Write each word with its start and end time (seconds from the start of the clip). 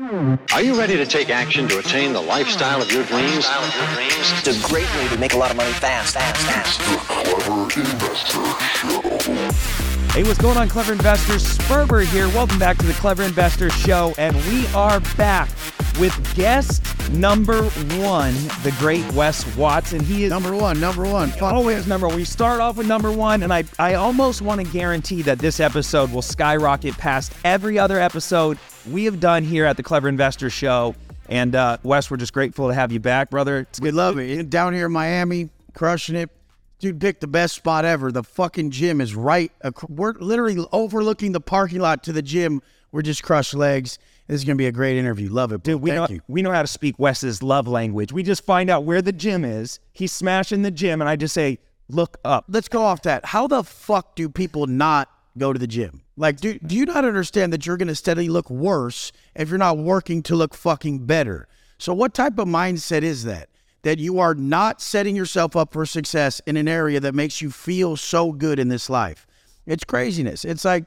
Are 0.00 0.62
you 0.62 0.78
ready 0.78 0.96
to 0.96 1.04
take 1.04 1.28
action 1.28 1.68
to 1.68 1.78
attain 1.78 2.14
the 2.14 2.20
lifestyle 2.20 2.80
of 2.80 2.90
your 2.90 3.04
dreams? 3.04 3.44
It's 4.38 4.48
a 4.48 4.68
great 4.68 4.88
way 4.96 5.08
to 5.08 5.18
make 5.18 5.34
a 5.34 5.36
lot 5.36 5.50
of 5.50 5.56
money 5.56 5.72
fast, 5.72 6.14
fast, 6.14 6.40
fast. 6.46 6.80
Hey, 10.12 10.22
what's 10.22 10.38
going 10.38 10.56
on, 10.56 10.68
Clever 10.68 10.94
Investors? 10.94 11.58
Sperber 11.58 12.04
here. 12.04 12.28
Welcome 12.28 12.58
back 12.58 12.78
to 12.78 12.86
the 12.86 12.94
Clever 12.94 13.22
Investors 13.22 13.74
Show, 13.74 14.14
and 14.16 14.34
we 14.46 14.66
are 14.68 15.00
back 15.16 15.50
with 15.98 16.34
guest 16.34 16.82
number 17.12 17.62
one, 17.62 18.32
the 18.62 18.74
great 18.78 19.04
Wes 19.12 19.44
Watson. 19.56 20.00
He 20.00 20.24
is 20.24 20.30
Number 20.30 20.54
one, 20.56 20.80
number 20.80 21.04
one. 21.04 21.30
Fuck. 21.30 21.52
always 21.52 21.86
number 21.86 22.06
one. 22.08 22.16
We 22.16 22.24
start 22.24 22.60
off 22.60 22.76
with 22.76 22.86
number 22.86 23.12
one, 23.12 23.42
and 23.42 23.52
I, 23.52 23.64
I 23.78 23.94
almost 23.94 24.42
want 24.42 24.60
to 24.64 24.66
guarantee 24.72 25.22
that 25.22 25.38
this 25.38 25.60
episode 25.60 26.10
will 26.12 26.22
skyrocket 26.22 26.96
past 26.96 27.32
every 27.44 27.78
other 27.78 28.00
episode 28.00 28.58
we 28.90 29.04
have 29.04 29.20
done 29.20 29.44
here 29.44 29.64
at 29.64 29.76
the 29.76 29.82
Clever 29.82 30.08
Investor 30.08 30.50
Show. 30.50 30.94
And 31.28 31.54
uh, 31.54 31.78
Wes, 31.82 32.10
we're 32.10 32.16
just 32.16 32.32
grateful 32.32 32.68
to 32.68 32.74
have 32.74 32.92
you 32.92 33.00
back, 33.00 33.30
brother. 33.30 33.60
It's 33.60 33.80
We 33.80 33.90
love 33.90 34.18
it. 34.18 34.50
Down 34.50 34.74
here 34.74 34.86
in 34.86 34.92
Miami, 34.92 35.50
crushing 35.74 36.16
it. 36.16 36.30
Dude 36.78 37.00
picked 37.00 37.20
the 37.20 37.28
best 37.28 37.54
spot 37.54 37.84
ever. 37.84 38.10
The 38.10 38.24
fucking 38.24 38.70
gym 38.72 39.00
is 39.00 39.14
right. 39.14 39.52
ac- 39.64 39.86
We're 39.88 40.14
literally 40.14 40.66
overlooking 40.72 41.30
the 41.32 41.40
parking 41.40 41.78
lot 41.80 42.02
to 42.04 42.12
the 42.12 42.22
gym. 42.22 42.60
We're 42.90 43.02
just 43.02 43.22
crushed 43.22 43.54
legs. 43.54 43.98
This 44.28 44.40
is 44.40 44.44
gonna 44.44 44.56
be 44.56 44.66
a 44.66 44.72
great 44.72 44.96
interview. 44.96 45.30
Love 45.30 45.52
it, 45.52 45.62
Dude, 45.62 45.80
we 45.82 45.90
Thank 45.90 46.10
know 46.10 46.14
you. 46.14 46.20
we 46.28 46.42
know 46.42 46.52
how 46.52 46.62
to 46.62 46.68
speak 46.68 46.98
Wes's 46.98 47.42
love 47.42 47.66
language. 47.66 48.12
We 48.12 48.22
just 48.22 48.44
find 48.44 48.70
out 48.70 48.84
where 48.84 49.02
the 49.02 49.12
gym 49.12 49.44
is. 49.44 49.80
He's 49.92 50.12
smashing 50.12 50.62
the 50.62 50.70
gym, 50.70 51.00
and 51.00 51.08
I 51.08 51.16
just 51.16 51.34
say, 51.34 51.58
"Look 51.88 52.18
up." 52.24 52.46
Let's 52.48 52.68
go 52.68 52.82
off 52.82 53.02
that. 53.02 53.26
How 53.26 53.46
the 53.46 53.62
fuck 53.62 54.14
do 54.16 54.28
people 54.28 54.66
not 54.66 55.08
go 55.36 55.52
to 55.52 55.58
the 55.58 55.66
gym? 55.66 56.02
Like, 56.16 56.40
do 56.40 56.58
do 56.58 56.76
you 56.76 56.84
not 56.86 57.04
understand 57.04 57.52
that 57.52 57.66
you're 57.66 57.76
gonna 57.76 57.94
steadily 57.94 58.28
look 58.28 58.48
worse 58.48 59.12
if 59.34 59.48
you're 59.48 59.58
not 59.58 59.78
working 59.78 60.22
to 60.24 60.36
look 60.36 60.54
fucking 60.54 61.00
better? 61.06 61.48
So, 61.78 61.92
what 61.92 62.14
type 62.14 62.38
of 62.38 62.46
mindset 62.46 63.02
is 63.02 63.24
that? 63.24 63.48
That 63.82 63.98
you 63.98 64.20
are 64.20 64.34
not 64.36 64.80
setting 64.80 65.16
yourself 65.16 65.56
up 65.56 65.72
for 65.72 65.84
success 65.84 66.40
in 66.46 66.56
an 66.56 66.68
area 66.68 67.00
that 67.00 67.14
makes 67.14 67.42
you 67.42 67.50
feel 67.50 67.96
so 67.96 68.30
good 68.30 68.60
in 68.60 68.68
this 68.68 68.88
life. 68.88 69.26
It's 69.66 69.82
craziness. 69.82 70.44
It's 70.44 70.64
like, 70.64 70.84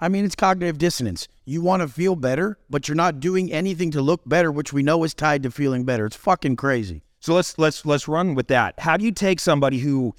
I 0.00 0.08
mean, 0.08 0.24
it's 0.24 0.34
cognitive 0.34 0.78
dissonance. 0.78 1.28
You 1.44 1.60
want 1.62 1.82
to 1.82 1.88
feel 1.88 2.14
better, 2.14 2.58
but 2.70 2.88
you're 2.88 2.94
not 2.94 3.20
doing 3.20 3.52
anything 3.52 3.90
to 3.92 4.02
look 4.02 4.20
better, 4.26 4.52
which 4.52 4.72
we 4.72 4.82
know 4.82 5.02
is 5.04 5.14
tied 5.14 5.42
to 5.42 5.50
feeling 5.50 5.84
better. 5.84 6.06
It's 6.06 6.16
fucking 6.16 6.56
crazy. 6.56 7.02
So 7.20 7.34
let's 7.34 7.58
let's 7.58 7.84
let's 7.84 8.06
run 8.06 8.34
with 8.34 8.48
that. 8.48 8.78
How 8.78 8.96
do 8.96 9.04
you 9.04 9.12
take 9.12 9.40
somebody 9.40 9.78
who 9.78 10.14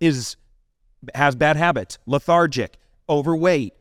is 0.00 0.36
has 1.14 1.36
bad 1.36 1.56
habits, 1.56 1.98
lethargic, 2.06 2.76
overweight, 3.08 3.74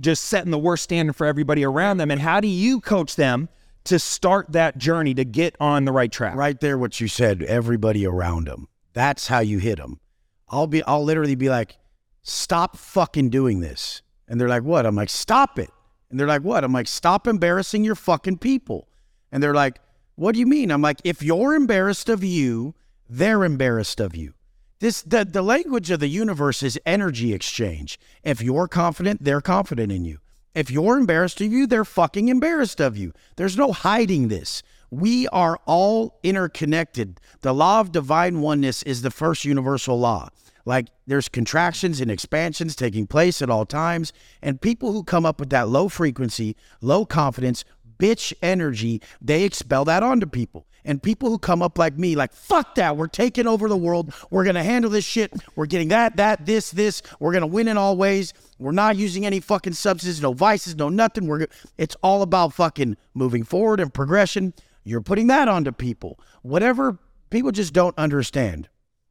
just 0.00 0.24
setting 0.24 0.50
the 0.50 0.58
worst 0.58 0.84
standard 0.84 1.14
for 1.14 1.26
everybody 1.26 1.64
around 1.64 1.98
them, 1.98 2.10
and 2.10 2.20
how 2.20 2.40
do 2.40 2.48
you 2.48 2.80
coach 2.80 3.16
them 3.16 3.48
to 3.84 3.98
start 3.98 4.50
that 4.52 4.78
journey 4.78 5.12
to 5.14 5.24
get 5.24 5.56
on 5.60 5.84
the 5.84 5.92
right 5.92 6.10
track? 6.10 6.34
Right 6.34 6.58
there, 6.58 6.78
what 6.78 7.00
you 7.00 7.08
said, 7.08 7.42
everybody 7.42 8.06
around 8.06 8.46
them. 8.46 8.68
That's 8.94 9.26
how 9.26 9.40
you 9.40 9.58
hit 9.58 9.76
them. 9.76 10.00
I'll 10.48 10.66
be, 10.66 10.82
I'll 10.84 11.04
literally 11.04 11.34
be 11.34 11.50
like, 11.50 11.76
stop 12.22 12.76
fucking 12.76 13.30
doing 13.30 13.60
this. 13.60 14.02
And 14.28 14.40
they're 14.40 14.48
like, 14.48 14.62
what? 14.62 14.86
I'm 14.86 14.96
like, 14.96 15.10
stop 15.10 15.58
it. 15.58 15.70
And 16.10 16.18
they're 16.18 16.26
like, 16.26 16.42
what? 16.42 16.64
I'm 16.64 16.72
like, 16.72 16.88
stop 16.88 17.26
embarrassing 17.26 17.84
your 17.84 17.94
fucking 17.94 18.38
people. 18.38 18.88
And 19.32 19.42
they're 19.42 19.54
like, 19.54 19.80
what 20.16 20.32
do 20.32 20.38
you 20.38 20.46
mean? 20.46 20.70
I'm 20.70 20.82
like, 20.82 21.00
if 21.04 21.22
you're 21.22 21.54
embarrassed 21.54 22.08
of 22.08 22.22
you, 22.22 22.74
they're 23.08 23.44
embarrassed 23.44 24.00
of 24.00 24.14
you. 24.14 24.34
This 24.80 25.02
the, 25.02 25.24
the 25.24 25.42
language 25.42 25.90
of 25.90 26.00
the 26.00 26.08
universe 26.08 26.62
is 26.62 26.78
energy 26.84 27.32
exchange. 27.32 27.98
If 28.22 28.42
you're 28.42 28.68
confident, 28.68 29.24
they're 29.24 29.40
confident 29.40 29.90
in 29.90 30.04
you. 30.04 30.18
If 30.54 30.70
you're 30.70 30.98
embarrassed 30.98 31.40
of 31.40 31.52
you, 31.52 31.66
they're 31.66 31.84
fucking 31.84 32.28
embarrassed 32.28 32.80
of 32.80 32.96
you. 32.96 33.12
There's 33.36 33.56
no 33.56 33.72
hiding 33.72 34.28
this. 34.28 34.62
We 34.90 35.26
are 35.28 35.58
all 35.66 36.20
interconnected. 36.22 37.18
The 37.40 37.52
law 37.52 37.80
of 37.80 37.90
divine 37.90 38.40
oneness 38.40 38.82
is 38.84 39.02
the 39.02 39.10
first 39.10 39.44
universal 39.44 39.98
law. 39.98 40.28
Like 40.64 40.88
there's 41.06 41.28
contractions 41.28 42.00
and 42.00 42.10
expansions 42.10 42.74
taking 42.76 43.06
place 43.06 43.42
at 43.42 43.50
all 43.50 43.66
times. 43.66 44.12
And 44.42 44.60
people 44.60 44.92
who 44.92 45.04
come 45.04 45.26
up 45.26 45.40
with 45.40 45.50
that 45.50 45.68
low 45.68 45.88
frequency, 45.88 46.56
low 46.80 47.04
confidence, 47.04 47.64
bitch 47.98 48.32
energy, 48.42 49.00
they 49.20 49.44
expel 49.44 49.84
that 49.86 50.02
onto 50.02 50.26
people. 50.26 50.66
And 50.86 51.02
people 51.02 51.30
who 51.30 51.38
come 51.38 51.62
up 51.62 51.78
like 51.78 51.96
me, 51.96 52.14
like, 52.14 52.34
fuck 52.34 52.74
that, 52.74 52.98
we're 52.98 53.06
taking 53.06 53.46
over 53.46 53.70
the 53.70 53.76
world. 53.76 54.12
We're 54.30 54.44
going 54.44 54.54
to 54.56 54.62
handle 54.62 54.90
this 54.90 55.04
shit. 55.04 55.32
We're 55.56 55.64
getting 55.64 55.88
that, 55.88 56.16
that, 56.16 56.44
this, 56.44 56.70
this. 56.70 57.00
We're 57.18 57.32
going 57.32 57.40
to 57.40 57.46
win 57.46 57.68
in 57.68 57.78
all 57.78 57.96
ways. 57.96 58.34
We're 58.58 58.72
not 58.72 58.96
using 58.96 59.24
any 59.24 59.40
fucking 59.40 59.72
substances, 59.72 60.20
no 60.20 60.34
vices, 60.34 60.76
no 60.76 60.90
nothing. 60.90 61.26
We're, 61.26 61.46
it's 61.78 61.96
all 62.02 62.20
about 62.20 62.52
fucking 62.52 62.98
moving 63.14 63.44
forward 63.44 63.80
and 63.80 63.94
progression. 63.94 64.52
You're 64.84 65.00
putting 65.00 65.28
that 65.28 65.48
onto 65.48 65.72
people. 65.72 66.20
Whatever 66.42 66.98
people 67.30 67.50
just 67.50 67.72
don't 67.72 67.96
understand. 67.96 68.68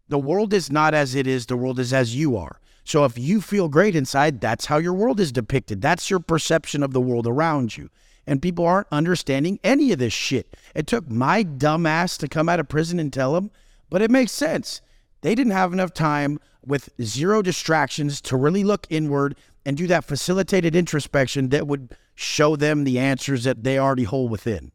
The 0.09 0.19
world 0.19 0.53
is 0.53 0.71
not 0.71 0.93
as 0.93 1.15
it 1.15 1.27
is, 1.27 1.45
the 1.45 1.57
world 1.57 1.79
is 1.79 1.93
as 1.93 2.15
you 2.15 2.35
are. 2.37 2.59
So 2.83 3.05
if 3.05 3.17
you 3.17 3.39
feel 3.39 3.69
great 3.69 3.95
inside, 3.95 4.41
that's 4.41 4.65
how 4.65 4.77
your 4.77 4.93
world 4.93 5.19
is 5.19 5.31
depicted. 5.31 5.81
That's 5.81 6.09
your 6.09 6.19
perception 6.19 6.83
of 6.83 6.91
the 6.91 7.01
world 7.01 7.25
around 7.25 7.77
you. 7.77 7.89
And 8.27 8.41
people 8.41 8.65
aren't 8.65 8.87
understanding 8.91 9.59
any 9.63 9.91
of 9.91 9.99
this 9.99 10.13
shit. 10.13 10.55
It 10.75 10.87
took 10.87 11.09
my 11.09 11.43
dumb 11.43 11.85
ass 11.85 12.17
to 12.17 12.27
come 12.27 12.49
out 12.49 12.59
of 12.59 12.69
prison 12.69 12.99
and 12.99 13.11
tell 13.11 13.33
them, 13.33 13.51
but 13.89 14.01
it 14.01 14.11
makes 14.11 14.31
sense. 14.31 14.81
They 15.21 15.35
didn't 15.35 15.53
have 15.53 15.71
enough 15.71 15.93
time 15.93 16.39
with 16.65 16.89
zero 17.01 17.41
distractions 17.41 18.21
to 18.21 18.37
really 18.37 18.63
look 18.63 18.87
inward 18.89 19.35
and 19.65 19.77
do 19.77 19.87
that 19.87 20.05
facilitated 20.05 20.75
introspection 20.75 21.49
that 21.49 21.67
would 21.67 21.95
show 22.15 22.55
them 22.55 22.83
the 22.83 22.99
answers 22.99 23.45
that 23.45 23.63
they 23.63 23.77
already 23.77 24.03
hold 24.03 24.31
within. 24.31 24.71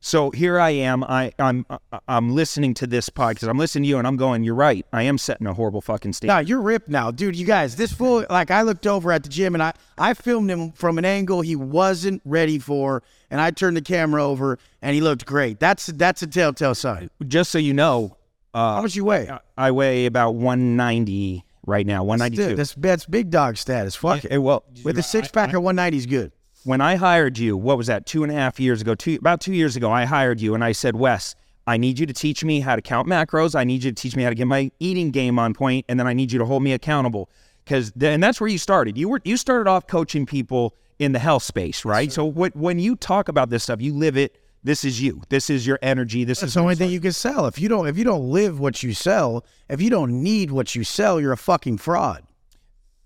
So 0.00 0.30
here 0.30 0.60
I 0.60 0.70
am. 0.70 1.02
I 1.02 1.32
I'm 1.38 1.66
I'm 2.06 2.34
listening 2.34 2.74
to 2.74 2.86
this 2.86 3.10
podcast. 3.10 3.48
I'm 3.48 3.58
listening 3.58 3.84
to 3.84 3.88
you, 3.88 3.98
and 3.98 4.06
I'm 4.06 4.16
going. 4.16 4.44
You're 4.44 4.54
right. 4.54 4.86
I 4.92 5.02
am 5.02 5.18
setting 5.18 5.46
a 5.46 5.54
horrible 5.54 5.80
fucking 5.80 6.12
standard. 6.12 6.34
Nah, 6.34 6.40
you're 6.40 6.60
ripped 6.60 6.88
now, 6.88 7.10
dude. 7.10 7.34
You 7.34 7.44
guys, 7.44 7.76
this 7.76 7.92
fool. 7.92 8.24
Like 8.30 8.50
I 8.50 8.62
looked 8.62 8.86
over 8.86 9.10
at 9.10 9.24
the 9.24 9.28
gym 9.28 9.54
and 9.54 9.62
I 9.62 9.72
I 9.96 10.14
filmed 10.14 10.50
him 10.50 10.72
from 10.72 10.98
an 10.98 11.04
angle 11.04 11.40
he 11.40 11.56
wasn't 11.56 12.22
ready 12.24 12.58
for, 12.58 13.02
and 13.30 13.40
I 13.40 13.50
turned 13.50 13.76
the 13.76 13.82
camera 13.82 14.24
over 14.24 14.58
and 14.82 14.94
he 14.94 15.00
looked 15.00 15.26
great. 15.26 15.58
That's 15.58 15.86
that's 15.86 16.22
a 16.22 16.26
telltale 16.26 16.74
sign. 16.74 17.10
Just 17.26 17.50
so 17.50 17.58
you 17.58 17.74
know, 17.74 18.16
uh, 18.54 18.74
How 18.74 18.78
uh, 18.78 18.82
much 18.82 18.94
you 18.94 19.04
weigh? 19.04 19.28
I 19.56 19.70
weigh 19.72 20.06
about 20.06 20.36
190 20.36 21.44
right 21.66 21.86
now. 21.86 22.04
192. 22.04 22.50
Dude, 22.50 22.58
that's 22.58 22.74
that's 22.74 23.04
big 23.04 23.30
dog 23.30 23.56
status. 23.56 23.96
Fuck 23.96 24.24
it. 24.24 24.28
Okay, 24.28 24.38
well, 24.38 24.64
With 24.84 24.98
a 24.98 25.02
six 25.02 25.28
pack 25.28 25.50
at 25.50 25.62
190 25.62 25.96
is 25.96 26.06
good. 26.06 26.32
When 26.64 26.80
I 26.80 26.96
hired 26.96 27.38
you, 27.38 27.56
what 27.56 27.76
was 27.76 27.86
that? 27.86 28.06
Two 28.06 28.22
and 28.22 28.32
a 28.32 28.34
half 28.34 28.58
years 28.60 28.80
ago, 28.80 28.94
two 28.94 29.16
about 29.16 29.40
two 29.40 29.54
years 29.54 29.76
ago, 29.76 29.90
I 29.90 30.04
hired 30.04 30.40
you, 30.40 30.54
and 30.54 30.62
I 30.64 30.72
said, 30.72 30.96
Wes, 30.96 31.34
I 31.66 31.76
need 31.76 31.98
you 31.98 32.06
to 32.06 32.12
teach 32.12 32.44
me 32.44 32.60
how 32.60 32.76
to 32.76 32.82
count 32.82 33.08
macros. 33.08 33.54
I 33.54 33.64
need 33.64 33.84
you 33.84 33.90
to 33.90 33.94
teach 33.94 34.16
me 34.16 34.22
how 34.22 34.30
to 34.30 34.34
get 34.34 34.46
my 34.46 34.70
eating 34.80 35.10
game 35.10 35.38
on 35.38 35.54
point, 35.54 35.84
and 35.88 35.98
then 35.98 36.06
I 36.06 36.12
need 36.14 36.32
you 36.32 36.38
to 36.38 36.44
hold 36.44 36.62
me 36.62 36.72
accountable. 36.72 37.28
Because 37.64 37.92
and 38.00 38.22
that's 38.22 38.40
where 38.40 38.48
you 38.48 38.58
started. 38.58 38.96
You 38.96 39.08
were 39.08 39.20
you 39.24 39.36
started 39.36 39.68
off 39.68 39.86
coaching 39.86 40.24
people 40.26 40.74
in 40.98 41.12
the 41.12 41.18
health 41.18 41.42
space, 41.42 41.84
right? 41.84 42.10
So 42.10 42.24
what 42.24 42.56
when 42.56 42.78
you 42.78 42.96
talk 42.96 43.28
about 43.28 43.50
this 43.50 43.62
stuff, 43.64 43.80
you 43.82 43.94
live 43.94 44.16
it. 44.16 44.36
This 44.64 44.84
is 44.84 45.00
you. 45.00 45.22
This 45.28 45.50
is 45.50 45.66
your 45.66 45.78
energy. 45.82 46.24
This 46.24 46.42
It's 46.42 46.48
is 46.48 46.54
the 46.54 46.60
only 46.60 46.74
thing 46.74 46.90
you 46.90 47.00
can 47.00 47.12
sell. 47.12 47.46
If 47.46 47.58
you 47.58 47.68
don't 47.68 47.86
if 47.86 47.96
you 47.96 48.04
don't 48.04 48.30
live 48.30 48.58
what 48.58 48.82
you 48.82 48.94
sell, 48.94 49.44
if 49.68 49.80
you 49.80 49.90
don't 49.90 50.22
need 50.22 50.50
what 50.50 50.74
you 50.74 50.82
sell, 50.82 51.20
you're 51.20 51.32
a 51.32 51.36
fucking 51.36 51.78
fraud. 51.78 52.24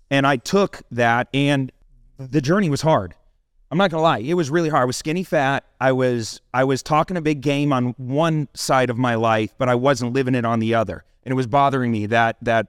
and 0.09 0.25
I 0.25 0.37
took 0.37 0.81
that, 0.91 1.27
and 1.33 1.71
the 2.17 2.41
journey 2.41 2.69
was 2.69 2.81
hard. 2.81 3.15
I'm 3.73 3.79
not 3.79 3.89
gonna 3.89 4.03
lie, 4.03 4.19
it 4.19 4.35
was 4.35 4.51
really 4.51 4.69
hard. 4.69 4.83
I 4.83 4.85
was 4.85 4.97
skinny 4.97 5.23
fat. 5.23 5.65
I 5.81 5.93
was 5.93 6.41
I 6.53 6.63
was 6.63 6.83
talking 6.83 7.17
a 7.17 7.21
big 7.21 7.41
game 7.41 7.73
on 7.73 7.95
one 7.97 8.47
side 8.53 8.91
of 8.91 8.99
my 8.99 9.15
life, 9.15 9.55
but 9.57 9.67
I 9.67 9.73
wasn't 9.73 10.13
living 10.13 10.35
it 10.35 10.45
on 10.45 10.59
the 10.59 10.75
other, 10.75 11.03
and 11.23 11.31
it 11.31 11.35
was 11.35 11.47
bothering 11.47 11.91
me 11.91 12.05
that 12.05 12.37
that 12.43 12.67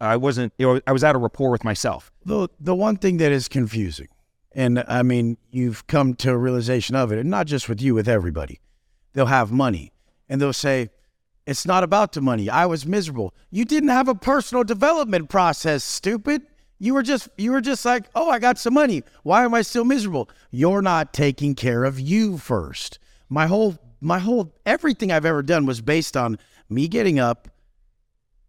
I 0.00 0.16
wasn't. 0.16 0.54
You 0.56 0.66
know, 0.66 0.80
I 0.86 0.92
was 0.92 1.04
out 1.04 1.14
of 1.14 1.20
rapport 1.20 1.50
with 1.50 1.64
myself. 1.64 2.10
The 2.24 2.48
the 2.58 2.74
one 2.74 2.96
thing 2.96 3.18
that 3.18 3.30
is 3.30 3.46
confusing, 3.46 4.08
and 4.52 4.82
I 4.88 5.02
mean 5.02 5.36
you've 5.50 5.86
come 5.86 6.14
to 6.14 6.30
a 6.30 6.38
realization 6.38 6.96
of 6.96 7.12
it, 7.12 7.18
and 7.18 7.28
not 7.28 7.46
just 7.46 7.68
with 7.68 7.82
you, 7.82 7.94
with 7.94 8.08
everybody. 8.08 8.62
They'll 9.12 9.26
have 9.26 9.52
money, 9.52 9.92
and 10.30 10.40
they'll 10.40 10.54
say, 10.54 10.88
"It's 11.46 11.66
not 11.66 11.84
about 11.84 12.12
the 12.12 12.22
money. 12.22 12.48
I 12.48 12.64
was 12.64 12.86
miserable. 12.86 13.34
You 13.50 13.66
didn't 13.66 13.90
have 13.90 14.08
a 14.08 14.14
personal 14.14 14.64
development 14.64 15.28
process, 15.28 15.84
stupid." 15.84 16.46
You 16.78 16.94
were 16.94 17.02
just 17.02 17.28
you 17.36 17.52
were 17.52 17.60
just 17.60 17.84
like, 17.84 18.08
"Oh, 18.14 18.30
I 18.30 18.38
got 18.38 18.58
some 18.58 18.74
money. 18.74 19.02
Why 19.22 19.44
am 19.44 19.54
I 19.54 19.62
still 19.62 19.84
miserable?" 19.84 20.30
You're 20.50 20.82
not 20.82 21.12
taking 21.12 21.54
care 21.54 21.84
of 21.84 21.98
you 21.98 22.38
first. 22.38 22.98
My 23.28 23.46
whole 23.46 23.78
my 24.00 24.20
whole 24.20 24.54
everything 24.64 25.10
I've 25.10 25.24
ever 25.24 25.42
done 25.42 25.66
was 25.66 25.80
based 25.80 26.16
on 26.16 26.38
me 26.68 26.86
getting 26.88 27.18
up 27.18 27.48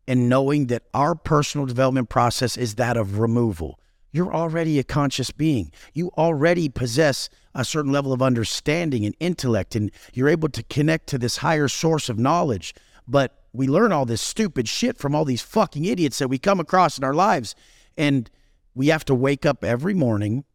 and 0.07 0.29
knowing 0.29 0.67
that 0.67 0.83
our 0.93 1.15
personal 1.15 1.65
development 1.65 2.09
process 2.09 2.57
is 2.57 2.75
that 2.75 2.97
of 2.97 3.19
removal. 3.19 3.79
You're 4.11 4.33
already 4.33 4.79
a 4.79 4.83
conscious 4.83 5.29
being. 5.29 5.71
You 5.93 6.09
already 6.17 6.67
possess 6.67 7.29
a 7.53 7.63
certain 7.63 7.91
level 7.91 8.11
of 8.11 8.21
understanding 8.21 9.05
and 9.05 9.15
intellect, 9.19 9.75
and 9.75 9.91
you're 10.13 10.29
able 10.29 10.49
to 10.49 10.63
connect 10.63 11.07
to 11.07 11.17
this 11.17 11.37
higher 11.37 11.67
source 11.67 12.09
of 12.09 12.17
knowledge. 12.17 12.73
But 13.07 13.43
we 13.53 13.67
learn 13.67 13.91
all 13.91 14.05
this 14.05 14.21
stupid 14.21 14.67
shit 14.67 14.97
from 14.97 15.13
all 15.13 15.25
these 15.25 15.41
fucking 15.41 15.85
idiots 15.85 16.19
that 16.19 16.27
we 16.27 16.37
come 16.37 16.59
across 16.59 16.97
in 16.97 17.03
our 17.03 17.13
lives. 17.13 17.55
And 17.99 18.31
we 18.73 18.87
have 18.87 19.05
to 19.05 19.13
wake 19.13 19.45
up 19.45 19.63
every 19.63 19.93
morning 19.93 20.45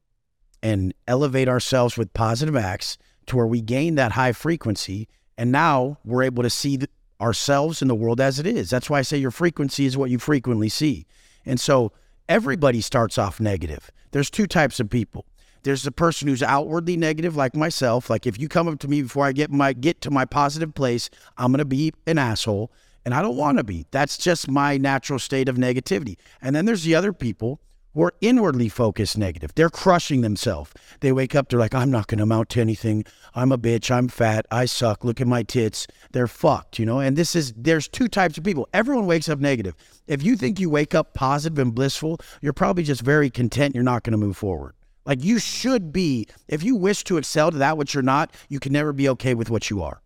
and 0.62 0.94
elevate 1.06 1.46
ourselves 1.46 1.98
with 1.98 2.14
positive 2.14 2.56
acts 2.56 2.96
to 3.26 3.36
where 3.36 3.46
we 3.46 3.60
gain 3.60 3.96
that 3.96 4.12
high 4.12 4.32
frequency. 4.32 5.08
And 5.36 5.52
now 5.52 5.98
we're 6.04 6.22
able 6.22 6.42
to 6.42 6.50
see 6.50 6.80
ourselves 7.20 7.82
in 7.82 7.88
the 7.88 7.94
world 7.94 8.18
as 8.18 8.38
it 8.38 8.46
is. 8.46 8.70
That's 8.70 8.88
why 8.88 9.00
I 9.00 9.02
say 9.02 9.18
your 9.18 9.30
frequency 9.30 9.84
is 9.84 9.96
what 9.96 10.10
you 10.10 10.18
frequently 10.18 10.70
see. 10.70 11.06
And 11.44 11.60
so 11.60 11.92
everybody 12.28 12.80
starts 12.80 13.18
off 13.18 13.40
negative. 13.40 13.90
There's 14.12 14.30
two 14.30 14.46
types 14.46 14.80
of 14.80 14.88
people. 14.88 15.26
There's 15.64 15.82
the 15.82 15.92
person 15.92 16.28
who's 16.28 16.42
outwardly 16.42 16.96
negative, 16.96 17.36
like 17.36 17.54
myself. 17.54 18.08
Like 18.08 18.26
if 18.26 18.38
you 18.38 18.48
come 18.48 18.68
up 18.68 18.78
to 18.80 18.88
me 18.88 19.02
before 19.02 19.26
I 19.26 19.32
get 19.32 19.50
my 19.50 19.74
get 19.74 20.00
to 20.02 20.10
my 20.10 20.24
positive 20.24 20.74
place, 20.74 21.10
I'm 21.36 21.52
gonna 21.52 21.64
be 21.64 21.92
an 22.06 22.18
asshole, 22.18 22.70
and 23.04 23.14
I 23.14 23.22
don't 23.22 23.36
want 23.36 23.58
to 23.58 23.64
be. 23.64 23.86
That's 23.90 24.16
just 24.16 24.50
my 24.50 24.76
natural 24.76 25.18
state 25.18 25.48
of 25.48 25.56
negativity. 25.56 26.16
And 26.40 26.54
then 26.54 26.64
there's 26.64 26.84
the 26.84 26.94
other 26.94 27.12
people 27.12 27.60
who 27.94 28.02
are 28.02 28.14
inwardly 28.20 28.68
focused 28.68 29.16
negative. 29.16 29.54
They're 29.54 29.70
crushing 29.70 30.20
themselves. 30.20 30.72
They 31.00 31.12
wake 31.12 31.34
up, 31.34 31.48
they're 31.48 31.58
like, 31.58 31.74
I'm 31.74 31.90
not 31.90 32.08
gonna 32.08 32.24
amount 32.24 32.48
to 32.50 32.60
anything. 32.60 33.04
I'm 33.34 33.52
a 33.52 33.58
bitch. 33.58 33.90
I'm 33.90 34.08
fat. 34.08 34.46
I 34.50 34.64
suck. 34.64 35.04
Look 35.04 35.20
at 35.20 35.26
my 35.26 35.42
tits. 35.42 35.86
They're 36.12 36.26
fucked, 36.26 36.78
you 36.78 36.86
know. 36.86 36.98
And 36.98 37.16
this 37.16 37.36
is 37.36 37.52
there's 37.56 37.88
two 37.88 38.08
types 38.08 38.36
of 38.36 38.44
people. 38.44 38.68
Everyone 38.72 39.06
wakes 39.06 39.28
up 39.28 39.38
negative. 39.38 39.74
If 40.06 40.22
you 40.22 40.36
think 40.36 40.58
you 40.58 40.68
wake 40.68 40.94
up 40.94 41.14
positive 41.14 41.58
and 41.58 41.74
blissful, 41.74 42.18
you're 42.40 42.52
probably 42.52 42.82
just 42.82 43.02
very 43.02 43.30
content. 43.30 43.74
You're 43.74 43.84
not 43.84 44.02
gonna 44.02 44.16
move 44.16 44.36
forward. 44.36 44.74
Like 45.06 45.22
you 45.22 45.38
should 45.38 45.92
be, 45.92 46.26
if 46.48 46.62
you 46.62 46.76
wish 46.76 47.04
to 47.04 47.18
excel 47.18 47.50
to 47.50 47.58
that 47.58 47.76
which 47.76 47.94
you're 47.94 48.02
not, 48.02 48.32
you 48.48 48.58
can 48.58 48.72
never 48.72 48.92
be 48.92 49.08
okay 49.10 49.34
with 49.34 49.50
what 49.50 49.70
you 49.70 49.82
are. 49.82 50.00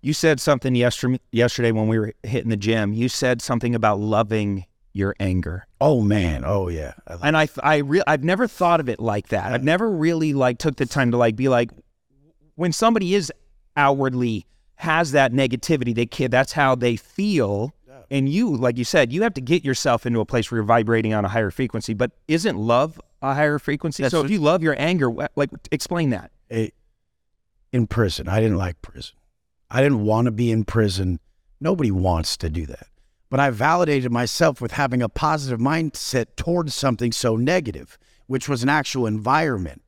You 0.00 0.12
said 0.12 0.40
something 0.40 0.74
yesterday 0.74 1.20
yesterday 1.32 1.72
when 1.72 1.88
we 1.88 1.98
were 1.98 2.12
hitting 2.22 2.50
the 2.50 2.56
gym. 2.56 2.92
You 2.92 3.08
said 3.08 3.42
something 3.42 3.74
about 3.74 3.98
loving 4.00 4.64
your 4.92 5.14
anger. 5.20 5.66
Oh 5.80 6.00
man, 6.02 6.44
oh 6.46 6.68
yeah. 6.68 6.94
I 7.06 7.12
like- 7.14 7.24
and 7.24 7.36
I 7.36 7.48
I 7.62 7.76
re- 7.78 8.02
I've 8.06 8.24
never 8.24 8.46
thought 8.46 8.80
of 8.80 8.88
it 8.88 9.00
like 9.00 9.28
that. 9.28 9.52
I've 9.52 9.64
never 9.64 9.90
really 9.90 10.32
like 10.34 10.58
took 10.58 10.76
the 10.76 10.86
time 10.86 11.10
to 11.10 11.16
like 11.16 11.36
be 11.36 11.48
like 11.48 11.70
when 12.54 12.72
somebody 12.72 13.14
is 13.14 13.32
outwardly 13.76 14.46
has 14.76 15.12
that 15.12 15.32
negativity, 15.32 15.94
they 15.94 16.06
kid 16.06 16.30
that's 16.30 16.52
how 16.52 16.74
they 16.74 16.96
feel. 16.96 17.74
And 18.10 18.26
you, 18.26 18.56
like 18.56 18.78
you 18.78 18.84
said, 18.84 19.12
you 19.12 19.22
have 19.24 19.34
to 19.34 19.42
get 19.42 19.64
yourself 19.66 20.06
into 20.06 20.20
a 20.20 20.24
place 20.24 20.50
where 20.50 20.56
you're 20.58 20.64
vibrating 20.64 21.12
on 21.12 21.26
a 21.26 21.28
higher 21.28 21.50
frequency. 21.50 21.92
But 21.92 22.12
isn't 22.26 22.56
love 22.56 22.98
a 23.20 23.34
higher 23.34 23.58
frequency? 23.58 24.02
That's 24.02 24.12
so 24.12 24.24
if 24.24 24.30
you 24.30 24.38
love 24.40 24.62
your 24.62 24.74
anger, 24.78 25.10
like 25.36 25.50
explain 25.70 26.10
that. 26.10 26.30
it, 26.48 26.72
in 27.70 27.86
prison. 27.86 28.26
I 28.26 28.40
didn't 28.40 28.56
like 28.56 28.80
prison. 28.80 29.14
I 29.70 29.82
didn't 29.82 30.04
want 30.04 30.26
to 30.26 30.30
be 30.30 30.50
in 30.50 30.64
prison. 30.64 31.20
Nobody 31.60 31.90
wants 31.90 32.36
to 32.38 32.48
do 32.48 32.66
that. 32.66 32.86
But 33.30 33.40
I 33.40 33.50
validated 33.50 34.10
myself 34.10 34.60
with 34.60 34.72
having 34.72 35.02
a 35.02 35.08
positive 35.08 35.60
mindset 35.60 36.36
towards 36.36 36.74
something 36.74 37.12
so 37.12 37.36
negative, 37.36 37.98
which 38.26 38.48
was 38.48 38.62
an 38.62 38.70
actual 38.70 39.06
environment. 39.06 39.82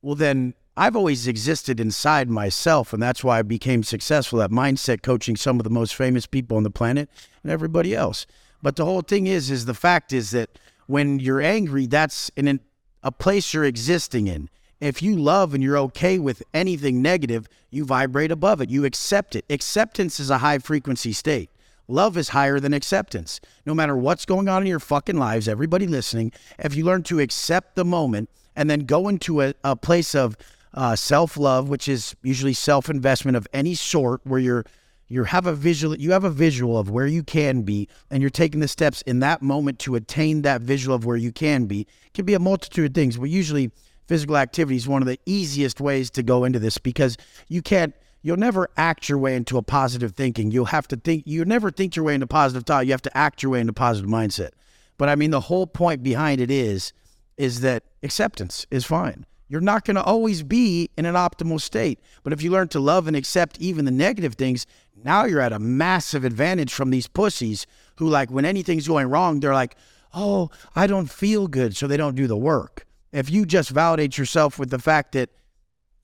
Well, 0.00 0.14
then 0.14 0.54
I've 0.78 0.96
always 0.96 1.26
existed 1.26 1.80
inside 1.80 2.30
myself, 2.30 2.92
and 2.92 3.02
that's 3.02 3.24
why 3.24 3.38
I 3.38 3.42
became 3.42 3.82
successful 3.82 4.40
at 4.40 4.50
mindset 4.50 5.02
coaching 5.02 5.36
some 5.36 5.58
of 5.58 5.64
the 5.64 5.70
most 5.70 5.94
famous 5.94 6.26
people 6.26 6.56
on 6.56 6.62
the 6.62 6.70
planet 6.70 7.10
and 7.42 7.52
everybody 7.52 7.94
else. 7.94 8.26
But 8.62 8.76
the 8.76 8.84
whole 8.84 9.02
thing 9.02 9.26
is, 9.26 9.50
is 9.50 9.66
the 9.66 9.74
fact 9.74 10.12
is 10.12 10.30
that 10.30 10.58
when 10.86 11.18
you're 11.18 11.40
angry, 11.40 11.86
that's 11.86 12.30
in 12.36 12.48
an, 12.48 12.60
a 13.02 13.12
place 13.12 13.52
you're 13.52 13.64
existing 13.64 14.26
in. 14.26 14.48
If 14.80 15.02
you 15.02 15.16
love 15.16 15.54
and 15.54 15.62
you're 15.62 15.78
okay 15.78 16.18
with 16.18 16.42
anything 16.52 17.00
negative, 17.00 17.48
you 17.70 17.84
vibrate 17.84 18.30
above 18.30 18.60
it. 18.60 18.70
You 18.70 18.84
accept 18.84 19.34
it. 19.34 19.44
Acceptance 19.48 20.20
is 20.20 20.28
a 20.28 20.38
high 20.38 20.58
frequency 20.58 21.12
state. 21.12 21.50
Love 21.88 22.16
is 22.16 22.30
higher 22.30 22.60
than 22.60 22.74
acceptance. 22.74 23.40
No 23.64 23.72
matter 23.72 23.96
what's 23.96 24.26
going 24.26 24.48
on 24.48 24.62
in 24.62 24.68
your 24.68 24.80
fucking 24.80 25.16
lives, 25.16 25.48
everybody 25.48 25.86
listening, 25.86 26.32
if 26.58 26.74
you 26.74 26.84
learn 26.84 27.04
to 27.04 27.20
accept 27.20 27.76
the 27.76 27.84
moment 27.84 28.28
and 28.54 28.68
then 28.68 28.80
go 28.80 29.08
into 29.08 29.40
a, 29.40 29.54
a 29.62 29.76
place 29.76 30.14
of 30.14 30.36
uh, 30.74 30.96
self 30.96 31.36
love, 31.36 31.68
which 31.68 31.88
is 31.88 32.14
usually 32.22 32.52
self 32.52 32.90
investment 32.90 33.36
of 33.36 33.46
any 33.52 33.74
sort, 33.74 34.20
where 34.24 34.40
you're 34.40 34.64
you 35.08 35.24
have 35.24 35.46
a 35.46 35.52
visual 35.52 35.96
you 35.96 36.10
have 36.10 36.24
a 36.24 36.30
visual 36.30 36.76
of 36.76 36.90
where 36.90 37.06
you 37.06 37.22
can 37.22 37.62
be 37.62 37.88
and 38.10 38.20
you're 38.20 38.30
taking 38.30 38.60
the 38.60 38.68
steps 38.68 39.02
in 39.02 39.20
that 39.20 39.40
moment 39.40 39.78
to 39.78 39.94
attain 39.94 40.42
that 40.42 40.60
visual 40.60 40.96
of 40.96 41.04
where 41.04 41.16
you 41.16 41.30
can 41.30 41.66
be 41.66 41.82
it 41.82 42.12
can 42.12 42.24
be 42.24 42.34
a 42.34 42.40
multitude 42.40 42.90
of 42.90 42.94
things 42.94 43.16
but 43.16 43.30
usually 43.30 43.70
physical 44.06 44.36
activity 44.36 44.76
is 44.76 44.88
one 44.88 45.02
of 45.02 45.08
the 45.08 45.18
easiest 45.26 45.80
ways 45.80 46.10
to 46.10 46.22
go 46.22 46.44
into 46.44 46.58
this 46.58 46.78
because 46.78 47.16
you 47.48 47.62
can't 47.62 47.94
you'll 48.22 48.36
never 48.36 48.68
act 48.76 49.08
your 49.08 49.18
way 49.18 49.36
into 49.36 49.58
a 49.58 49.62
positive 49.62 50.12
thinking 50.12 50.50
you'll 50.50 50.66
have 50.66 50.88
to 50.88 50.96
think 50.96 51.24
you 51.26 51.44
never 51.44 51.70
think 51.70 51.96
your 51.96 52.04
way 52.04 52.14
into 52.14 52.26
positive 52.26 52.64
thought 52.64 52.86
you 52.86 52.92
have 52.92 53.02
to 53.02 53.16
act 53.16 53.42
your 53.42 53.52
way 53.52 53.60
into 53.60 53.72
positive 53.72 54.10
mindset 54.10 54.50
but 54.96 55.08
i 55.08 55.14
mean 55.14 55.30
the 55.30 55.40
whole 55.40 55.66
point 55.66 56.02
behind 56.02 56.40
it 56.40 56.50
is 56.50 56.92
is 57.36 57.60
that 57.60 57.82
acceptance 58.02 58.66
is 58.70 58.84
fine 58.84 59.26
you're 59.48 59.60
not 59.60 59.84
going 59.84 59.94
to 59.94 60.02
always 60.02 60.42
be 60.42 60.90
in 60.96 61.06
an 61.06 61.14
optimal 61.14 61.60
state. 61.60 62.00
But 62.22 62.32
if 62.32 62.42
you 62.42 62.50
learn 62.50 62.68
to 62.68 62.80
love 62.80 63.06
and 63.06 63.16
accept 63.16 63.58
even 63.60 63.84
the 63.84 63.90
negative 63.90 64.34
things, 64.34 64.66
now 65.04 65.24
you're 65.24 65.40
at 65.40 65.52
a 65.52 65.58
massive 65.58 66.24
advantage 66.24 66.72
from 66.72 66.90
these 66.90 67.06
pussies 67.06 67.66
who, 67.96 68.08
like, 68.08 68.30
when 68.30 68.44
anything's 68.44 68.88
going 68.88 69.08
wrong, 69.08 69.40
they're 69.40 69.54
like, 69.54 69.76
oh, 70.12 70.50
I 70.74 70.86
don't 70.86 71.10
feel 71.10 71.46
good. 71.46 71.76
So 71.76 71.86
they 71.86 71.96
don't 71.96 72.16
do 72.16 72.26
the 72.26 72.36
work. 72.36 72.85
If 73.16 73.30
you 73.30 73.46
just 73.46 73.70
validate 73.70 74.18
yourself 74.18 74.58
with 74.58 74.70
the 74.70 74.78
fact 74.78 75.12
that 75.12 75.30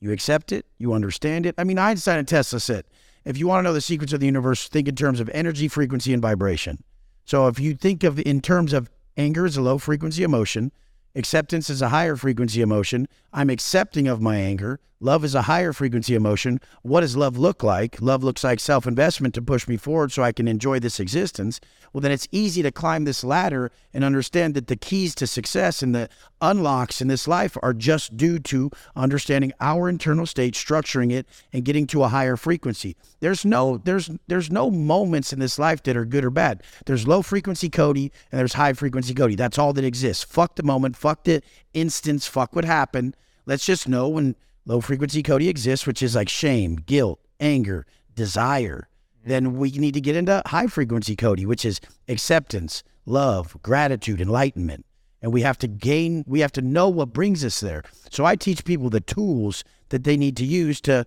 you 0.01 0.13
accept 0.13 0.51
it, 0.51 0.67
you 0.79 0.93
understand 0.95 1.47
it. 1.47 1.55
I 1.59 1.65
mean, 1.65 1.79
Einstein 1.79 2.19
and 2.19 2.27
Tesla 2.27 2.59
said, 2.59 2.85
if 3.25 3.37
you 3.39 3.47
want 3.47 3.61
to 3.61 3.63
know 3.63 3.75
the 3.75 3.81
secrets 3.81 4.13
of 4.13 4.21
the 4.21 4.27
universe, 4.27 4.69
think 4.69 4.89
in 4.89 4.97
terms 4.97 5.21
of 5.21 5.31
energy, 5.33 5.69
frequency, 5.69 6.13
and 6.13 6.23
vibration. 6.23 6.83
So 7.25 7.47
if 7.47 7.61
you 7.61 7.75
think 7.75 8.03
of 8.03 8.19
in 8.19 8.41
terms 8.41 8.73
of 8.73 8.91
anger 9.17 9.45
as 9.45 9.57
a 9.57 9.63
low 9.63 9.79
frequency 9.79 10.23
emotion, 10.23 10.73
Acceptance 11.15 11.69
is 11.69 11.83
a 11.83 11.91
higher 11.91 12.17
frequency 12.17 12.63
emotion. 12.63 13.07
I'm 13.33 13.51
accepting 13.51 14.09
of 14.09 14.21
my 14.21 14.37
anger. 14.37 14.81
Love 15.03 15.25
is 15.25 15.35
a 15.35 15.43
higher 15.43 15.73
frequency 15.73 16.15
emotion. 16.15 16.61
What 16.83 17.01
does 17.01 17.17
love 17.17 17.37
look 17.37 17.65
like? 17.65 18.01
Love 18.01 18.23
looks 18.23 18.45
like 18.45 18.61
self 18.61 18.87
investment 18.87 19.35
to 19.35 19.43
push 19.43 19.67
me 19.67 19.77
forward 19.77 20.13
so 20.13 20.23
I 20.23 20.31
can 20.31 20.47
enjoy 20.47 20.79
this 20.79 21.01
existence. 21.01 21.59
Well, 21.93 22.01
then 22.01 22.13
it's 22.13 22.29
easy 22.31 22.63
to 22.63 22.71
climb 22.71 23.05
this 23.05 23.25
ladder 23.25 23.73
and 23.93 24.05
understand 24.05 24.55
that 24.55 24.69
the 24.69 24.77
keys 24.77 25.17
to 25.17 25.27
success 25.27 25.83
and 25.83 25.93
the 25.93 26.09
unlocks 26.41 27.01
in 27.01 27.09
this 27.09 27.27
life 27.27 27.59
are 27.65 27.75
just 27.75 28.17
due 28.17 28.39
to 28.39 28.71
understanding 28.95 29.53
our 29.61 29.89
internal 29.89 30.25
state, 30.25 30.55
structuring 30.55 31.11
it, 31.11 31.27
and 31.53 31.65
getting 31.65 31.89
to 31.89 32.05
a 32.05 32.09
higher 32.09 32.37
frequency. 32.37 32.95
There's 33.19 33.45
no 33.45 33.79
there's 33.79 34.09
there's 34.29 34.53
no 34.53 34.71
moments 34.71 35.33
in 35.33 35.41
this 35.41 35.59
life 35.59 35.83
that 35.83 35.97
are 35.97 36.05
good 36.05 36.25
or 36.25 36.31
bad. 36.31 36.63
There's 36.87 37.09
low 37.09 37.23
frequency 37.23 37.69
Cody 37.69 38.13
and 38.31 38.39
there's 38.39 38.53
high 38.53 38.75
frequency 38.75 39.15
Cody. 39.15 39.35
That's 39.35 39.59
all 39.59 39.73
that 39.73 39.85
exists. 39.85 40.23
Fuck 40.23 40.55
the 40.55 40.63
moment, 40.63 40.97
fuck 40.97 41.25
the 41.25 41.43
instance, 41.75 42.29
fuck 42.29 42.55
what 42.55 42.65
happened. 42.65 43.17
Let's 43.47 43.67
just 43.67 43.89
know 43.89 44.09
when 44.09 44.37
low 44.65 44.81
frequency 44.81 45.23
Cody 45.23 45.49
exists, 45.49 45.87
which 45.87 46.03
is 46.03 46.15
like 46.15 46.29
shame, 46.29 46.77
guilt, 46.77 47.21
anger, 47.41 47.87
desire. 48.15 48.89
Mm-hmm. 49.21 49.29
Then 49.29 49.53
we 49.55 49.71
need 49.73 49.95
to 49.95 50.01
get 50.01 50.17
into 50.17 50.43
high 50.47 50.67
frequency 50.67 51.17
Cody, 51.17 51.47
which 51.47 51.65
is 51.65 51.81
acceptance, 52.09 52.83
love, 53.07 53.57
gratitude, 53.63 54.21
enlightenment. 54.21 54.85
And 55.21 55.33
we 55.33 55.43
have 55.43 55.59
to 55.59 55.69
gain, 55.69 56.25
we 56.27 56.41
have 56.41 56.53
to 56.53 56.63
know 56.63 56.89
what 56.89 57.13
brings 57.13 57.45
us 57.45 57.61
there. 57.61 57.83
So 58.11 58.25
I 58.25 58.35
teach 58.37 58.65
people 58.65 58.91
the 58.91 59.01
tools 59.01 59.63
that 59.91 60.05
they 60.05 60.17
need 60.17 60.37
to 60.39 60.45
use 60.45 60.81
to 60.83 61.05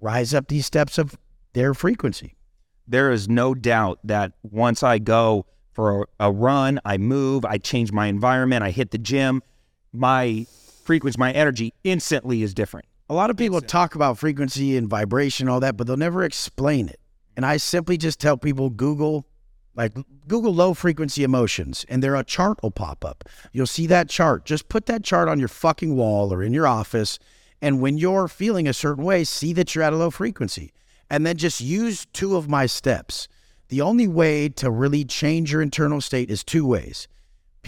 rise 0.00 0.34
up 0.34 0.48
these 0.48 0.66
steps 0.66 0.98
of 0.98 1.16
their 1.54 1.72
frequency. 1.74 2.36
there 2.88 3.12
is 3.12 3.28
no 3.28 3.54
doubt 3.54 4.00
that 4.02 4.32
once 4.42 4.82
I 4.82 4.98
go 4.98 5.46
for 5.72 6.02
a, 6.18 6.28
a 6.28 6.32
run, 6.32 6.80
I 6.84 6.96
move, 6.96 7.44
I 7.44 7.58
change 7.58 7.92
my 7.92 8.06
environment, 8.06 8.64
I 8.64 8.70
hit 8.70 8.90
the 8.90 8.98
gym, 8.98 9.42
my 9.92 10.46
frequency, 10.88 11.18
my 11.18 11.30
energy 11.32 11.74
instantly 11.84 12.42
is 12.42 12.54
different. 12.54 12.86
A 13.10 13.14
lot 13.14 13.28
of 13.28 13.36
people 13.36 13.60
talk 13.60 13.94
about 13.94 14.16
frequency 14.16 14.74
and 14.74 14.88
vibration, 14.88 15.46
all 15.46 15.60
that, 15.60 15.76
but 15.76 15.86
they'll 15.86 15.98
never 15.98 16.24
explain 16.24 16.88
it. 16.88 16.98
And 17.36 17.44
I 17.44 17.58
simply 17.58 17.98
just 17.98 18.18
tell 18.18 18.38
people 18.38 18.70
Google, 18.70 19.26
like 19.74 19.92
Google 20.26 20.54
low 20.54 20.72
frequency 20.72 21.24
emotions, 21.24 21.84
and 21.90 22.02
there 22.02 22.16
a 22.16 22.24
chart 22.24 22.62
will 22.62 22.70
pop 22.70 23.04
up. 23.04 23.24
You'll 23.52 23.66
see 23.66 23.86
that 23.88 24.08
chart. 24.08 24.46
Just 24.46 24.70
put 24.70 24.86
that 24.86 25.04
chart 25.04 25.28
on 25.28 25.38
your 25.38 25.48
fucking 25.48 25.94
wall 25.94 26.32
or 26.32 26.42
in 26.42 26.54
your 26.54 26.66
office. 26.66 27.18
And 27.60 27.82
when 27.82 27.98
you're 27.98 28.26
feeling 28.26 28.66
a 28.66 28.72
certain 28.72 29.04
way, 29.04 29.24
see 29.24 29.52
that 29.52 29.74
you're 29.74 29.84
at 29.84 29.92
a 29.92 29.96
low 29.96 30.10
frequency. 30.10 30.72
And 31.10 31.26
then 31.26 31.36
just 31.36 31.60
use 31.60 32.06
two 32.14 32.34
of 32.34 32.48
my 32.48 32.64
steps. 32.64 33.28
The 33.68 33.82
only 33.82 34.08
way 34.08 34.48
to 34.48 34.70
really 34.70 35.04
change 35.04 35.52
your 35.52 35.60
internal 35.60 36.00
state 36.00 36.30
is 36.30 36.42
two 36.42 36.66
ways 36.66 37.08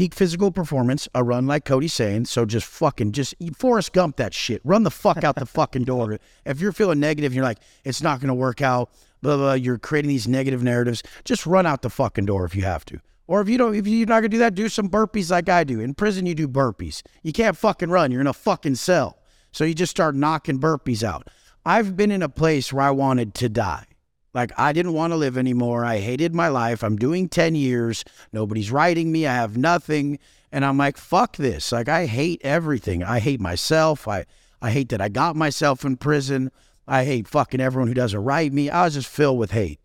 peak 0.00 0.14
physical 0.14 0.50
performance, 0.50 1.11
a 1.14 1.23
run 1.23 1.47
like 1.47 1.66
Cody's 1.66 1.92
saying. 1.92 2.25
So 2.25 2.47
just 2.47 2.66
fucking 2.66 3.12
just 3.12 3.35
Forrest 3.54 3.92
Gump 3.92 4.16
that 4.16 4.33
shit. 4.33 4.62
Run 4.64 4.83
the 4.83 4.90
fuck 4.90 5.23
out 5.23 5.35
the 5.35 5.45
fucking 5.59 5.85
door. 5.85 6.19
If 6.47 6.59
you're 6.59 6.73
feeling 6.73 7.00
negative, 7.00 7.35
you're 7.35 7.45
like, 7.45 7.59
it's 7.85 8.02
not 8.02 8.19
gonna 8.19 8.35
work 8.35 8.62
out, 8.62 8.90
blah 9.21 9.37
blah. 9.37 9.52
You're 9.52 9.76
creating 9.76 10.09
these 10.09 10.26
negative 10.26 10.62
narratives. 10.62 11.02
Just 11.25 11.45
run 11.45 11.66
out 11.66 11.83
the 11.83 11.90
fucking 11.90 12.25
door 12.25 12.47
if 12.47 12.57
you 12.57 12.62
have 12.62 12.87
to. 12.87 12.99
Or 13.26 13.42
if 13.42 13.50
you 13.50 13.59
don't, 13.59 13.75
if 13.75 13.87
you're 13.87 14.07
not 14.07 14.21
gonna 14.21 14.30
do 14.30 14.38
that, 14.38 14.54
do 14.54 14.71
some 14.71 14.88
burpees 14.88 15.30
like 15.30 15.50
I 15.50 15.64
do. 15.64 15.80
In 15.80 15.92
prison, 15.92 16.25
you 16.25 16.35
do 16.35 16.49
burpees. 16.49 17.02
You 17.23 17.35
can't 17.35 17.54
fucking 17.54 17.90
run. 17.90 18.11
You're 18.11 18.23
in 18.23 18.26
a 18.26 18.33
fucking 18.33 18.76
cell. 18.76 19.19
So 19.52 19.64
you 19.64 19.75
just 19.75 19.90
start 19.90 20.14
knocking 20.14 20.59
burpees 20.59 21.02
out. 21.02 21.28
I've 21.66 21.95
been 21.95 22.11
in 22.11 22.23
a 22.23 22.30
place 22.30 22.73
where 22.73 22.87
I 22.87 22.90
wanted 22.90 23.35
to 23.35 23.50
die. 23.50 23.85
Like 24.32 24.52
I 24.58 24.72
didn't 24.72 24.92
want 24.92 25.12
to 25.12 25.16
live 25.16 25.37
anymore. 25.37 25.84
I 25.84 25.99
hated 25.99 26.34
my 26.34 26.49
life. 26.49 26.82
I'm 26.82 26.96
doing 26.96 27.28
10 27.28 27.54
years. 27.54 28.04
Nobody's 28.32 28.70
writing 28.70 29.10
me. 29.10 29.26
I 29.26 29.34
have 29.34 29.56
nothing. 29.56 30.18
And 30.52 30.64
I'm 30.64 30.78
like, 30.78 30.96
fuck 30.96 31.37
this. 31.37 31.72
Like 31.72 31.88
I 31.88 32.06
hate 32.06 32.40
everything. 32.44 33.02
I 33.02 33.18
hate 33.18 33.40
myself. 33.40 34.06
I 34.06 34.26
I 34.62 34.70
hate 34.70 34.90
that 34.90 35.00
I 35.00 35.08
got 35.08 35.37
myself 35.37 35.84
in 35.84 35.96
prison. 35.96 36.50
I 36.87 37.04
hate 37.04 37.28
fucking 37.28 37.60
everyone 37.60 37.88
who 37.88 37.94
doesn't 37.94 38.22
write 38.22 38.52
me. 38.52 38.68
I 38.68 38.84
was 38.84 38.94
just 38.94 39.08
filled 39.08 39.38
with 39.38 39.52
hate. 39.52 39.80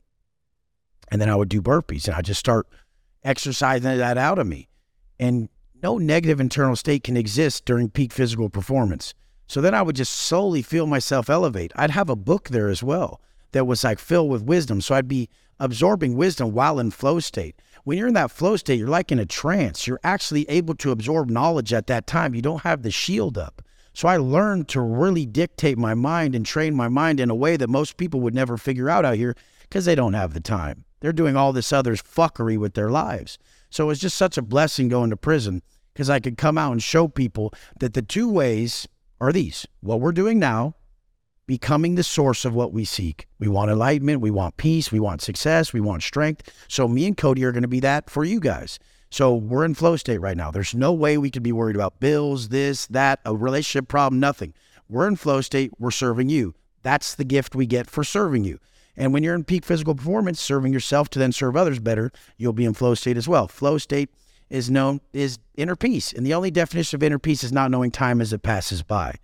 And 1.09 1.21
then 1.21 1.29
I 1.29 1.35
would 1.35 1.49
do 1.49 1.61
burpees 1.61 2.07
and 2.07 2.15
I 2.15 2.21
just 2.21 2.39
start 2.39 2.67
exercising 3.23 3.97
that 3.97 4.17
out 4.17 4.39
of 4.39 4.47
me. 4.47 4.67
And 5.19 5.49
no 5.81 5.97
negative 5.97 6.39
internal 6.39 6.75
state 6.75 7.03
can 7.03 7.15
exist 7.15 7.65
during 7.65 7.89
peak 7.89 8.11
physical 8.11 8.49
performance. 8.49 9.13
So 9.47 9.61
then 9.61 9.75
I 9.75 9.81
would 9.81 9.95
just 9.95 10.13
slowly 10.13 10.61
feel 10.61 10.87
myself 10.87 11.29
elevate. 11.29 11.71
I'd 11.75 11.91
have 11.91 12.09
a 12.09 12.15
book 12.15 12.49
there 12.49 12.69
as 12.69 12.83
well 12.83 13.21
that 13.55 13.65
was 13.65 13.85
like 13.85 13.99
filled 13.99 14.29
with 14.29 14.43
wisdom. 14.43 14.81
So 14.81 14.95
I'd 14.95 15.07
be 15.07 15.29
absorbing 15.61 16.17
wisdom 16.17 16.51
while 16.51 16.77
in 16.77 16.91
flow 16.91 17.21
state. 17.21 17.55
When 17.85 17.97
you're 17.97 18.09
in 18.09 18.13
that 18.15 18.29
flow 18.29 18.57
state, 18.57 18.77
you're 18.77 18.89
like 18.89 19.13
in 19.13 19.19
a 19.19 19.25
trance. 19.25 19.87
You're 19.87 20.01
actually 20.03 20.43
able 20.49 20.75
to 20.75 20.91
absorb 20.91 21.29
knowledge 21.29 21.71
at 21.71 21.87
that 21.87 22.05
time. 22.05 22.35
You 22.35 22.41
don't 22.41 22.63
have 22.63 22.81
the 22.81 22.91
shield 22.91 23.37
up. 23.37 23.61
So 23.93 24.09
I 24.09 24.17
learned 24.17 24.67
to 24.69 24.81
really 24.81 25.25
dictate 25.25 25.77
my 25.77 25.93
mind 25.93 26.35
and 26.35 26.45
train 26.45 26.75
my 26.75 26.89
mind 26.89 27.21
in 27.21 27.29
a 27.29 27.35
way 27.35 27.55
that 27.55 27.69
most 27.69 27.95
people 27.95 28.19
would 28.19 28.35
never 28.35 28.57
figure 28.57 28.89
out 28.89 29.05
out 29.05 29.15
here 29.15 29.37
because 29.61 29.85
they 29.85 29.95
don't 29.95 30.11
have 30.11 30.33
the 30.33 30.41
time. 30.41 30.83
They're 30.99 31.13
doing 31.13 31.37
all 31.37 31.53
this 31.53 31.71
other 31.71 31.95
fuckery 31.95 32.57
with 32.57 32.73
their 32.73 32.89
lives. 32.89 33.37
So 33.69 33.85
it 33.85 33.87
was 33.87 33.99
just 33.99 34.17
such 34.17 34.37
a 34.37 34.41
blessing 34.41 34.89
going 34.89 35.11
to 35.11 35.17
prison 35.17 35.61
because 35.93 36.09
I 36.09 36.19
could 36.19 36.37
come 36.37 36.57
out 36.57 36.73
and 36.73 36.83
show 36.83 37.07
people 37.07 37.53
that 37.79 37.93
the 37.93 38.01
two 38.01 38.27
ways 38.27 38.85
are 39.21 39.31
these 39.31 39.65
what 39.79 40.01
we're 40.01 40.11
doing 40.11 40.39
now, 40.39 40.75
becoming 41.47 41.95
the 41.95 42.03
source 42.03 42.45
of 42.45 42.55
what 42.55 42.73
we 42.73 42.85
seek. 42.85 43.27
We 43.39 43.47
want 43.47 43.71
enlightenment, 43.71 44.21
we 44.21 44.31
want 44.31 44.57
peace, 44.57 44.91
we 44.91 44.99
want 44.99 45.21
success, 45.21 45.73
we 45.73 45.81
want 45.81 46.03
strength. 46.03 46.51
So 46.67 46.87
me 46.87 47.05
and 47.05 47.15
Cody 47.15 47.43
are 47.43 47.51
going 47.51 47.61
to 47.61 47.67
be 47.67 47.79
that 47.81 48.09
for 48.09 48.23
you 48.23 48.39
guys. 48.39 48.79
So 49.11 49.35
we're 49.35 49.65
in 49.65 49.75
flow 49.75 49.95
state 49.95 50.17
right 50.17 50.35
now. 50.35 50.51
There's 50.51 50.73
no 50.73 50.91
way 50.91 51.17
we 51.17 51.29
could 51.29 51.43
be 51.43 51.51
worried 51.51 51.75
about 51.75 51.99
bills, 51.99 52.49
this, 52.49 52.87
that, 52.87 53.19
a 53.25 53.35
relationship 53.35 53.87
problem, 53.87 54.19
nothing. 54.19 54.53
We're 54.89 55.07
in 55.07 55.15
flow 55.15 55.41
state. 55.41 55.71
We're 55.79 55.91
serving 55.91 56.29
you. 56.29 56.53
That's 56.83 57.15
the 57.15 57.23
gift 57.23 57.55
we 57.55 57.65
get 57.65 57.89
for 57.89 58.03
serving 58.03 58.43
you. 58.43 58.59
And 58.97 59.13
when 59.13 59.23
you're 59.23 59.35
in 59.35 59.43
peak 59.43 59.65
physical 59.65 59.95
performance, 59.95 60.39
serving 60.39 60.73
yourself 60.73 61.09
to 61.11 61.19
then 61.19 61.31
serve 61.31 61.55
others 61.55 61.79
better, 61.79 62.11
you'll 62.37 62.53
be 62.53 62.65
in 62.65 62.73
flow 62.73 62.93
state 62.93 63.17
as 63.17 63.27
well. 63.27 63.47
Flow 63.47 63.77
state 63.77 64.09
is 64.49 64.69
known 64.69 65.01
is 65.11 65.39
inner 65.55 65.75
peace. 65.75 66.13
And 66.13 66.25
the 66.25 66.33
only 66.33 66.51
definition 66.51 66.95
of 66.95 67.03
inner 67.03 67.19
peace 67.19 67.43
is 67.43 67.51
not 67.51 67.71
knowing 67.71 67.91
time 67.91 68.21
as 68.21 68.31
it 68.31 68.43
passes 68.43 68.83
by. 68.83 69.15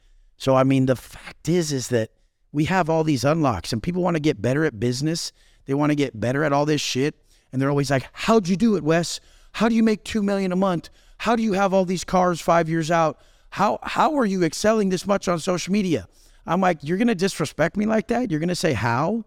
So 0.41 0.55
I 0.55 0.63
mean 0.63 0.87
the 0.87 0.95
fact 0.95 1.47
is 1.47 1.71
is 1.71 1.89
that 1.89 2.09
we 2.51 2.65
have 2.65 2.89
all 2.89 3.03
these 3.03 3.23
unlocks 3.23 3.71
and 3.71 3.83
people 3.83 4.01
want 4.01 4.15
to 4.15 4.19
get 4.19 4.41
better 4.41 4.65
at 4.65 4.79
business. 4.79 5.31
They 5.67 5.75
want 5.75 5.91
to 5.91 5.95
get 5.95 6.19
better 6.19 6.43
at 6.43 6.51
all 6.51 6.65
this 6.65 6.81
shit. 6.81 7.13
And 7.53 7.61
they're 7.61 7.69
always 7.69 7.91
like, 7.91 8.07
How'd 8.11 8.47
you 8.47 8.55
do 8.55 8.75
it, 8.75 8.83
Wes? 8.83 9.19
How 9.51 9.69
do 9.69 9.75
you 9.75 9.83
make 9.83 10.03
two 10.03 10.23
million 10.23 10.51
a 10.51 10.55
month? 10.55 10.89
How 11.19 11.35
do 11.35 11.43
you 11.43 11.53
have 11.53 11.75
all 11.75 11.85
these 11.85 12.03
cars 12.03 12.41
five 12.41 12.67
years 12.67 12.89
out? 12.89 13.19
How 13.51 13.77
how 13.83 14.15
are 14.15 14.25
you 14.25 14.43
excelling 14.43 14.89
this 14.89 15.05
much 15.05 15.27
on 15.27 15.37
social 15.37 15.71
media? 15.71 16.07
I'm 16.47 16.59
like, 16.59 16.79
you're 16.81 16.97
gonna 16.97 17.13
disrespect 17.13 17.77
me 17.77 17.85
like 17.85 18.07
that? 18.07 18.31
You're 18.31 18.39
gonna 18.39 18.55
say 18.55 18.73
how? 18.73 19.25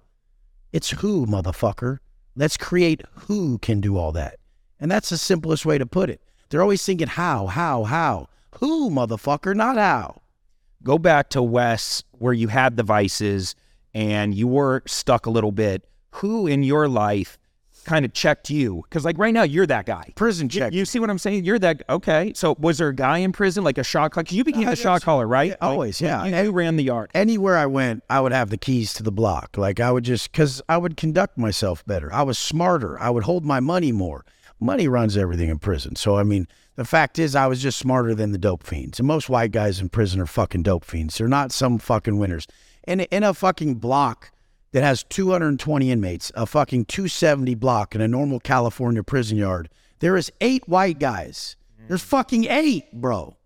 It's 0.73 0.91
who, 0.91 1.27
motherfucker. 1.27 1.99
Let's 2.35 2.57
create 2.57 3.03
who 3.29 3.59
can 3.59 3.81
do 3.81 3.97
all 3.97 4.11
that. 4.11 4.41
And 4.81 4.91
that's 4.91 5.11
the 5.11 5.19
simplest 5.19 5.65
way 5.65 5.79
to 5.79 5.87
put 5.87 6.11
it. 6.11 6.21
They're 6.49 6.63
always 6.63 6.85
thinking 6.85 7.07
how, 7.07 7.47
how, 7.47 7.85
how. 7.85 8.31
Who, 8.59 8.91
motherfucker, 8.91 9.55
not 9.55 9.77
how. 9.77 10.23
Go 10.85 10.99
back 10.99 11.31
to 11.31 11.43
Wes 11.43 12.03
where 12.13 12.33
you 12.33 12.49
had 12.49 12.77
the 12.77 12.83
vices 12.83 13.55
and 13.95 14.35
you 14.35 14.47
were 14.47 14.83
stuck 14.87 15.27
a 15.27 15.31
little 15.31 15.53
bit. 15.53 15.87
Who 16.17 16.47
in 16.47 16.63
your 16.63 16.89
life 16.89 17.39
kind 17.85 18.05
of 18.05 18.13
checked 18.13 18.51
you? 18.51 18.83
Because 18.85 19.05
like 19.05 19.19
right 19.19 19.33
now, 19.35 19.43
you're 19.43 19.67
that 19.67 19.87
guy. 19.87 20.13
Prison 20.15 20.49
check. 20.49 20.73
you 20.73 20.85
see 20.85 20.99
what 20.99 21.11
I'm 21.11 21.19
saying? 21.19 21.45
You're 21.45 21.59
that 21.59 21.83
okay. 21.89 22.33
So 22.35 22.55
was 22.59 22.79
there 22.79 22.89
a 22.89 22.95
guy 22.95 23.19
in 23.19 23.33
prison 23.33 23.65
like 23.65 23.79
a 23.79 23.85
shot 23.85 24.13
caller? 24.13 24.27
you 24.29 24.45
became 24.45 24.69
Uh, 24.69 24.71
the 24.71 24.77
shot 24.77 25.03
caller, 25.03 25.27
right? 25.27 25.51
Yeah, 25.51 25.57
always, 25.61 26.01
Like, 26.01 26.09
yeah. 26.09 26.25
You, 26.43 26.45
you 26.45 26.53
ran 26.53 26.77
the 26.77 26.85
yard. 26.85 27.11
Anywhere 27.15 27.57
I 27.57 27.67
went, 27.67 28.05
I 28.09 28.21
would 28.21 28.33
have 28.33 28.51
the 28.51 28.59
keys 28.59 28.93
to 28.95 29.03
the 29.03 29.13
block. 29.13 29.57
Like 29.57 29.81
I 29.81 29.91
would 29.91 30.05
just, 30.05 30.31
because 30.33 30.63
I 30.69 30.77
would 30.77 30.97
conduct 30.97 31.37
myself 31.39 31.85
better. 31.87 32.13
I 32.13 32.23
was 32.23 32.39
smarter. 32.39 33.01
I 33.01 33.11
would 33.11 33.25
hold 33.25 33.45
my 33.45 33.61
money 33.61 33.91
more. 33.93 34.25
Money 34.61 34.87
runs 34.87 35.17
everything 35.17 35.49
in 35.49 35.59
prison. 35.59 35.97
So, 35.97 36.17
I 36.17 36.23
mean, 36.23 36.47
the 36.77 36.85
fact 36.85 37.19
is, 37.19 37.37
I 37.37 37.47
was 37.47 37.63
just 37.63 37.79
smarter 37.79 38.15
than 38.15 38.33
the 38.33 38.39
dope 38.39 38.65
fiends. 38.65 38.99
And 38.99 39.07
most 39.07 39.29
white 39.29 39.53
guys 39.53 39.81
in 39.81 39.89
prison 39.89 40.21
are 40.21 40.27
fucking 40.27 40.65
dope 40.65 40.85
fiends. 40.85 41.19
They're 41.19 41.29
not 41.29 41.53
some 41.53 41.79
fucking 41.79 42.19
winners. 42.19 42.47
In, 42.87 43.01
in 43.01 43.23
a 43.23 43.33
fucking 43.33 43.77
block 43.77 44.33
that 44.73 44.83
has 44.83 45.05
220 45.05 45.91
inmates, 45.91 46.33
a 46.35 46.47
fucking 46.47 46.87
270 46.87 47.55
block 47.55 47.95
in 47.95 48.01
a 48.01 48.09
normal 48.09 48.41
California 48.41 49.03
prison 49.03 49.39
yard, 49.39 49.69
there 50.01 50.17
is 50.17 50.33
eight 50.41 50.69
white 50.69 50.99
guys. 50.99 51.57
There's 51.87 52.03
mm. 52.03 52.07
fucking 52.07 52.45
eight, 52.45 52.93
bro. 52.93 53.37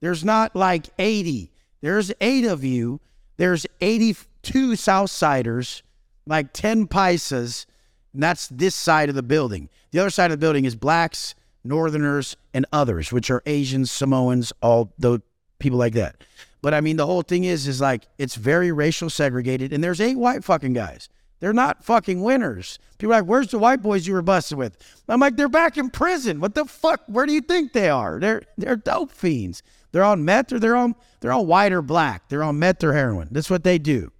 There's 0.00 0.24
not 0.24 0.56
like 0.56 0.86
80. 0.98 1.52
There's 1.80 2.12
eight 2.20 2.44
of 2.44 2.64
you. 2.64 3.00
There's 3.36 3.66
82 3.80 4.72
Southsiders, 4.72 5.82
like 6.26 6.52
10 6.52 6.88
Paisas, 6.88 7.66
and 8.12 8.22
that's 8.22 8.48
this 8.48 8.74
side 8.74 9.08
of 9.08 9.14
the 9.14 9.22
building. 9.22 9.68
The 9.92 10.00
other 10.00 10.10
side 10.10 10.26
of 10.26 10.38
the 10.38 10.44
building 10.44 10.64
is 10.64 10.76
blacks, 10.76 11.34
northerners, 11.64 12.36
and 12.52 12.66
others, 12.72 13.12
which 13.12 13.30
are 13.30 13.42
Asians, 13.46 13.90
Samoans, 13.90 14.52
all 14.62 14.92
those 14.98 15.20
people 15.58 15.78
like 15.78 15.94
that. 15.94 16.16
But 16.62 16.74
I 16.74 16.80
mean, 16.80 16.96
the 16.96 17.06
whole 17.06 17.22
thing 17.22 17.44
is, 17.44 17.66
is 17.66 17.80
like 17.80 18.06
it's 18.18 18.36
very 18.36 18.72
racial 18.72 19.10
segregated, 19.10 19.72
and 19.72 19.82
there's 19.82 20.00
eight 20.00 20.16
white 20.16 20.44
fucking 20.44 20.72
guys. 20.72 21.08
They're 21.40 21.52
not 21.52 21.84
fucking 21.84 22.22
winners. 22.22 22.78
People 22.96 23.12
are 23.12 23.18
like, 23.20 23.28
where's 23.28 23.48
the 23.48 23.58
white 23.58 23.82
boys 23.82 24.06
you 24.06 24.14
were 24.14 24.22
busted 24.22 24.56
with? 24.56 24.78
I'm 25.08 25.20
like, 25.20 25.36
they're 25.36 25.48
back 25.48 25.76
in 25.76 25.90
prison. 25.90 26.40
What 26.40 26.54
the 26.54 26.64
fuck? 26.64 27.02
Where 27.06 27.26
do 27.26 27.34
you 27.34 27.42
think 27.42 27.72
they 27.72 27.90
are? 27.90 28.18
They're 28.18 28.42
they're 28.56 28.76
dope 28.76 29.10
fiends. 29.10 29.62
They're 29.92 30.04
on 30.04 30.24
meth 30.24 30.52
or 30.52 30.58
they're 30.58 30.76
on 30.76 30.94
they're 31.20 31.32
on 31.32 31.46
white 31.46 31.72
or 31.72 31.82
black. 31.82 32.28
They're 32.28 32.42
on 32.42 32.58
meth 32.58 32.82
or 32.82 32.94
heroin. 32.94 33.28
That's 33.30 33.50
what 33.50 33.62
they 33.62 33.78
do. 33.78 34.10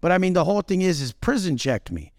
But 0.00 0.12
I 0.12 0.18
mean, 0.18 0.34
the 0.34 0.44
whole 0.44 0.60
thing 0.62 0.82
is, 0.82 1.00
is 1.00 1.12
prison 1.12 1.56
checked 1.56 1.90
me. 1.90 2.12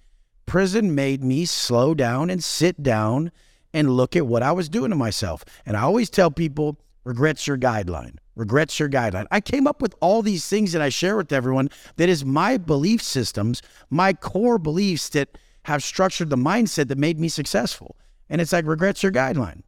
Prison 0.45 0.95
made 0.95 1.23
me 1.23 1.45
slow 1.45 1.93
down 1.93 2.29
and 2.29 2.43
sit 2.43 2.81
down 2.81 3.31
and 3.73 3.95
look 3.95 4.15
at 4.15 4.27
what 4.27 4.43
I 4.43 4.51
was 4.51 4.69
doing 4.69 4.89
to 4.89 4.95
myself. 4.95 5.43
And 5.65 5.77
I 5.77 5.81
always 5.81 6.09
tell 6.09 6.31
people, 6.31 6.77
regrets 7.03 7.47
your 7.47 7.57
guideline. 7.57 8.17
Regrets 8.35 8.79
your 8.79 8.89
guideline. 8.89 9.27
I 9.31 9.41
came 9.41 9.67
up 9.67 9.81
with 9.81 9.93
all 9.99 10.21
these 10.21 10.47
things 10.47 10.71
that 10.71 10.81
I 10.81 10.89
share 10.89 11.17
with 11.17 11.31
everyone 11.31 11.69
that 11.97 12.09
is 12.09 12.23
my 12.23 12.57
belief 12.57 13.01
systems, 13.01 13.61
my 13.89 14.13
core 14.13 14.57
beliefs 14.57 15.09
that 15.09 15.37
have 15.63 15.83
structured 15.83 16.29
the 16.29 16.37
mindset 16.37 16.87
that 16.87 16.97
made 16.97 17.19
me 17.19 17.29
successful. 17.29 17.95
And 18.29 18.41
it's 18.41 18.53
like 18.53 18.65
regrets 18.65 19.03
your 19.03 19.11
guideline. 19.11 19.61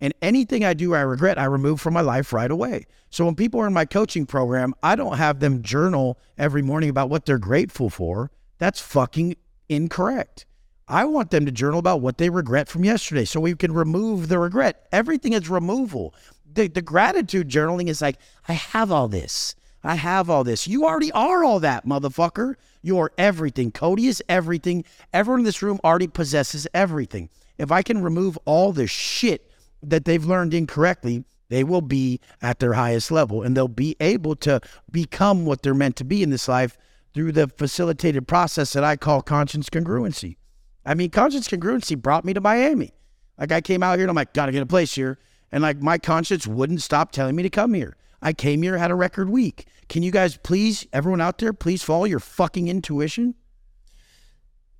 And 0.00 0.14
anything 0.22 0.64
I 0.64 0.74
do 0.74 0.94
I 0.94 1.00
regret, 1.00 1.38
I 1.38 1.44
remove 1.44 1.80
from 1.80 1.94
my 1.94 2.00
life 2.00 2.32
right 2.32 2.50
away. 2.50 2.86
So 3.10 3.24
when 3.24 3.34
people 3.34 3.60
are 3.60 3.66
in 3.66 3.74
my 3.74 3.84
coaching 3.84 4.24
program, 4.24 4.74
I 4.82 4.96
don't 4.96 5.18
have 5.18 5.40
them 5.40 5.62
journal 5.62 6.18
every 6.38 6.62
morning 6.62 6.88
about 6.88 7.10
what 7.10 7.26
they're 7.26 7.38
grateful 7.38 7.90
for. 7.90 8.30
That's 8.58 8.80
fucking 8.80 9.36
incorrect. 9.68 10.46
I 10.90 11.04
want 11.04 11.30
them 11.30 11.46
to 11.46 11.52
journal 11.52 11.78
about 11.78 12.00
what 12.00 12.18
they 12.18 12.30
regret 12.30 12.68
from 12.68 12.84
yesterday 12.84 13.24
so 13.24 13.38
we 13.38 13.54
can 13.54 13.72
remove 13.72 14.28
the 14.28 14.40
regret. 14.40 14.88
Everything 14.90 15.34
is 15.34 15.48
removal. 15.48 16.12
The, 16.52 16.66
the 16.66 16.82
gratitude 16.82 17.48
journaling 17.48 17.88
is 17.88 18.02
like, 18.02 18.16
I 18.48 18.54
have 18.54 18.90
all 18.90 19.06
this. 19.06 19.54
I 19.84 19.94
have 19.94 20.28
all 20.28 20.42
this. 20.42 20.66
You 20.66 20.84
already 20.84 21.12
are 21.12 21.44
all 21.44 21.60
that, 21.60 21.86
motherfucker. 21.86 22.56
You're 22.82 23.12
everything. 23.16 23.70
Cody 23.70 24.08
is 24.08 24.20
everything. 24.28 24.84
Everyone 25.12 25.40
in 25.40 25.44
this 25.44 25.62
room 25.62 25.78
already 25.84 26.08
possesses 26.08 26.66
everything. 26.74 27.30
If 27.56 27.70
I 27.70 27.82
can 27.82 28.02
remove 28.02 28.36
all 28.44 28.72
the 28.72 28.88
shit 28.88 29.48
that 29.84 30.04
they've 30.04 30.24
learned 30.24 30.54
incorrectly, 30.54 31.24
they 31.50 31.62
will 31.62 31.82
be 31.82 32.18
at 32.42 32.58
their 32.58 32.72
highest 32.72 33.12
level 33.12 33.42
and 33.42 33.56
they'll 33.56 33.68
be 33.68 33.96
able 34.00 34.34
to 34.36 34.60
become 34.90 35.46
what 35.46 35.62
they're 35.62 35.72
meant 35.72 35.94
to 35.96 36.04
be 36.04 36.24
in 36.24 36.30
this 36.30 36.48
life 36.48 36.76
through 37.14 37.30
the 37.30 37.46
facilitated 37.46 38.26
process 38.26 38.72
that 38.72 38.82
I 38.82 38.96
call 38.96 39.22
conscience 39.22 39.70
congruency. 39.70 40.36
I 40.84 40.94
mean, 40.94 41.10
conscience 41.10 41.48
congruency 41.48 42.00
brought 42.00 42.24
me 42.24 42.32
to 42.32 42.40
Miami. 42.40 42.92
Like 43.38 43.52
I 43.52 43.60
came 43.60 43.82
out 43.82 43.98
here 43.98 44.04
and 44.04 44.10
I'm 44.10 44.16
like, 44.16 44.34
gotta 44.34 44.52
get 44.52 44.62
a 44.62 44.66
place 44.66 44.94
here. 44.94 45.18
And 45.52 45.62
like 45.62 45.80
my 45.80 45.98
conscience 45.98 46.46
wouldn't 46.46 46.82
stop 46.82 47.12
telling 47.12 47.36
me 47.36 47.42
to 47.42 47.50
come 47.50 47.74
here. 47.74 47.96
I 48.22 48.32
came 48.32 48.62
here, 48.62 48.76
had 48.76 48.90
a 48.90 48.94
record 48.94 49.30
week. 49.30 49.66
Can 49.88 50.02
you 50.02 50.10
guys 50.10 50.36
please, 50.36 50.86
everyone 50.92 51.20
out 51.20 51.38
there, 51.38 51.52
please 51.52 51.82
follow 51.82 52.04
your 52.04 52.20
fucking 52.20 52.68
intuition? 52.68 53.34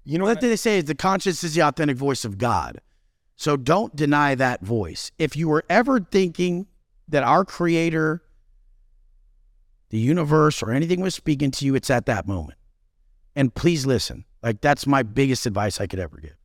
You 0.04 0.18
know 0.18 0.24
What 0.24 0.40
they 0.40 0.56
say 0.56 0.78
is 0.78 0.84
the 0.84 0.94
conscience 0.94 1.44
is 1.44 1.54
the 1.54 1.62
authentic 1.62 1.96
voice 1.96 2.24
of 2.24 2.38
God. 2.38 2.80
So 3.36 3.56
don't 3.56 3.94
deny 3.96 4.34
that 4.34 4.60
voice. 4.62 5.12
If 5.18 5.36
you 5.36 5.48
were 5.48 5.64
ever 5.70 6.00
thinking 6.00 6.66
that 7.08 7.22
our 7.22 7.44
creator, 7.44 8.22
the 9.88 9.98
universe, 9.98 10.62
or 10.62 10.72
anything 10.72 11.00
was 11.00 11.14
speaking 11.14 11.50
to 11.52 11.64
you, 11.64 11.74
it's 11.74 11.90
at 11.90 12.06
that 12.06 12.26
moment. 12.26 12.58
And 13.34 13.54
please 13.54 13.86
listen. 13.86 14.24
Like 14.42 14.60
that's 14.60 14.86
my 14.86 15.02
biggest 15.02 15.46
advice 15.46 15.80
I 15.80 15.86
could 15.86 15.98
ever 15.98 16.18
give. 16.18 16.36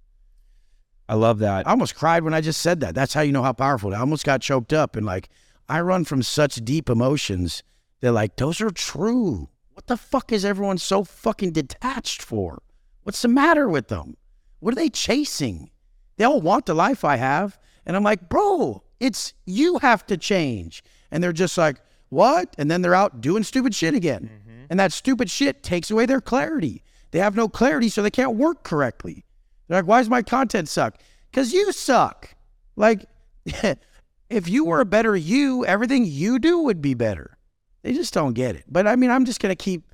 I 1.08 1.14
love 1.14 1.40
that. 1.40 1.68
I 1.68 1.72
almost 1.72 1.96
cried 1.96 2.24
when 2.24 2.34
I 2.34 2.42
just 2.42 2.62
said 2.62 2.80
that. 2.80 2.96
That's 2.96 3.14
how 3.14 3.22
you 3.22 3.32
know 3.32 3.44
how 3.44 3.54
powerful. 3.54 3.94
I 3.94 4.00
almost 4.00 4.26
got 4.26 4.42
choked 4.42 4.74
up 4.74 4.96
and 4.96 5.06
like 5.06 5.30
I 5.70 5.82
run 5.82 6.06
from 6.06 6.24
such 6.24 6.56
deep 6.56 6.90
emotions 6.90 7.64
that 8.02 8.12
like 8.12 8.36
those 8.38 8.60
are 8.62 8.72
true. 8.72 9.50
What 9.74 9.88
the 9.88 9.98
fuck 9.98 10.32
is 10.32 10.46
everyone 10.46 10.78
so 10.78 11.04
fucking 11.04 11.52
detached 11.52 12.22
for? 12.22 12.62
What's 13.04 13.22
the 13.22 13.28
matter 13.28 13.70
with 13.70 13.90
them? 13.90 14.18
What 14.60 14.72
are 14.74 14.76
they 14.76 14.90
chasing? 14.90 15.70
They 16.18 16.24
all 16.24 16.42
want 16.42 16.66
the 16.66 16.74
life 16.74 17.04
I 17.04 17.18
have. 17.18 17.60
And 17.86 17.96
I'm 17.96 18.04
like, 18.04 18.30
bro, 18.30 18.84
it's 19.00 19.34
you 19.46 19.78
have 19.80 20.06
to 20.08 20.18
change. 20.18 20.84
And 21.12 21.24
they're 21.24 21.34
just 21.34 21.58
like, 21.58 21.78
what? 22.10 22.56
And 22.58 22.72
then 22.72 22.82
they're 22.82 22.96
out 22.96 23.22
doing 23.22 23.44
stupid 23.44 23.76
shit 23.76 23.94
again. 23.94 24.30
Mm-hmm. 24.34 24.66
And 24.70 24.80
that 24.80 24.92
stupid 24.94 25.30
shit 25.30 25.62
takes 25.62 25.92
away 25.92 26.06
their 26.06 26.22
clarity. 26.22 26.84
They 27.16 27.22
have 27.22 27.38
no 27.38 27.48
clarity, 27.48 27.88
so 27.88 28.02
they 28.02 28.12
can't 28.12 28.36
work 28.36 28.64
correctly. 28.64 29.24
They're 29.70 29.78
like, 29.78 29.88
why 29.88 30.00
does 30.00 30.10
my 30.10 30.22
content 30.22 30.68
suck? 30.68 31.00
Because 31.32 31.54
you 31.54 31.72
suck. 31.72 32.36
Like, 32.76 33.06
if 34.30 34.50
you 34.50 34.66
were 34.66 34.82
a 34.82 34.86
better 34.86 35.16
you, 35.16 35.66
everything 35.66 36.04
you 36.04 36.40
do 36.40 36.60
would 36.60 36.82
be 36.82 36.94
better. 36.94 37.38
They 37.84 37.94
just 37.94 38.14
don't 38.14 38.34
get 38.34 38.58
it. 38.58 38.66
But 38.68 38.86
I 38.86 38.98
mean, 38.98 39.12
I'm 39.12 39.24
just 39.24 39.40
gonna 39.40 39.56
keep, 39.56 39.94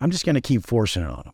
I'm 0.00 0.10
just 0.10 0.26
gonna 0.26 0.40
keep 0.40 0.66
forcing 0.66 1.04
it 1.04 1.10
on 1.10 1.22
them. 1.26 1.32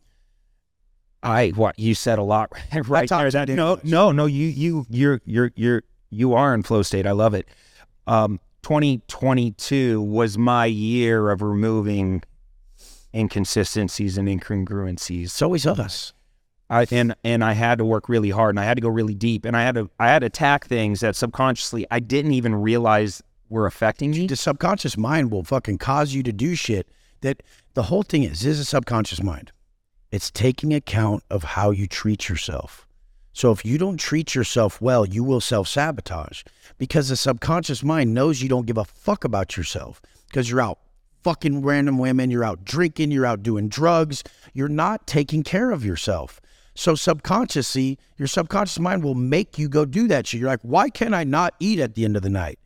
I 1.23 1.53
what 1.57 1.79
you 1.79 1.95
said 1.95 2.19
a 2.19 2.23
lot 2.23 2.53
right 2.87 3.09
there. 3.09 3.31
That, 3.31 3.49
no, 3.49 3.81
no, 3.83 4.13
no. 4.13 4.27
You 4.27 4.49
you 4.49 4.85
you're 4.91 5.23
you're 5.25 5.53
you're 5.57 5.85
you 6.11 6.35
are 6.35 6.53
in 6.53 6.65
flow 6.65 6.83
state. 6.83 7.07
I 7.07 7.13
love 7.13 7.33
it. 7.33 7.49
Um, 8.07 8.41
2022 8.61 10.03
was 10.03 10.37
my 10.37 10.67
year 10.67 11.31
of 11.31 11.41
removing 11.41 12.23
inconsistencies 13.15 14.19
and 14.19 14.29
incongruencies. 14.29 15.25
It's 15.25 15.43
always 15.43 15.67
us. 15.67 16.13
I 16.71 16.87
and 16.91 17.15
and 17.25 17.43
I 17.43 17.53
had 17.53 17.79
to 17.79 17.85
work 17.85 18.09
really 18.09 18.31
hard 18.31 18.51
and 18.51 18.61
I 18.61 18.65
had 18.65 18.77
to 18.77 18.83
go 18.83 18.89
really 18.89 19.15
deep 19.15 19.45
and 19.45 19.57
I 19.57 19.63
had 19.63 19.75
to 19.77 19.91
I 19.99 20.09
had 20.09 20.21
to 20.21 20.27
attack 20.27 20.67
things 20.67 21.01
that 21.01 21.17
subconsciously 21.17 21.87
I 21.91 22.01
didn't 22.01 22.35
even 22.35 22.55
realize 22.55 23.23
were 23.49 23.67
affecting 23.67 24.11
me. 24.11 24.27
The 24.27 24.37
subconscious 24.37 24.97
mind 24.97 25.31
will 25.31 25.45
fucking 25.45 25.79
cause 25.79 26.13
you 26.13 26.23
to 26.23 26.33
do 26.33 26.55
shit 26.55 26.87
that 27.23 27.43
the 27.75 27.85
whole 27.85 28.03
thing 28.03 28.23
is, 28.23 28.41
this 28.41 28.53
is 28.53 28.61
a 28.61 28.65
subconscious 28.65 29.23
mind. 29.23 29.53
It's 30.11 30.31
taking 30.31 30.75
account 30.75 31.23
of 31.31 31.43
how 31.43 31.71
you 31.71 31.87
treat 31.87 32.29
yourself. 32.29 32.87
So 33.33 33.53
if 33.53 33.65
you 33.65 33.79
don't 33.79 33.99
treat 33.99 34.35
yourself 34.35 34.81
well, 34.81 35.07
you 35.07 35.23
will 35.23 35.41
self 35.41 35.69
sabotage 35.69 36.43
because 36.77 37.09
the 37.09 37.17
subconscious 37.17 37.83
mind 37.83 38.13
knows 38.13 38.43
you 38.43 38.49
don't 38.49 38.67
give 38.67 38.79
a 38.79 38.85
fuck 38.85 39.25
about 39.25 39.57
yourself 39.57 40.03
because 40.29 40.51
you're 40.51 40.61
out 40.61 40.79
fucking 41.23 41.63
random 41.63 41.99
women, 41.99 42.31
you're 42.31 42.45
out 42.45 42.65
drinking, 42.65 43.11
you're 43.11 43.27
out 43.27 43.43
doing 43.43 43.69
drugs, 43.69 44.23
you're 44.53 44.69
not 44.69 45.07
taking 45.07 45.43
care 45.43 45.71
of 45.71 45.85
yourself. 45.85 46.41
So 46.75 46.95
subconsciously, 46.95 47.99
your 48.17 48.29
subconscious 48.29 48.79
mind 48.79 49.03
will 49.03 49.15
make 49.15 49.59
you 49.59 49.69
go 49.69 49.85
do 49.85 50.07
that 50.09 50.27
shit. 50.27 50.41
You're 50.41 50.51
like, 50.51 50.61
why 50.63 50.91
can't 50.91 51.15
I 51.15 51.25
not 51.25 51.55
eat 51.59 51.81
at 51.81 51.95
the 51.95 52.05
end 52.05 52.17
of 52.17 52.23
the 52.23 52.31
night? 52.31 52.59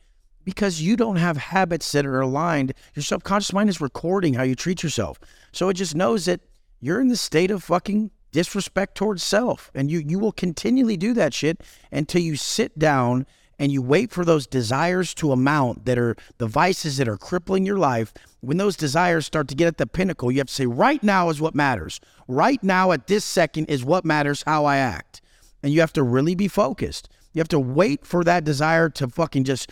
because 0.45 0.81
you 0.81 0.97
don't 0.97 1.17
have 1.17 1.37
habits 1.37 1.93
that 1.93 2.07
are 2.07 2.21
aligned. 2.21 2.75
Your 2.95 3.03
subconscious 3.03 3.53
mind 3.53 3.69
is 3.69 3.81
recording 3.81 4.35
how 4.35 4.43
you 4.43 4.55
treat 4.55 4.83
yourself. 4.83 5.19
So 5.53 5.69
it 5.69 5.75
just 5.75 5.95
knows 5.95 6.25
that 6.27 6.41
you're 6.81 7.01
in 7.01 7.09
the 7.09 7.17
state 7.17 7.51
of 7.51 7.63
fucking 7.63 8.11
disrespect 8.33 8.97
towards 8.97 9.23
self. 9.23 9.71
And 9.75 9.91
you 9.91 10.01
you 10.01 10.19
will 10.19 10.33
continually 10.33 10.97
do 10.97 11.15
that 11.15 11.35
shit 11.35 11.61
until 11.91 12.23
you 12.23 12.37
sit 12.37 12.79
down 12.79 13.27
and 13.63 13.71
you 13.71 13.81
wait 13.81 14.11
for 14.11 14.25
those 14.25 14.49
desires 14.49 15.15
to 15.15 15.31
amount 15.31 15.85
that 15.85 15.97
are 15.97 16.17
the 16.39 16.49
vices 16.49 16.97
that 16.97 17.07
are 17.07 17.17
crippling 17.17 17.65
your 17.65 17.79
life. 17.79 18.13
When 18.41 18.57
those 18.57 18.77
desires 18.77 19.25
start 19.25 19.47
to 19.49 19.55
get 19.55 19.69
at 19.69 19.77
the 19.79 19.87
pinnacle, 19.87 20.33
you 20.33 20.39
have 20.39 20.49
to 20.49 20.53
say, 20.53 20.67
right 20.67 21.01
now 21.01 21.29
is 21.29 21.41
what 21.41 21.55
matters. 21.55 22.01
Right 22.27 22.61
now 22.65 22.91
at 22.91 23.07
this 23.07 23.25
second 23.25 23.67
is 23.67 23.85
what 23.85 24.05
matters 24.05 24.43
how 24.45 24.65
I 24.65 24.79
act. 24.79 25.23
And 25.63 25.73
you 25.73 25.79
have 25.79 25.93
to 25.93 26.03
really 26.03 26.35
be 26.35 26.49
focused. 26.49 27.09
You 27.35 27.39
have 27.39 27.47
to 27.51 27.61
wait 27.61 28.05
for 28.05 28.25
that 28.25 28.43
desire 28.43 28.89
to 28.89 29.07
fucking 29.07 29.45
just 29.45 29.71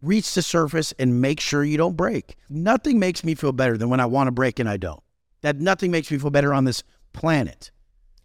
reach 0.00 0.32
the 0.32 0.40
surface 0.40 0.94
and 1.00 1.20
make 1.20 1.40
sure 1.40 1.64
you 1.64 1.76
don't 1.76 1.96
break. 1.96 2.36
Nothing 2.48 3.00
makes 3.00 3.24
me 3.24 3.34
feel 3.34 3.50
better 3.50 3.76
than 3.76 3.88
when 3.88 3.98
I 3.98 4.06
want 4.06 4.28
to 4.28 4.32
break 4.32 4.60
and 4.60 4.68
I 4.68 4.76
don't. 4.76 5.02
That 5.40 5.58
nothing 5.58 5.90
makes 5.90 6.08
me 6.08 6.18
feel 6.18 6.30
better 6.30 6.54
on 6.54 6.66
this 6.66 6.84
planet. 7.12 7.72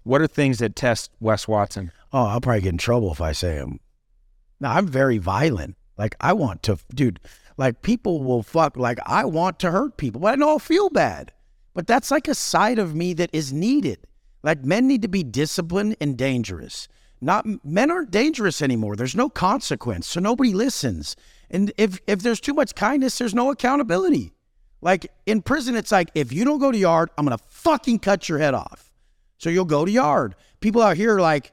What 0.04 0.22
are 0.22 0.28
things 0.28 0.60
that 0.60 0.76
test 0.76 1.10
Wes 1.20 1.48
Watson? 1.48 1.92
Oh, 2.14 2.26
I'll 2.26 2.42
probably 2.42 2.62
get 2.62 2.74
in 2.74 2.78
trouble 2.78 3.12
if 3.12 3.22
I 3.22 3.32
say 3.32 3.56
them. 3.56 3.80
No, 4.60 4.70
I'm 4.70 4.88
very 4.88 5.18
violent. 5.18 5.76
Like 5.98 6.16
I 6.20 6.34
want 6.34 6.64
to, 6.64 6.78
dude. 6.94 7.20
Like 7.58 7.82
people 7.82 8.24
will 8.24 8.44
fuck. 8.44 8.78
Like 8.78 9.00
I 9.06 9.26
want 9.26 9.60
to 9.60 9.72
hurt 9.72 9.98
people, 9.98 10.22
but 10.22 10.40
I 10.40 10.46
I'll 10.46 10.60
feel 10.60 10.90
bad. 10.90 11.34
But 11.74 11.88
that's 11.88 12.12
like 12.12 12.28
a 12.28 12.36
side 12.36 12.80
of 12.80 12.96
me 12.96 13.14
that 13.14 13.30
is 13.34 13.54
needed. 13.54 14.08
Like 14.44 14.64
men 14.64 14.88
need 14.88 15.02
to 15.02 15.08
be 15.08 15.24
disciplined 15.24 15.98
and 16.00 16.18
dangerous. 16.18 16.88
Not 17.22 17.46
men 17.66 17.92
aren't 17.92 18.12
dangerous 18.12 18.62
anymore. 18.62 18.96
There's 18.96 19.16
no 19.16 19.30
consequence, 19.30 20.08
so 20.08 20.22
nobody 20.22 20.54
listens. 20.54 21.16
And 21.50 21.74
if 21.78 22.00
if 22.08 22.20
there's 22.20 22.40
too 22.40 22.54
much 22.54 22.76
kindness, 22.76 23.18
there's 23.18 23.36
no 23.36 23.52
accountability. 23.52 24.34
Like 24.82 25.12
in 25.26 25.42
prison, 25.42 25.76
it's 25.76 25.92
like 25.92 26.10
if 26.16 26.32
you 26.32 26.46
don't 26.46 26.60
go 26.60 26.72
to 26.72 26.78
yard, 26.78 27.10
I'm 27.18 27.26
gonna 27.26 27.40
fucking 27.48 28.00
cut 28.00 28.30
your 28.30 28.40
head 28.40 28.54
off. 28.54 28.90
So 29.38 29.50
you'll 29.50 29.66
go 29.66 29.86
to 29.86 29.92
yard. 29.92 30.36
People 30.60 30.82
out 30.82 30.98
here 30.98 31.20
like, 31.20 31.52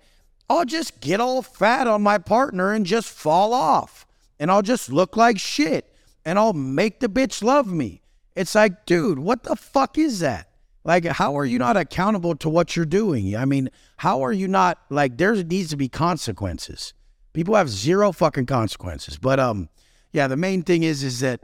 I'll 0.48 0.64
just 0.64 1.00
get 1.00 1.20
all 1.20 1.42
fat 1.42 1.86
on 1.86 2.02
my 2.02 2.18
partner 2.18 2.72
and 2.72 2.86
just 2.86 3.08
fall 3.08 3.52
off. 3.52 4.06
And 4.38 4.50
I'll 4.50 4.62
just 4.62 4.92
look 4.92 5.16
like 5.16 5.38
shit. 5.38 5.92
And 6.24 6.38
I'll 6.38 6.52
make 6.52 7.00
the 7.00 7.08
bitch 7.08 7.42
love 7.42 7.72
me. 7.72 8.02
It's 8.34 8.54
like, 8.54 8.84
dude, 8.86 9.18
what 9.18 9.44
the 9.44 9.56
fuck 9.56 9.96
is 9.96 10.20
that? 10.20 10.50
Like, 10.84 11.04
how 11.04 11.36
are 11.36 11.44
you 11.44 11.58
not 11.58 11.76
accountable 11.76 12.36
to 12.36 12.48
what 12.48 12.76
you're 12.76 12.84
doing? 12.84 13.34
I 13.34 13.44
mean, 13.44 13.70
how 13.96 14.22
are 14.22 14.32
you 14.32 14.46
not 14.46 14.78
like 14.88 15.16
there 15.16 15.34
needs 15.34 15.70
to 15.70 15.76
be 15.76 15.88
consequences. 15.88 16.92
People 17.32 17.56
have 17.56 17.68
zero 17.68 18.12
fucking 18.12 18.46
consequences. 18.46 19.18
But 19.18 19.40
um, 19.40 19.68
yeah, 20.12 20.28
the 20.28 20.36
main 20.36 20.62
thing 20.62 20.84
is 20.84 21.02
is 21.02 21.20
that 21.20 21.40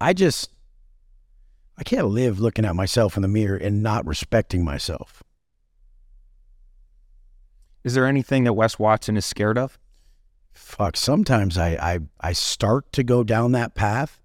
I 0.00 0.12
just 0.12 0.50
I 1.78 1.84
can't 1.84 2.08
live 2.08 2.40
looking 2.40 2.64
at 2.64 2.74
myself 2.74 3.16
in 3.16 3.22
the 3.22 3.28
mirror 3.28 3.56
and 3.56 3.82
not 3.82 4.06
respecting 4.06 4.64
myself. 4.64 5.22
Is 7.86 7.94
there 7.94 8.04
anything 8.04 8.44
that 8.44 8.52
Wes 8.52 8.78
Watson 8.78 9.16
is 9.16 9.24
scared 9.24 9.56
of? 9.56 9.78
fuck 10.56 10.96
sometimes 10.96 11.58
I, 11.58 11.68
I 11.74 11.98
i 12.20 12.32
start 12.32 12.90
to 12.92 13.04
go 13.04 13.22
down 13.22 13.52
that 13.52 13.74
path. 13.74 14.20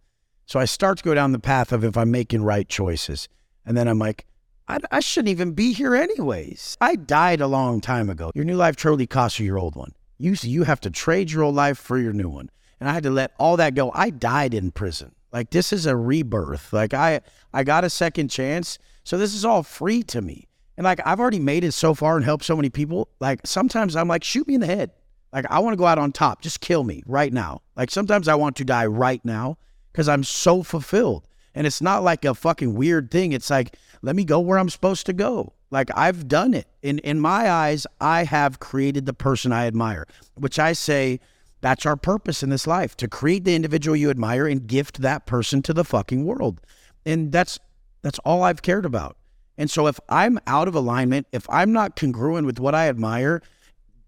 So 0.46 0.60
i 0.60 0.66
start 0.66 0.98
to 1.00 1.04
go 1.04 1.14
down 1.14 1.34
the 1.34 1.40
path 1.40 1.72
of 1.72 1.84
if 1.84 1.98
i'm 1.98 2.10
making 2.10 2.44
right 2.44 2.68
choices. 2.68 3.28
And 3.66 3.78
then 3.78 3.88
i'm 3.88 4.00
like 4.00 4.26
i, 4.68 4.80
I 4.92 5.00
shouldn't 5.02 5.30
even 5.30 5.52
be 5.52 5.74
here 5.74 5.94
anyways. 5.94 6.78
I 6.82 6.96
died 6.96 7.42
a 7.42 7.48
long 7.48 7.82
time 7.82 8.10
ago. 8.10 8.32
Your 8.34 8.46
new 8.46 8.56
life 8.56 8.76
truly 8.76 9.08
costs 9.08 9.40
you 9.40 9.46
your 9.46 9.60
old 9.60 9.76
one. 9.76 9.92
You 10.18 10.36
you 10.42 10.64
have 10.64 10.82
to 10.82 10.90
trade 10.90 11.32
your 11.32 11.44
old 11.44 11.56
life 11.56 11.78
for 11.78 11.98
your 11.98 12.14
new 12.14 12.30
one. 12.30 12.50
And 12.80 12.90
i 12.90 12.94
had 12.94 13.04
to 13.04 13.12
let 13.12 13.34
all 13.38 13.58
that 13.58 13.76
go. 13.76 13.92
I 13.94 14.10
died 14.10 14.54
in 14.54 14.72
prison. 14.72 15.14
Like 15.32 15.52
this 15.52 15.72
is 15.72 15.86
a 15.86 15.96
rebirth. 15.96 16.74
Like 16.74 16.94
i 16.94 17.22
i 17.54 17.64
got 17.64 17.84
a 17.84 17.90
second 17.90 18.30
chance. 18.30 18.80
So 19.04 19.18
this 19.18 19.36
is 19.36 19.44
all 19.46 19.64
free 19.64 20.04
to 20.04 20.22
me 20.22 20.48
and 20.78 20.84
like 20.84 21.00
i've 21.06 21.20
already 21.20 21.40
made 21.40 21.64
it 21.64 21.72
so 21.72 21.94
far 21.94 22.16
and 22.16 22.26
helped 22.26 22.46
so 22.46 22.56
many 22.56 22.70
people 22.70 23.08
like 23.20 23.40
sometimes 23.46 23.96
i'm 23.96 24.08
like 24.08 24.24
shoot 24.24 24.48
me 24.48 24.56
in 24.56 24.62
the 24.62 24.68
head 24.68 24.92
like 25.34 25.46
I 25.50 25.60
want 25.60 25.74
to 25.74 25.78
go 25.78 25.86
out 25.86 25.98
on 25.98 26.12
top. 26.12 26.42
Just 26.42 26.62
kill 26.62 26.84
me 26.84 27.04
right 27.06 27.32
now. 27.32 27.62
Like 27.76 27.90
sometimes 27.90 28.28
I 28.28 28.36
want 28.36 28.56
to 28.58 28.66
die 28.66 28.86
right 28.86 29.24
now 29.24 29.58
because 29.92 30.10
I'm 30.10 30.24
so 30.24 30.64
fulfilled. 30.64 31.28
And 31.54 31.68
it's 31.68 31.82
not 31.82 32.04
like 32.04 32.24
a 32.26 32.34
fucking 32.34 32.76
weird 32.76 33.12
thing. 33.12 33.34
It's 33.34 33.50
like, 33.50 33.76
let 34.02 34.16
me 34.16 34.24
go 34.24 34.40
where 34.40 34.58
I'm 34.58 34.70
supposed 34.70 35.06
to 35.08 35.14
go. 35.14 35.54
Like 35.70 35.90
I've 35.96 36.28
done 36.28 36.54
it. 36.54 36.68
In 36.82 37.00
in 37.00 37.20
my 37.20 37.50
eyes, 37.50 37.88
I 38.00 38.24
have 38.26 38.60
created 38.60 39.06
the 39.06 39.14
person 39.14 39.54
I 39.54 39.68
admire, 39.68 40.06
which 40.36 40.60
I 40.60 40.74
say 40.74 41.20
that's 41.62 41.86
our 41.86 41.96
purpose 41.96 42.44
in 42.44 42.50
this 42.50 42.68
life, 42.68 42.98
to 42.98 43.08
create 43.08 43.46
the 43.46 43.56
individual 43.56 43.96
you 43.96 44.10
admire 44.10 44.48
and 44.48 44.66
gift 44.68 45.02
that 45.02 45.26
person 45.26 45.62
to 45.62 45.74
the 45.74 45.86
fucking 45.86 46.26
world. 46.26 46.60
And 47.06 47.32
that's 47.32 47.58
that's 48.02 48.20
all 48.20 48.44
I've 48.44 48.62
cared 48.62 48.86
about. 48.86 49.16
And 49.58 49.70
so 49.70 49.88
if 49.88 50.00
I'm 50.10 50.40
out 50.48 50.68
of 50.68 50.76
alignment, 50.76 51.28
if 51.32 51.50
I'm 51.50 51.72
not 51.72 51.96
congruent 51.96 52.46
with 52.46 52.60
what 52.60 52.74
I 52.74 52.88
admire, 52.88 53.42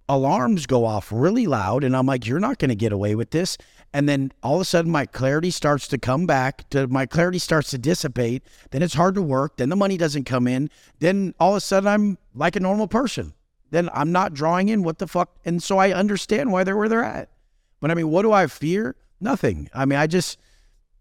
alarms 0.09 0.65
go 0.65 0.85
off 0.85 1.11
really 1.11 1.47
loud 1.47 1.83
and 1.83 1.95
I'm 1.95 2.05
like, 2.05 2.25
you're 2.25 2.39
not 2.39 2.59
going 2.59 2.69
to 2.69 2.75
get 2.75 2.91
away 2.91 3.15
with 3.15 3.31
this. 3.31 3.57
And 3.93 4.09
then 4.09 4.31
all 4.41 4.55
of 4.55 4.61
a 4.61 4.65
sudden 4.65 4.91
my 4.91 5.05
clarity 5.05 5.51
starts 5.51 5.87
to 5.89 5.97
come 5.97 6.25
back 6.25 6.69
to 6.71 6.87
my 6.87 7.05
clarity 7.05 7.39
starts 7.39 7.69
to 7.71 7.77
dissipate. 7.77 8.43
Then 8.71 8.81
it's 8.81 8.95
hard 8.95 9.15
to 9.15 9.21
work. 9.21 9.57
Then 9.57 9.69
the 9.69 9.75
money 9.75 9.97
doesn't 9.97 10.25
come 10.25 10.47
in. 10.47 10.69
Then 10.99 11.33
all 11.39 11.51
of 11.51 11.57
a 11.57 11.61
sudden 11.61 11.87
I'm 11.87 12.17
like 12.33 12.55
a 12.55 12.59
normal 12.59 12.87
person. 12.87 13.33
Then 13.69 13.89
I'm 13.93 14.11
not 14.11 14.33
drawing 14.33 14.69
in 14.69 14.83
what 14.83 14.99
the 14.99 15.07
fuck. 15.07 15.35
And 15.45 15.61
so 15.61 15.77
I 15.77 15.93
understand 15.93 16.51
why 16.51 16.63
they're 16.63 16.77
where 16.77 16.89
they're 16.89 17.03
at. 17.03 17.29
But 17.79 17.91
I 17.91 17.95
mean, 17.95 18.09
what 18.09 18.21
do 18.23 18.31
I 18.31 18.47
fear? 18.47 18.95
Nothing. 19.19 19.69
I 19.73 19.85
mean, 19.85 19.99
I 19.99 20.07
just, 20.07 20.39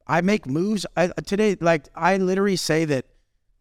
I 0.06 0.20
make 0.20 0.46
moves. 0.46 0.86
I, 0.96 1.08
today, 1.26 1.56
like 1.60 1.88
I 1.94 2.16
literally 2.16 2.56
say 2.56 2.84
that 2.86 3.06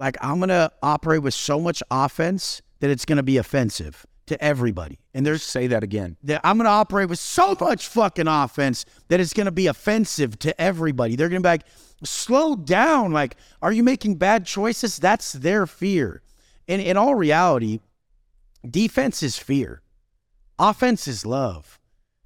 like 0.02 0.18
I'm 0.20 0.40
going 0.40 0.50
to 0.50 0.72
operate 0.82 1.22
with 1.22 1.36
so 1.36 1.60
much 1.60 1.82
offense 1.92 2.62
that 2.80 2.90
it's 2.90 3.06
going 3.06 3.18
to 3.18 3.24
be 3.24 3.38
offensive 3.38 4.06
to 4.26 4.44
everybody. 4.44 5.00
And 5.14 5.26
there's 5.26 5.44
Say 5.44 5.68
that 5.68 5.84
again. 5.84 6.18
that 6.24 6.42
I'm 6.44 6.58
going 6.58 6.66
to 6.66 6.72
operate 6.72 7.08
with 7.08 7.20
so 7.20 7.56
much 7.60 7.88
fucking 7.88 8.28
offense 8.28 8.86
that 9.10 9.20
it's 9.20 9.34
going 9.34 9.46
to 9.46 9.52
be 9.52 9.68
offensive 9.68 10.40
to 10.40 10.60
everybody. 10.60 11.16
They're 11.16 11.30
going 11.30 11.44
to 11.44 11.48
be 11.48 11.52
like, 11.52 11.68
slow 12.04 12.56
down. 12.56 13.12
Like, 13.12 13.38
are 13.62 13.72
you 13.72 13.84
making 13.84 14.16
bad 14.16 14.46
choices? 14.46 14.98
That's 14.98 15.34
their 15.34 15.68
fear. 15.68 16.24
And 16.68 16.82
in 16.82 16.98
all 16.98 17.14
reality, 17.16 17.80
defense 18.68 19.22
is 19.22 19.38
fear, 19.38 19.82
offense 20.58 21.08
is 21.08 21.26
love. 21.26 21.80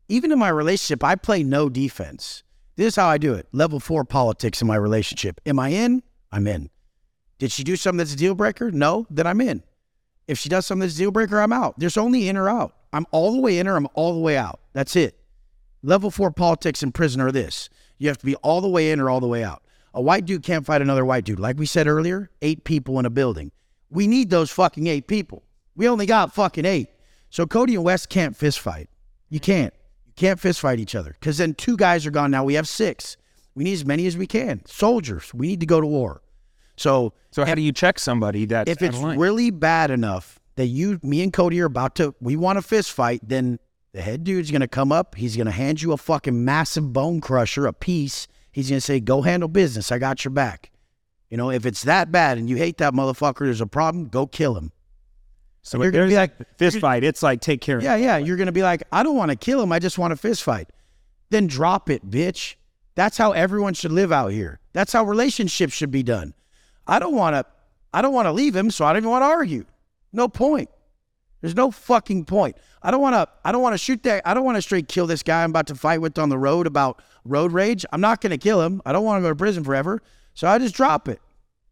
Even 0.07 0.31
in 0.31 0.39
my 0.39 0.49
relationship, 0.49 1.03
I 1.03 1.15
play 1.15 1.43
no 1.43 1.67
defense. 1.67 2.43
This 2.75 2.89
is 2.89 2.95
how 2.95 3.07
I 3.07 3.17
do 3.17 3.33
it 3.33 3.47
level 3.51 3.79
four 3.79 4.05
politics 4.05 4.61
in 4.61 4.67
my 4.67 4.75
relationship. 4.75 5.41
Am 5.45 5.59
I 5.59 5.69
in? 5.69 6.03
I'm 6.31 6.45
in. 6.45 6.69
Did 7.37 7.51
she 7.51 7.63
do 7.63 7.75
something 7.75 7.97
that's 7.97 8.13
a 8.13 8.17
deal 8.17 8.35
breaker? 8.35 8.71
No, 8.71 9.05
then 9.09 9.27
I'm 9.27 9.41
in. 9.41 9.63
If 10.27 10.39
she 10.39 10.49
does 10.49 10.65
something 10.65 10.81
that's 10.81 10.95
a 10.95 10.99
deal 10.99 11.11
breaker, 11.11 11.39
I'm 11.39 11.53
out. 11.53 11.77
There's 11.77 11.97
only 11.97 12.27
in 12.29 12.37
or 12.37 12.49
out. 12.49 12.75
I'm 12.93 13.05
all 13.11 13.33
the 13.33 13.41
way 13.41 13.59
in 13.59 13.67
or 13.67 13.75
I'm 13.75 13.87
all 13.93 14.13
the 14.13 14.19
way 14.19 14.37
out. 14.37 14.59
That's 14.73 14.95
it. 14.95 15.19
Level 15.83 16.09
four 16.09 16.31
politics 16.31 16.81
in 16.81 16.91
prison 16.91 17.21
are 17.21 17.31
this. 17.31 17.69
You 17.97 18.07
have 18.07 18.17
to 18.17 18.25
be 18.25 18.35
all 18.37 18.61
the 18.61 18.69
way 18.69 18.91
in 18.91 18.99
or 18.99 19.09
all 19.09 19.19
the 19.19 19.27
way 19.27 19.43
out. 19.43 19.61
A 19.93 20.01
white 20.01 20.25
dude 20.25 20.43
can't 20.43 20.65
fight 20.65 20.81
another 20.81 21.05
white 21.05 21.25
dude. 21.25 21.39
Like 21.39 21.57
we 21.57 21.65
said 21.65 21.87
earlier, 21.87 22.29
eight 22.41 22.63
people 22.63 22.99
in 22.99 23.05
a 23.05 23.09
building. 23.09 23.51
We 23.89 24.07
need 24.07 24.29
those 24.29 24.51
fucking 24.51 24.87
eight 24.87 25.07
people. 25.07 25.43
We 25.75 25.87
only 25.87 26.05
got 26.05 26.33
fucking 26.33 26.65
eight. 26.65 26.89
So 27.29 27.45
Cody 27.45 27.75
and 27.75 27.83
Wes 27.83 28.05
can't 28.05 28.35
fist 28.35 28.59
fight. 28.59 28.89
You 29.29 29.39
can't. 29.39 29.73
You 30.05 30.13
can't 30.15 30.39
fist 30.39 30.59
fight 30.59 30.79
each 30.79 30.95
other 30.95 31.15
because 31.19 31.37
then 31.37 31.53
two 31.53 31.77
guys 31.77 32.05
are 32.05 32.11
gone. 32.11 32.31
Now 32.31 32.43
we 32.43 32.55
have 32.55 32.67
six. 32.67 33.17
We 33.53 33.63
need 33.63 33.73
as 33.73 33.85
many 33.85 34.05
as 34.05 34.17
we 34.17 34.27
can. 34.27 34.65
Soldiers. 34.65 35.33
We 35.33 35.47
need 35.47 35.59
to 35.59 35.65
go 35.65 35.79
to 35.79 35.87
war. 35.87 36.21
So 36.77 37.13
So 37.31 37.45
how 37.45 37.55
do 37.55 37.61
you 37.61 37.71
check 37.71 37.99
somebody 37.99 38.45
that 38.45 38.67
if 38.67 38.81
it's 38.81 38.97
really 38.97 39.49
bad 39.51 39.91
enough 39.91 40.39
that 40.55 40.67
you, 40.67 40.99
me 41.03 41.21
and 41.21 41.33
Cody 41.33 41.59
are 41.61 41.65
about 41.65 41.95
to, 41.95 42.15
we 42.21 42.35
want 42.35 42.57
a 42.57 42.61
fist 42.61 42.91
fight, 42.91 43.21
then 43.27 43.59
the 43.93 44.01
head 44.01 44.23
dude's 44.23 44.51
gonna 44.51 44.67
come 44.67 44.91
up. 44.91 45.15
He's 45.15 45.35
gonna 45.37 45.51
hand 45.51 45.81
you 45.81 45.91
a 45.93 45.97
fucking 45.97 46.43
massive 46.45 46.91
bone 46.93 47.21
crusher, 47.21 47.65
a 47.65 47.73
piece. 47.73 48.27
He's 48.51 48.69
gonna 48.69 48.81
say, 48.81 48.99
"Go 48.99 49.21
handle 49.21 49.49
business. 49.49 49.91
I 49.91 49.99
got 49.99 50.23
your 50.25 50.31
back." 50.31 50.71
You 51.29 51.37
know, 51.37 51.49
if 51.49 51.65
it's 51.65 51.83
that 51.83 52.11
bad 52.11 52.37
and 52.37 52.49
you 52.49 52.55
hate 52.55 52.77
that 52.77 52.93
motherfucker, 52.93 53.39
there's 53.39 53.61
a 53.61 53.67
problem. 53.67 54.07
Go 54.07 54.27
kill 54.27 54.55
him. 54.55 54.71
so 55.61 55.81
you're 55.81 55.91
gonna 55.91 56.07
be 56.07 56.15
like- 56.15 56.57
fist 56.57 56.79
fight? 56.79 57.03
It's 57.03 57.23
like 57.23 57.41
take 57.41 57.59
care 57.59 57.77
of. 57.77 57.83
Yeah, 57.83 57.95
yeah. 57.95 58.17
You're 58.17 58.37
gonna 58.37 58.51
be 58.51 58.61
like, 58.61 58.83
I 58.91 59.01
don't 59.01 59.15
want 59.15 59.31
to 59.31 59.35
kill 59.35 59.61
him. 59.61 59.71
I 59.71 59.79
just 59.79 59.97
want 59.97 60.13
a 60.13 60.15
fist 60.15 60.43
fight. 60.43 60.69
Then 61.31 61.47
drop 61.47 61.89
it, 61.89 62.07
bitch. 62.09 62.55
That's 62.93 63.17
how 63.17 63.31
everyone 63.31 63.73
should 63.73 63.91
live 63.91 64.11
out 64.11 64.27
here. 64.31 64.59
That's 64.73 64.93
how 64.93 65.03
relationships 65.03 65.73
should 65.73 65.89
be 65.91 66.03
done. 66.03 66.33
I 66.87 66.99
don't 66.99 67.15
want 67.15 67.35
to. 67.35 67.45
I 67.93 68.01
don't 68.01 68.13
want 68.13 68.25
to 68.25 68.31
leave 68.33 68.55
him, 68.55 68.71
so 68.71 68.85
I 68.85 68.91
don't 68.93 69.01
even 69.03 69.09
want 69.09 69.21
to 69.21 69.27
argue. 69.27 69.65
No 70.11 70.27
point. 70.27 70.69
There's 71.41 71.55
no 71.55 71.71
fucking 71.71 72.25
point. 72.25 72.57
I 72.81 72.91
don't 72.91 73.01
want 73.01 73.13
to. 73.13 73.27
I 73.43 73.51
don't 73.51 73.61
want 73.61 73.73
to 73.73 73.77
shoot 73.77 74.03
that. 74.03 74.23
I 74.25 74.33
don't 74.33 74.43
want 74.45 74.57
to 74.57 74.61
straight 74.61 74.87
kill 74.87 75.07
this 75.07 75.23
guy 75.23 75.43
I'm 75.43 75.51
about 75.51 75.67
to 75.67 75.75
fight 75.75 76.01
with 76.01 76.17
on 76.17 76.29
the 76.29 76.37
road 76.37 76.67
about 76.67 77.01
road 77.23 77.51
rage. 77.51 77.85
I'm 77.91 78.01
not 78.01 78.21
gonna 78.21 78.37
kill 78.37 78.61
him. 78.61 78.81
I 78.85 78.91
don't 78.91 79.03
want 79.05 79.19
to 79.19 79.21
go 79.21 79.29
to 79.29 79.35
prison 79.35 79.63
forever. 79.63 80.01
So 80.33 80.47
I 80.47 80.57
just 80.57 80.75
drop 80.75 81.07
it. 81.07 81.21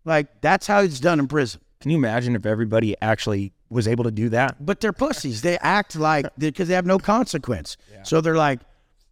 Like 0.05 0.41
that's 0.41 0.67
how 0.67 0.81
it's 0.81 0.99
done 0.99 1.19
in 1.19 1.27
prison. 1.27 1.61
Can 1.79 1.91
you 1.91 1.97
imagine 1.97 2.35
if 2.35 2.45
everybody 2.45 2.95
actually 3.01 3.51
was 3.69 3.87
able 3.87 4.03
to 4.05 4.11
do 4.11 4.29
that? 4.29 4.65
But 4.65 4.79
they're 4.79 4.93
pussies. 4.93 5.41
They 5.41 5.57
act 5.57 5.95
like 5.95 6.27
because 6.37 6.67
they 6.67 6.75
have 6.75 6.85
no 6.85 6.97
consequence. 6.99 7.75
So 8.03 8.21
they're 8.21 8.37
like, 8.37 8.59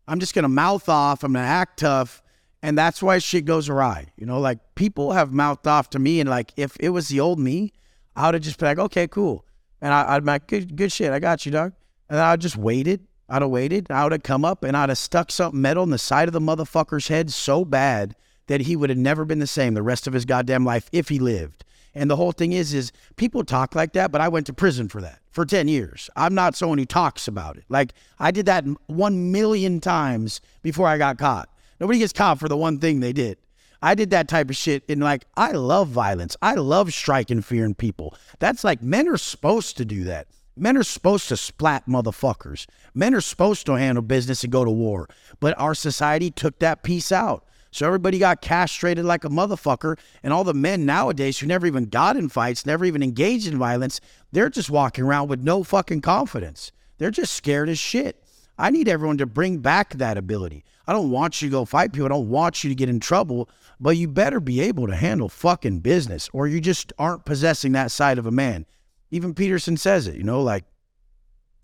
I'm 0.08 0.20
just 0.20 0.34
gonna 0.34 0.50
mouth 0.50 0.88
off. 0.90 1.24
I'm 1.24 1.34
gonna 1.34 1.46
act 1.46 1.80
tough, 1.80 2.22
and 2.62 2.78
that's 2.78 3.02
why 3.02 3.18
shit 3.18 3.46
goes 3.46 3.70
awry. 3.70 4.08
You 4.18 4.26
know, 4.26 4.40
like 4.40 4.60
people 4.76 5.12
have 5.14 5.34
mouthed 5.34 5.68
off 5.68 5.90
to 5.92 6.00
me, 6.00 6.20
and 6.20 6.30
like 6.30 6.54
if 6.58 6.78
it 6.80 6.90
was 6.90 7.08
the 7.08 7.20
old 7.20 7.40
me, 7.40 7.74
I 8.16 8.28
would 8.28 8.36
have 8.36 8.44
just 8.44 8.58
been 8.58 8.68
like, 8.68 8.80
okay, 8.80 9.08
cool, 9.08 9.46
and 9.82 9.94
I, 9.94 10.16
I'd 10.16 10.24
be 10.24 10.28
like, 10.28 10.48
good, 10.48 10.76
good 10.76 10.92
shit, 10.92 11.12
I 11.12 11.20
got 11.20 11.46
you, 11.46 11.52
dog. 11.52 11.74
And 12.10 12.20
I'd 12.20 12.42
just 12.42 12.58
waited. 12.58 13.08
I'd 13.30 13.42
have 13.42 13.52
waited. 13.52 13.90
I 13.90 14.04
would 14.04 14.12
have 14.12 14.24
come 14.24 14.44
up 14.44 14.64
and 14.64 14.76
I'd 14.76 14.90
have 14.90 14.98
stuck 14.98 15.32
something 15.32 15.62
metal 15.62 15.84
in 15.84 15.90
the 15.90 15.98
side 15.98 16.28
of 16.28 16.34
the 16.34 16.42
motherfucker's 16.42 17.08
head 17.08 17.32
so 17.32 17.64
bad 17.64 18.16
that 18.48 18.62
he 18.62 18.76
would 18.76 18.90
have 18.90 19.00
never 19.00 19.24
been 19.24 19.40
the 19.40 19.48
same 19.48 19.74
the 19.74 19.82
rest 19.82 20.08
of 20.08 20.14
his 20.14 20.26
goddamn 20.26 20.66
life 20.66 20.90
if 20.92 21.08
he 21.08 21.18
lived. 21.18 21.64
And 21.96 22.10
the 22.10 22.16
whole 22.18 22.34
thing 22.34 22.52
is, 22.52 22.74
is 22.74 22.92
people 23.16 23.44
talk 23.44 23.76
like 23.76 23.94
that, 23.94 24.12
but 24.12 24.22
I 24.22 24.28
went 24.28 24.46
to 24.48 24.54
prison 24.54 24.90
for 24.90 25.02
that 25.02 25.20
for 25.32 25.46
10 25.46 25.68
years. 25.68 26.10
I'm 26.16 26.36
not 26.36 26.56
someone 26.56 26.78
who 26.78 26.86
talks 26.86 27.28
about 27.28 27.58
it. 27.58 27.64
Like 27.70 27.94
I 28.20 28.32
did 28.32 28.46
that 28.48 28.66
one 28.88 29.32
million 29.32 29.80
times 29.80 30.42
before 30.62 30.88
I 30.88 30.98
got 30.98 31.18
caught. 31.18 31.50
Nobody 31.82 31.98
gets 31.98 32.14
caught 32.14 32.38
for 32.38 32.48
the 32.48 32.56
one 32.56 32.78
thing 32.78 33.00
they 33.00 33.12
did. 33.12 33.40
I 33.82 33.96
did 33.96 34.12
that 34.12 34.28
type 34.28 34.52
of 34.52 34.56
shit. 34.56 34.84
And 34.88 35.02
like, 35.02 35.26
I 35.36 35.54
love 35.54 35.88
violence. 35.88 36.38
I 36.40 36.54
love 36.54 36.94
striking 36.94 37.42
fear 37.42 37.66
in 37.66 37.74
people. 37.74 38.16
That's 38.38 38.64
like 38.64 38.84
men 38.84 39.08
are 39.08 39.18
supposed 39.18 39.78
to 39.78 39.86
do 39.86 40.04
that. 40.04 40.28
Men 40.56 40.78
are 40.78 40.84
supposed 40.84 41.28
to 41.30 41.38
splat 41.38 41.88
motherfuckers. 41.88 42.68
Men 42.94 43.16
are 43.16 43.22
supposed 43.22 43.66
to 43.66 43.74
handle 43.74 44.04
business 44.04 44.44
and 44.44 44.52
go 44.52 44.64
to 44.64 44.70
war. 44.70 45.10
But 45.40 45.60
our 45.60 45.74
society 45.74 46.30
took 46.30 46.60
that 46.60 46.84
piece 46.84 47.12
out. 47.12 47.46
So 47.72 47.88
everybody 47.88 48.20
got 48.20 48.44
castrated 48.44 49.04
like 49.04 49.24
a 49.24 49.30
motherfucker. 49.30 49.98
And 50.22 50.32
all 50.32 50.44
the 50.44 50.54
men 50.54 50.86
nowadays 50.86 51.40
who 51.40 51.48
never 51.48 51.66
even 51.66 51.86
got 51.86 52.16
in 52.16 52.30
fights, 52.30 52.64
never 52.64 52.86
even 52.86 53.02
engaged 53.02 53.48
in 53.48 53.58
violence, 53.58 54.00
they're 54.32 54.52
just 54.52 54.70
walking 54.70 55.04
around 55.04 55.30
with 55.30 55.40
no 55.40 55.64
fucking 55.64 56.02
confidence. 56.02 56.72
They're 57.00 57.10
just 57.10 57.34
scared 57.34 57.70
as 57.70 57.80
shit. 57.80 58.24
I 58.56 58.70
need 58.70 58.88
everyone 58.88 59.18
to 59.18 59.26
bring 59.26 59.58
back 59.58 59.96
that 59.96 60.20
ability. 60.20 60.64
I 60.88 60.94
don't 60.94 61.12
want 61.12 61.42
you 61.42 61.50
to 61.50 61.52
go 61.52 61.66
fight 61.66 61.94
people. 61.94 62.06
I 62.06 62.10
don't 62.10 62.30
want 62.30 62.64
you 62.64 62.70
to 62.70 62.76
get 62.76 62.90
in 62.90 63.00
trouble, 63.00 63.50
but 63.80 63.98
you 63.98 64.08
better 64.08 64.40
be 64.40 64.62
able 64.62 64.88
to 64.88 64.96
handle 64.96 65.30
fucking 65.30 65.80
business 65.80 66.30
or 66.34 66.48
you 66.48 66.60
just 66.60 66.94
aren't 66.98 67.26
possessing 67.26 67.72
that 67.74 67.92
side 67.92 68.18
of 68.18 68.26
a 68.26 68.32
man. 68.32 68.66
Even 69.12 69.34
Peterson 69.34 69.78
says 69.78 70.08
it, 70.08 70.16
you 70.16 70.24
know, 70.24 70.42
like 70.42 70.64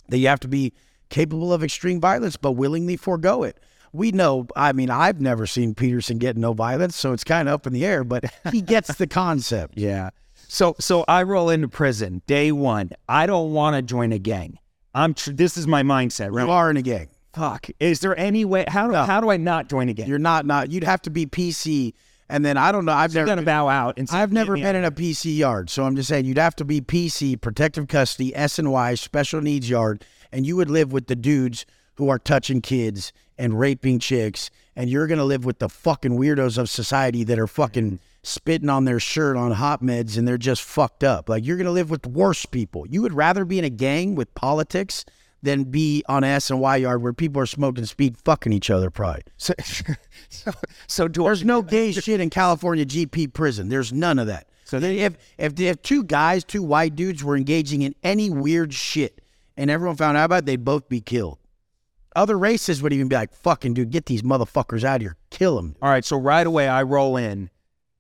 that 0.10 0.18
you 0.18 0.28
have 0.28 0.40
to 0.42 0.48
be 0.48 0.74
capable 1.10 1.54
of 1.54 1.64
extreme 1.64 2.00
violence, 2.00 2.38
but 2.38 2.54
willingly 2.54 2.98
forego 2.98 3.44
it. 3.44 3.60
We 3.94 4.12
know, 4.12 4.48
I 4.56 4.74
mean, 4.74 4.90
I've 4.90 5.22
never 5.22 5.48
seen 5.48 5.74
Peterson 5.74 6.18
get 6.18 6.38
no 6.38 6.54
violence, 6.54 6.96
so 6.96 7.14
it's 7.14 7.24
kind 7.24 7.48
of 7.48 7.54
up 7.54 7.68
in 7.68 7.74
the 7.74 7.86
air, 7.86 8.04
but 8.04 8.26
he 8.52 8.62
gets 8.62 8.94
the 8.96 9.08
concept. 9.08 9.78
Yeah. 9.78 10.10
So 10.50 10.76
so 10.80 11.04
I 11.08 11.24
roll 11.24 11.50
into 11.50 11.68
prison 11.68 12.22
day 12.26 12.52
one. 12.52 12.92
I 13.10 13.26
don't 13.26 13.54
want 13.54 13.76
to 13.76 13.82
join 13.82 14.12
a 14.12 14.20
gang. 14.20 14.60
I'm. 14.94 15.14
Tr- 15.14 15.32
this 15.32 15.58
is 15.58 15.68
my 15.68 15.84
mindset. 15.84 16.30
Right? 16.32 16.46
You 16.46 16.52
are 16.52 16.70
in 16.70 16.78
a 16.78 16.82
gang. 16.82 17.10
Fuck. 17.34 17.70
Is 17.80 18.00
there 18.00 18.18
any 18.18 18.46
way? 18.46 18.66
How 18.68 18.88
do 18.88 18.94
how 18.94 19.22
do 19.22 19.30
I 19.30 19.38
not 19.38 19.70
join 19.70 19.90
again? 19.90 20.08
You're 20.08 20.20
not, 20.20 20.46
not, 20.46 20.72
you'd 20.72 20.84
have 20.84 21.02
to 21.04 21.10
be 21.10 21.26
PC. 21.26 21.94
And 22.30 22.44
then 22.44 22.58
I 22.58 22.72
don't 22.72 22.86
know, 22.86 22.94
I've 22.94 23.12
I'm 23.12 23.16
never 23.16 23.28
gonna 23.28 23.42
bow 23.44 23.70
out. 23.70 23.98
And 23.98 24.10
say, 24.10 24.18
I've 24.18 24.34
never 24.34 24.56
been 24.56 24.66
out." 24.66 24.76
in 24.76 24.84
a 24.84 24.92
PC 24.92 25.38
yard, 25.38 25.70
so 25.70 25.86
I'm 25.86 25.96
just 25.96 26.10
saying 26.10 26.26
you'd 26.26 26.38
have 26.38 26.56
to 26.58 26.66
be 26.66 26.82
PC, 26.82 27.40
protective 27.40 27.88
custody, 27.88 28.36
S 28.36 28.60
and 28.60 28.72
Y, 28.72 28.96
special 28.96 29.40
needs 29.40 29.70
yard, 29.70 30.04
and 30.32 30.46
you 30.46 30.56
would 30.58 30.70
live 30.70 30.92
with 30.92 31.08
the 31.08 31.16
dudes 31.16 31.66
who 31.96 32.10
are 32.10 32.20
touching 32.20 32.62
kids 32.62 33.14
and 33.38 33.60
raping 33.60 34.00
chicks, 34.00 34.50
and 34.76 34.90
you're 34.90 35.08
gonna 35.08 35.24
live 35.24 35.46
with 35.46 35.60
the 35.60 35.70
fucking 35.70 36.18
weirdos 36.18 36.58
of 36.58 36.70
society 36.70 37.24
that 37.24 37.40
are 37.40 37.48
fucking 37.48 38.00
spitting 38.24 38.70
on 38.70 38.84
their 38.84 39.00
shirt 39.00 39.38
on 39.38 39.52
hot 39.52 39.82
meds 39.82 40.18
and 40.18 40.28
they're 40.28 40.38
just 40.38 40.62
fucked 40.62 41.04
up. 41.04 41.30
Like 41.30 41.46
you're 41.46 41.58
gonna 41.58 41.72
live 41.72 41.90
with 41.90 42.06
worse 42.06 42.46
people. 42.46 42.86
You 42.88 43.02
would 43.02 43.14
rather 43.14 43.46
be 43.46 43.58
in 43.58 43.64
a 43.64 43.70
gang 43.70 44.16
with 44.16 44.34
politics 44.36 45.06
than 45.42 45.66
be 45.66 46.04
on 46.08 46.24
S 46.24 46.50
and 46.50 46.60
Y 46.60 46.78
yard 46.78 47.02
where 47.02 47.14
people 47.14 47.42
are 47.42 47.46
smoking 47.46 47.86
speed, 47.86 48.18
fucking 48.18 48.54
each 48.54 48.70
other. 48.70 48.90
Probably. 48.90 49.24
So, 49.38 49.54
so, 50.30 50.52
so 50.88 51.08
There's 51.08 51.46
no 51.46 51.62
gay 51.64 51.92
shit 51.92 52.20
in 52.20 52.30
California 52.30 52.86
GP 52.86 53.34
prison. 53.34 53.70
There's 53.70 53.94
none 53.94 54.20
of 54.20 54.28
that. 54.28 54.48
So 54.66 54.80
they, 54.80 55.00
if 55.00 55.16
if 55.38 55.58
if 55.60 55.82
two 55.82 56.04
guys, 56.04 56.44
two 56.44 56.62
white 56.62 56.96
dudes 56.96 57.24
were 57.24 57.38
engaging 57.38 57.84
in 57.84 57.96
any 58.04 58.30
weird 58.30 58.74
shit, 58.74 59.22
and 59.56 59.72
everyone 59.72 59.96
found 59.96 60.18
out 60.18 60.26
about 60.26 60.40
it, 60.40 60.46
they'd 60.46 60.66
both 60.66 60.90
be 60.90 61.00
killed. 61.00 61.38
Other 62.16 62.38
races 62.38 62.82
would 62.82 62.92
even 62.92 63.08
be 63.08 63.16
like, 63.16 63.34
"Fucking 63.34 63.76
dude, 63.76 63.92
get 63.92 64.08
these 64.08 64.24
motherfuckers 64.24 64.84
out 64.84 64.98
of 64.98 65.02
here, 65.04 65.16
kill 65.30 65.56
them." 65.56 65.78
All 65.82 65.90
right. 65.90 66.04
So 66.04 66.18
right 66.18 66.46
away 66.46 66.68
I 66.68 66.84
roll 66.84 67.16
in. 67.16 67.50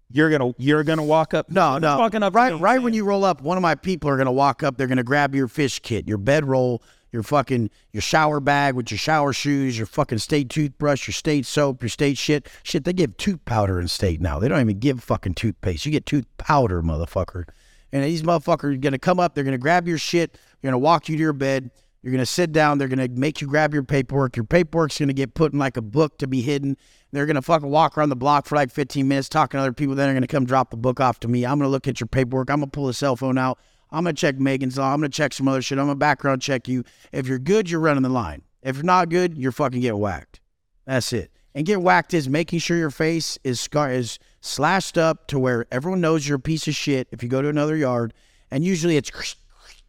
You're 0.09 0.29
gonna 0.29 0.53
you're 0.57 0.83
gonna 0.83 1.03
walk 1.03 1.33
up. 1.33 1.49
No, 1.49 1.77
no. 1.77 1.97
Walking 1.97 2.23
up. 2.23 2.33
right, 2.33 2.57
right 2.59 2.81
when 2.81 2.93
you 2.93 3.03
roll 3.05 3.23
up, 3.23 3.41
one 3.41 3.57
of 3.57 3.61
my 3.61 3.75
people 3.75 4.09
are 4.09 4.17
gonna 4.17 4.31
walk 4.31 4.63
up. 4.63 4.77
They're 4.77 4.87
gonna 4.87 5.03
grab 5.03 5.35
your 5.35 5.47
fish 5.47 5.79
kit, 5.79 6.07
your 6.07 6.17
bedroll, 6.17 6.81
your 7.11 7.23
fucking 7.23 7.69
your 7.91 8.01
shower 8.01 8.39
bag 8.39 8.75
with 8.75 8.91
your 8.91 8.97
shower 8.97 9.33
shoes, 9.33 9.77
your 9.77 9.87
fucking 9.87 10.19
state 10.19 10.49
toothbrush, 10.49 11.07
your 11.07 11.13
state 11.13 11.45
soap, 11.45 11.81
your 11.81 11.89
state 11.89 12.17
shit. 12.17 12.47
Shit, 12.63 12.83
they 12.83 12.93
give 12.93 13.17
tooth 13.17 13.43
powder 13.45 13.79
in 13.79 13.87
state 13.87 14.21
now. 14.21 14.39
They 14.39 14.47
don't 14.47 14.61
even 14.61 14.79
give 14.79 15.03
fucking 15.03 15.35
toothpaste. 15.35 15.85
You 15.85 15.91
get 15.91 16.05
tooth 16.05 16.25
powder, 16.37 16.81
motherfucker. 16.81 17.45
And 17.91 18.03
these 18.03 18.23
motherfuckers 18.23 18.73
are 18.73 18.77
gonna 18.77 18.99
come 18.99 19.19
up. 19.19 19.35
They're 19.35 19.43
gonna 19.43 19.57
grab 19.57 19.87
your 19.87 19.97
shit. 19.97 20.33
They're 20.33 20.69
gonna 20.71 20.79
walk 20.79 21.09
you 21.09 21.15
to 21.15 21.21
your 21.21 21.33
bed. 21.33 21.71
You're 22.03 22.11
gonna 22.11 22.25
sit 22.25 22.51
down. 22.51 22.77
They're 22.77 22.87
gonna 22.87 23.07
make 23.09 23.41
you 23.41 23.47
grab 23.47 23.73
your 23.73 23.83
paperwork. 23.83 24.35
Your 24.35 24.45
paperwork's 24.45 24.99
gonna 24.99 25.13
get 25.13 25.33
put 25.33 25.53
in 25.53 25.59
like 25.59 25.77
a 25.77 25.81
book 25.81 26.17
to 26.19 26.27
be 26.27 26.41
hidden. 26.41 26.77
They're 27.11 27.25
gonna 27.25 27.41
fucking 27.41 27.69
walk 27.69 27.97
around 27.97 28.09
the 28.09 28.15
block 28.15 28.45
for 28.45 28.55
like 28.55 28.71
15 28.71 29.07
minutes 29.07 29.29
talking 29.29 29.57
to 29.57 29.61
other 29.61 29.73
people. 29.73 29.95
Then 29.95 30.07
they're 30.07 30.13
gonna 30.13 30.27
come 30.27 30.45
drop 30.45 30.71
the 30.71 30.77
book 30.77 30.99
off 30.99 31.19
to 31.21 31.27
me. 31.27 31.45
I'm 31.45 31.57
gonna 31.57 31.69
look 31.69 31.87
at 31.87 31.99
your 31.99 32.07
paperwork. 32.07 32.49
I'm 32.49 32.59
gonna 32.59 32.71
pull 32.71 32.89
a 32.89 32.93
cell 32.93 33.15
phone 33.15 33.37
out. 33.37 33.59
I'm 33.91 34.03
gonna 34.03 34.13
check 34.13 34.37
Megan's 34.39 34.77
law. 34.77 34.93
I'm 34.93 34.99
gonna 34.99 35.09
check 35.09 35.33
some 35.33 35.47
other 35.47 35.61
shit. 35.61 35.77
I'm 35.79 35.85
gonna 35.85 35.95
background 35.95 36.41
check 36.41 36.67
you. 36.67 36.83
If 37.11 37.27
you're 37.27 37.39
good, 37.39 37.69
you're 37.69 37.79
running 37.79 38.03
the 38.03 38.09
line. 38.09 38.41
If 38.63 38.75
you're 38.75 38.83
not 38.85 39.09
good, 39.09 39.37
you're 39.37 39.51
fucking 39.51 39.81
getting 39.81 39.99
whacked. 39.99 40.39
That's 40.85 41.13
it. 41.13 41.31
And 41.55 41.65
get 41.65 41.81
whacked 41.81 42.13
is 42.13 42.27
making 42.29 42.59
sure 42.59 42.77
your 42.77 42.91
face 42.91 43.37
is 43.43 43.59
scar 43.59 43.91
is 43.91 44.19
slashed 44.41 44.97
up 44.97 45.27
to 45.27 45.39
where 45.39 45.65
everyone 45.71 46.01
knows 46.01 46.27
you're 46.27 46.37
a 46.37 46.39
piece 46.39 46.67
of 46.67 46.75
shit. 46.75 47.07
If 47.11 47.23
you 47.23 47.29
go 47.29 47.41
to 47.41 47.49
another 47.49 47.75
yard, 47.75 48.13
and 48.51 48.63
usually 48.63 48.97
it's 48.97 49.35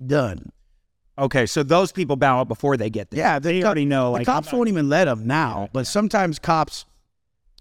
done. 0.05 0.51
Okay. 1.19 1.47
So 1.47 1.63
those 1.63 1.91
people 1.93 2.17
bow 2.17 2.41
out 2.41 2.49
before 2.49 2.77
they 2.77 2.91
get 2.91 3.11
there. 3.11 3.19
Yeah, 3.19 3.39
they 3.39 3.61
co- 3.61 3.67
already 3.67 3.85
know. 3.85 4.07
The 4.07 4.11
Like 4.19 4.27
cops 4.27 4.47
not- 4.53 4.57
won't 4.57 4.69
even 4.69 4.89
let 4.89 5.05
them 5.07 5.27
now, 5.27 5.69
but 5.73 5.87
sometimes 5.87 6.39
cops, 6.39 6.87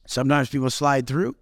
sometimes 0.05 0.49
people 0.49 0.69
slide 0.69 1.07
through. 1.07 1.35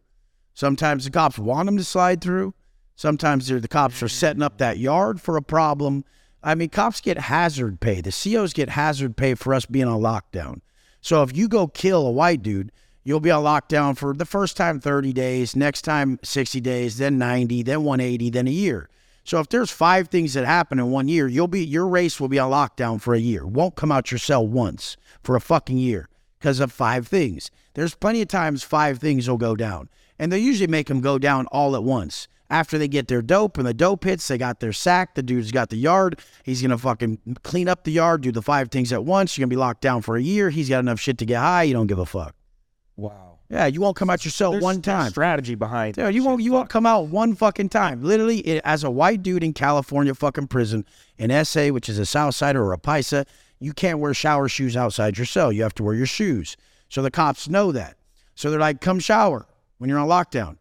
Sometimes 0.53 1.03
the 1.03 1.11
cops 1.11 1.37
want 1.37 1.65
them 1.65 1.77
to 1.77 1.83
slide 1.83 2.21
through. 2.21 2.53
Sometimes 2.95 3.47
they're, 3.47 3.59
the 3.59 3.67
cops 3.67 4.01
are 4.01 4.07
setting 4.07 4.41
up 4.41 4.57
that 4.57 4.77
mm. 4.77 4.81
yard 4.81 5.21
for 5.21 5.37
a 5.37 5.41
problem. 5.41 6.05
I 6.41 6.55
mean, 6.55 6.69
cops 6.69 7.01
get 7.01 7.17
hazard 7.17 7.79
pay. 7.79 8.01
The 8.01 8.11
COs 8.11 8.53
get 8.53 8.69
hazard 8.69 9.17
pay 9.17 9.35
for 9.35 9.53
us 9.53 9.65
being 9.65 9.87
on 9.87 10.01
lockdown. 10.01 10.61
So 11.01 11.23
if 11.23 11.35
you 11.35 11.47
go 11.47 11.67
kill 11.67 12.07
a 12.07 12.11
white 12.11 12.41
dude, 12.41 12.71
you'll 13.03 13.19
be 13.19 13.31
on 13.31 13.43
lockdown 13.43 13.97
for 13.97 14.13
the 14.13 14.25
first 14.25 14.57
time 14.57 14.79
30 14.79 15.13
days, 15.13 15.55
next 15.55 15.83
time 15.83 16.19
60 16.23 16.61
days, 16.61 16.97
then 16.97 17.17
90, 17.17 17.63
then 17.63 17.83
180, 17.83 18.29
then 18.29 18.47
a 18.47 18.51
year. 18.51 18.89
So 19.23 19.39
if 19.39 19.49
there's 19.49 19.71
five 19.71 20.09
things 20.09 20.35
that 20.35 20.45
happen 20.45 20.77
in 20.79 20.91
one 20.91 21.07
year, 21.07 21.27
you'll 21.27 21.47
be 21.47 21.65
your 21.65 21.87
race 21.87 22.19
will 22.19 22.27
be 22.27 22.37
on 22.37 22.51
lockdown 22.51 23.01
for 23.01 23.15
a 23.15 23.19
year. 23.19 23.45
Won't 23.45 23.75
come 23.75 23.91
out 23.91 24.11
your 24.11 24.19
cell 24.19 24.47
once 24.47 24.97
for 25.23 25.35
a 25.35 25.41
fucking 25.41 25.79
year 25.79 26.09
because 26.39 26.59
of 26.59 26.71
five 26.71 27.07
things. 27.07 27.49
There's 27.73 27.95
plenty 27.95 28.21
of 28.21 28.27
times 28.27 28.61
five 28.61 28.99
things 28.99 29.27
will 29.27 29.37
go 29.37 29.55
down, 29.55 29.89
and 30.19 30.31
they 30.31 30.37
usually 30.37 30.67
make 30.67 30.87
them 30.87 31.01
go 31.01 31.17
down 31.17 31.47
all 31.47 31.75
at 31.75 31.83
once. 31.83 32.27
After 32.49 32.77
they 32.77 32.87
get 32.87 33.07
their 33.07 33.21
dope 33.21 33.57
and 33.57 33.65
the 33.65 33.73
dope 33.73 34.03
hits, 34.03 34.27
they 34.27 34.37
got 34.37 34.59
their 34.59 34.73
sack. 34.73 35.15
The 35.15 35.23
dude's 35.23 35.51
got 35.51 35.69
the 35.69 35.77
yard. 35.77 36.19
He's 36.43 36.61
gonna 36.61 36.77
fucking 36.77 37.37
clean 37.43 37.67
up 37.67 37.83
the 37.83 37.91
yard, 37.91 38.21
do 38.21 38.31
the 38.31 38.41
five 38.41 38.69
things 38.69 38.93
at 38.93 39.03
once. 39.03 39.37
You're 39.37 39.45
gonna 39.45 39.49
be 39.49 39.55
locked 39.55 39.81
down 39.81 40.01
for 40.01 40.15
a 40.15 40.21
year. 40.21 40.49
He's 40.51 40.69
got 40.69 40.79
enough 40.79 40.99
shit 40.99 41.17
to 41.19 41.25
get 41.25 41.39
high. 41.39 41.63
You 41.63 41.73
don't 41.73 41.87
give 41.87 41.99
a 41.99 42.05
fuck. 42.05 42.35
Wow. 42.95 43.39
Yeah, 43.49 43.67
you 43.67 43.79
won't 43.79 43.95
come 43.95 44.09
out 44.09 44.25
your 44.25 44.31
cell 44.31 44.51
There's 44.51 44.63
one 44.63 44.81
time. 44.81 45.09
Strategy 45.11 45.55
behind. 45.55 45.95
Dude, 45.95 46.15
you 46.15 46.23
won't 46.23 46.41
you 46.41 46.51
won't 46.51 46.69
come 46.69 46.85
out 46.85 47.07
one 47.07 47.35
fucking 47.35 47.69
time. 47.69 48.03
Literally, 48.03 48.39
it, 48.39 48.61
as 48.65 48.83
a 48.83 48.89
white 48.89 49.21
dude 49.21 49.43
in 49.43 49.53
California 49.53 50.15
fucking 50.15 50.47
prison, 50.47 50.85
in 51.17 51.45
SA, 51.45 51.67
which 51.69 51.87
is 51.87 51.99
a 51.99 52.05
South 52.05 52.33
Side 52.35 52.55
or 52.55 52.73
a 52.73 52.77
Paisa, 52.77 53.25
you 53.59 53.73
can't 53.73 53.99
wear 53.99 54.13
shower 54.13 54.49
shoes 54.49 54.75
outside 54.75 55.17
your 55.17 55.25
cell. 55.25 55.51
You 55.51 55.63
have 55.63 55.75
to 55.75 55.83
wear 55.83 55.93
your 55.93 56.07
shoes. 56.07 56.57
So 56.89 57.01
the 57.01 57.11
cops 57.11 57.47
know 57.47 57.71
that. 57.71 57.97
So 58.33 58.49
they're 58.49 58.59
like, 58.59 58.81
come 58.81 58.99
shower 58.99 59.47
when 59.77 59.89
you're 59.89 59.99
on 59.99 60.07
lockdown. 60.07 60.57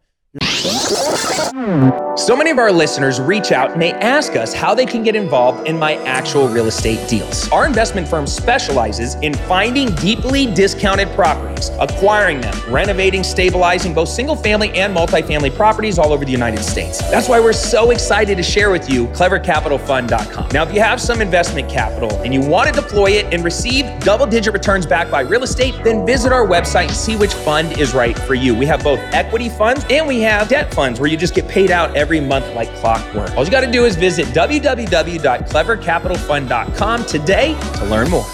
So 2.17 2.37
many 2.37 2.51
of 2.51 2.59
our 2.59 2.73
listeners 2.73 3.21
reach 3.21 3.53
out 3.53 3.73
and 3.73 3.81
they 3.81 3.93
ask 3.93 4.35
us 4.35 4.53
how 4.53 4.75
they 4.75 4.87
can 4.87 5.03
get 5.05 5.15
involved 5.15 5.69
in 5.69 5.79
my 5.79 5.95
actual 6.05 6.49
real 6.49 6.67
estate 6.67 7.09
deals. 7.09 7.49
Our 7.51 7.67
investment 7.67 8.09
firm 8.09 8.27
specializes 8.27 9.15
in 9.17 9.35
finding 9.35 9.95
deeply 9.97 10.47
discounted 10.53 11.09
properties, 11.11 11.71
acquiring 11.81 12.41
them, 12.41 12.55
renovating, 12.69 13.23
stabilizing 13.23 13.95
both 13.95 14.09
single 14.09 14.35
family 14.35 14.71
and 14.71 14.97
multifamily 14.97 15.55
properties 15.55 15.99
all 15.99 16.13
over 16.13 16.25
the 16.25 16.33
United 16.33 16.65
States. 16.65 16.99
That's 17.11 17.29
why 17.29 17.39
we're 17.39 17.53
so 17.53 17.91
excited 17.91 18.37
to 18.37 18.43
share 18.43 18.71
with 18.71 18.91
you 18.91 19.07
clevercapitalfund.com. 19.09 20.49
Now, 20.53 20.65
if 20.65 20.75
you 20.75 20.81
have 20.81 21.01
some 21.01 21.21
investment 21.21 21.71
capital 21.71 22.11
and 22.23 22.35
you 22.35 22.41
want 22.41 22.75
to 22.75 22.81
deploy 22.81 23.13
it 23.13 23.33
and 23.33 23.45
receive 23.45 23.87
double 24.01 24.27
digit 24.27 24.53
returns 24.53 24.87
backed 24.87 25.11
by 25.11 25.21
real 25.21 25.45
estate, 25.45 25.75
then 25.85 26.05
visit 26.05 26.33
our 26.33 26.47
website 26.47 26.89
and 26.89 26.97
see 26.97 27.17
which 27.17 27.35
fund 27.35 27.79
is 27.79 27.95
right 27.95 28.19
for 28.19 28.35
you. 28.35 28.55
We 28.55 28.67
have 28.67 28.83
both 28.83 28.99
equity 29.13 29.49
funds 29.49 29.85
and 29.91 30.09
we 30.09 30.24
have 30.25 30.49
debt 30.49 30.75
funds 30.75 31.01
where 31.01 31.09
you 31.09 31.17
just 31.17 31.35
get 31.35 31.49
paid 31.49 31.71
out 31.71 31.97
every 31.97 32.21
month 32.21 32.47
like 32.55 32.69
clockwork. 32.77 33.31
All 33.37 33.45
you 33.45 33.51
got 33.51 33.63
to 33.63 33.71
do 33.71 33.85
is 33.85 33.97
visit 33.97 34.27
www.clevercapitalfund.com 34.29 37.05
today 37.07 37.55
to 37.75 37.85
learn 37.87 38.11
more. 38.11 38.27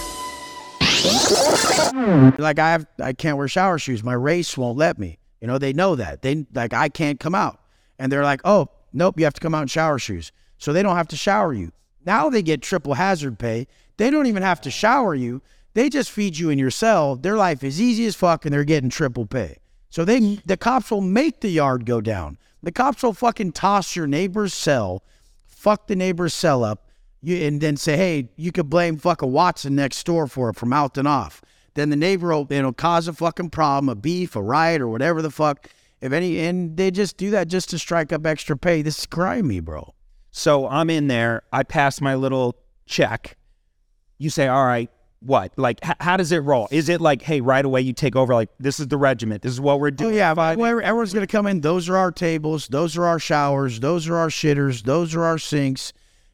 Like 2.38 2.58
I 2.58 2.70
have, 2.70 2.86
I 3.00 3.12
can't 3.12 3.36
wear 3.36 3.48
shower 3.48 3.78
shoes. 3.78 4.02
My 4.02 4.14
race 4.14 4.56
won't 4.56 4.78
let 4.78 4.98
me. 4.98 5.18
You 5.40 5.46
know, 5.46 5.58
they 5.58 5.72
know 5.72 5.96
that. 5.96 6.22
They 6.22 6.46
like 6.54 6.74
I 6.74 6.88
can't 6.88 7.18
come 7.18 7.34
out, 7.34 7.60
and 7.98 8.12
they're 8.12 8.24
like, 8.24 8.40
oh, 8.44 8.68
nope, 8.92 9.18
you 9.18 9.24
have 9.24 9.34
to 9.34 9.40
come 9.40 9.54
out 9.54 9.62
in 9.62 9.68
shower 9.68 9.98
shoes. 9.98 10.32
So 10.58 10.72
they 10.72 10.82
don't 10.82 10.96
have 10.96 11.08
to 11.08 11.16
shower 11.16 11.54
you. 11.54 11.72
Now 12.04 12.28
they 12.28 12.42
get 12.42 12.62
triple 12.62 12.94
hazard 12.94 13.38
pay. 13.38 13.66
They 13.96 14.10
don't 14.10 14.26
even 14.26 14.42
have 14.42 14.60
to 14.62 14.70
shower 14.70 15.14
you. 15.14 15.42
They 15.74 15.88
just 15.88 16.10
feed 16.10 16.36
you 16.36 16.50
in 16.50 16.58
your 16.58 16.70
cell. 16.70 17.16
Their 17.16 17.36
life 17.36 17.64
is 17.64 17.80
easy 17.80 18.06
as 18.06 18.16
fuck, 18.16 18.44
and 18.44 18.52
they're 18.52 18.64
getting 18.64 18.90
triple 18.90 19.26
pay. 19.26 19.56
So 19.90 20.04
they, 20.04 20.40
the 20.46 20.56
cops 20.56 20.90
will 20.90 21.00
make 21.00 21.40
the 21.40 21.50
yard 21.50 21.84
go 21.84 22.00
down. 22.00 22.38
The 22.62 22.72
cops 22.72 23.02
will 23.02 23.12
fucking 23.12 23.52
toss 23.52 23.96
your 23.96 24.06
neighbor's 24.06 24.54
cell, 24.54 25.02
fuck 25.46 25.86
the 25.86 25.96
neighbor's 25.96 26.32
cell 26.32 26.62
up, 26.62 26.88
you, 27.20 27.36
and 27.36 27.60
then 27.60 27.76
say, 27.76 27.96
hey, 27.96 28.28
you 28.36 28.52
could 28.52 28.70
blame 28.70 28.96
fucking 28.96 29.30
Watson 29.30 29.74
next 29.74 30.04
door 30.04 30.26
for 30.26 30.50
it 30.50 30.56
for 30.56 30.66
mouthing 30.66 31.06
off. 31.06 31.42
Then 31.74 31.90
the 31.90 31.96
neighbor 31.96 32.28
will, 32.28 32.72
cause 32.72 33.08
a 33.08 33.12
fucking 33.12 33.50
problem, 33.50 33.88
a 33.88 33.94
beef, 33.94 34.36
a 34.36 34.42
riot, 34.42 34.80
or 34.80 34.88
whatever 34.88 35.22
the 35.22 35.30
fuck. 35.30 35.68
If 36.00 36.12
any, 36.12 36.40
and 36.40 36.76
they 36.76 36.90
just 36.90 37.16
do 37.16 37.30
that 37.30 37.48
just 37.48 37.70
to 37.70 37.78
strike 37.78 38.12
up 38.12 38.26
extra 38.26 38.56
pay. 38.56 38.82
This 38.82 39.00
is 39.00 39.06
grimy, 39.06 39.60
bro. 39.60 39.94
So 40.30 40.66
I'm 40.66 40.88
in 40.88 41.08
there. 41.08 41.42
I 41.52 41.62
pass 41.62 42.00
my 42.00 42.14
little 42.14 42.56
check. 42.86 43.36
You 44.18 44.30
say, 44.30 44.48
all 44.48 44.64
right, 44.66 44.90
what? 45.20 45.52
Like, 45.56 45.78
h- 45.84 45.96
how 46.00 46.16
does 46.16 46.32
it 46.32 46.38
roll? 46.38 46.66
Is 46.70 46.88
it 46.88 47.00
like, 47.00 47.22
hey, 47.22 47.40
right 47.40 47.64
away 47.64 47.80
you 47.82 47.92
take 47.92 48.16
over? 48.16 48.32
Like, 48.34 48.48
this 48.58 48.80
is 48.80 48.88
the 48.88 48.96
regiment. 48.96 49.42
This 49.42 49.52
is 49.52 49.60
what 49.60 49.78
we're 49.80 49.88
Oh 49.88 49.90
doing. 49.90 50.14
yeah, 50.14 50.32
well, 50.32 50.50
everyone's 50.80 51.12
gonna 51.12 51.26
come 51.26 51.46
in. 51.46 51.60
Those 51.60 51.88
are 51.88 51.96
our 51.96 52.10
tables. 52.12 52.68
Those 52.68 52.96
are 52.96 53.04
our 53.04 53.18
showers. 53.18 53.80
Those 53.80 54.08
are 54.08 54.16
our 54.16 54.28
shitters. 54.28 54.82
Those 54.84 55.14
are 55.14 55.24
our 55.24 55.38
sinks, 55.38 55.92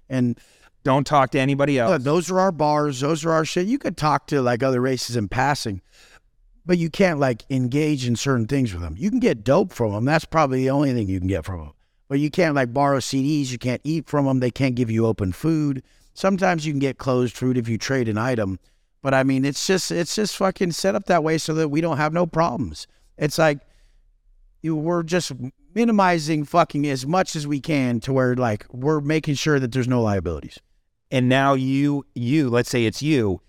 and 0.08 0.38
Don't 0.84 1.04
talk 1.06 1.30
to 1.32 1.40
anybody 1.40 1.78
else. 1.80 1.90
Look, 1.90 2.02
those 2.02 2.30
are 2.30 2.38
our 2.38 2.52
bars. 2.52 3.00
Those 3.00 3.24
are 3.24 3.32
our 3.32 3.44
shit. 3.44 3.66
You 3.66 3.76
could 3.78 3.96
talk 3.96 4.28
to 4.28 4.40
like 4.40 4.62
other 4.62 4.80
races 4.80 5.16
in 5.16 5.26
passing, 5.28 5.80
but 6.64 6.78
you 6.78 6.90
can't 6.90 7.18
like 7.18 7.42
engage 7.50 8.06
in 8.06 8.14
certain 8.14 8.46
things 8.46 8.72
with 8.72 8.82
them. 8.82 8.94
You 8.96 9.10
can 9.10 9.18
get 9.18 9.42
dope 9.42 9.72
from 9.72 9.90
them. 9.92 10.04
That's 10.04 10.24
probably 10.24 10.60
the 10.60 10.70
only 10.70 10.92
thing 10.92 11.08
you 11.08 11.18
can 11.18 11.26
get 11.28 11.44
from 11.44 11.58
them. 11.58 11.72
But 12.08 12.20
you 12.20 12.30
can't 12.30 12.54
like 12.54 12.72
borrow 12.72 12.98
CDs. 13.00 13.50
You 13.50 13.58
can't 13.58 13.80
eat 13.82 14.06
from 14.06 14.26
them. 14.26 14.38
They 14.38 14.52
can't 14.52 14.76
give 14.76 14.88
you 14.92 15.06
open 15.06 15.32
food. 15.32 15.82
Sometimes 16.14 16.64
you 16.64 16.72
can 16.72 16.78
get 16.78 16.98
closed 16.98 17.36
food 17.36 17.58
if 17.58 17.68
you 17.68 17.78
trade 17.78 18.08
an 18.08 18.16
item. 18.16 18.60
But 19.02 19.14
I 19.14 19.22
mean, 19.22 19.44
it's 19.44 19.66
just 19.66 19.90
it's 19.92 20.14
just 20.16 20.36
fucking 20.36 20.72
set 20.72 20.94
up 20.94 21.06
that 21.06 21.22
way 21.22 21.38
so 21.38 21.54
that 21.54 21.68
we 21.68 21.80
don't 21.80 21.96
have 21.96 22.12
no 22.12 22.26
problems. 22.26 22.86
It's 23.16 23.38
like 23.38 23.60
you, 24.62 24.74
we're 24.74 25.02
just 25.02 25.32
minimizing 25.74 26.44
fucking 26.44 26.86
as 26.86 27.06
much 27.06 27.36
as 27.36 27.46
we 27.46 27.60
can 27.60 28.00
to 28.00 28.12
where 28.12 28.34
like 28.34 28.66
we're 28.72 29.00
making 29.00 29.34
sure 29.34 29.60
that 29.60 29.72
there's 29.72 29.86
no 29.88 30.02
liabilities. 30.02 30.58
and 31.10 31.28
now 31.28 31.54
you, 31.54 32.04
you, 32.14 32.48
let's 32.48 32.70
say 32.70 32.84
it's 32.84 33.02
you. 33.02 33.40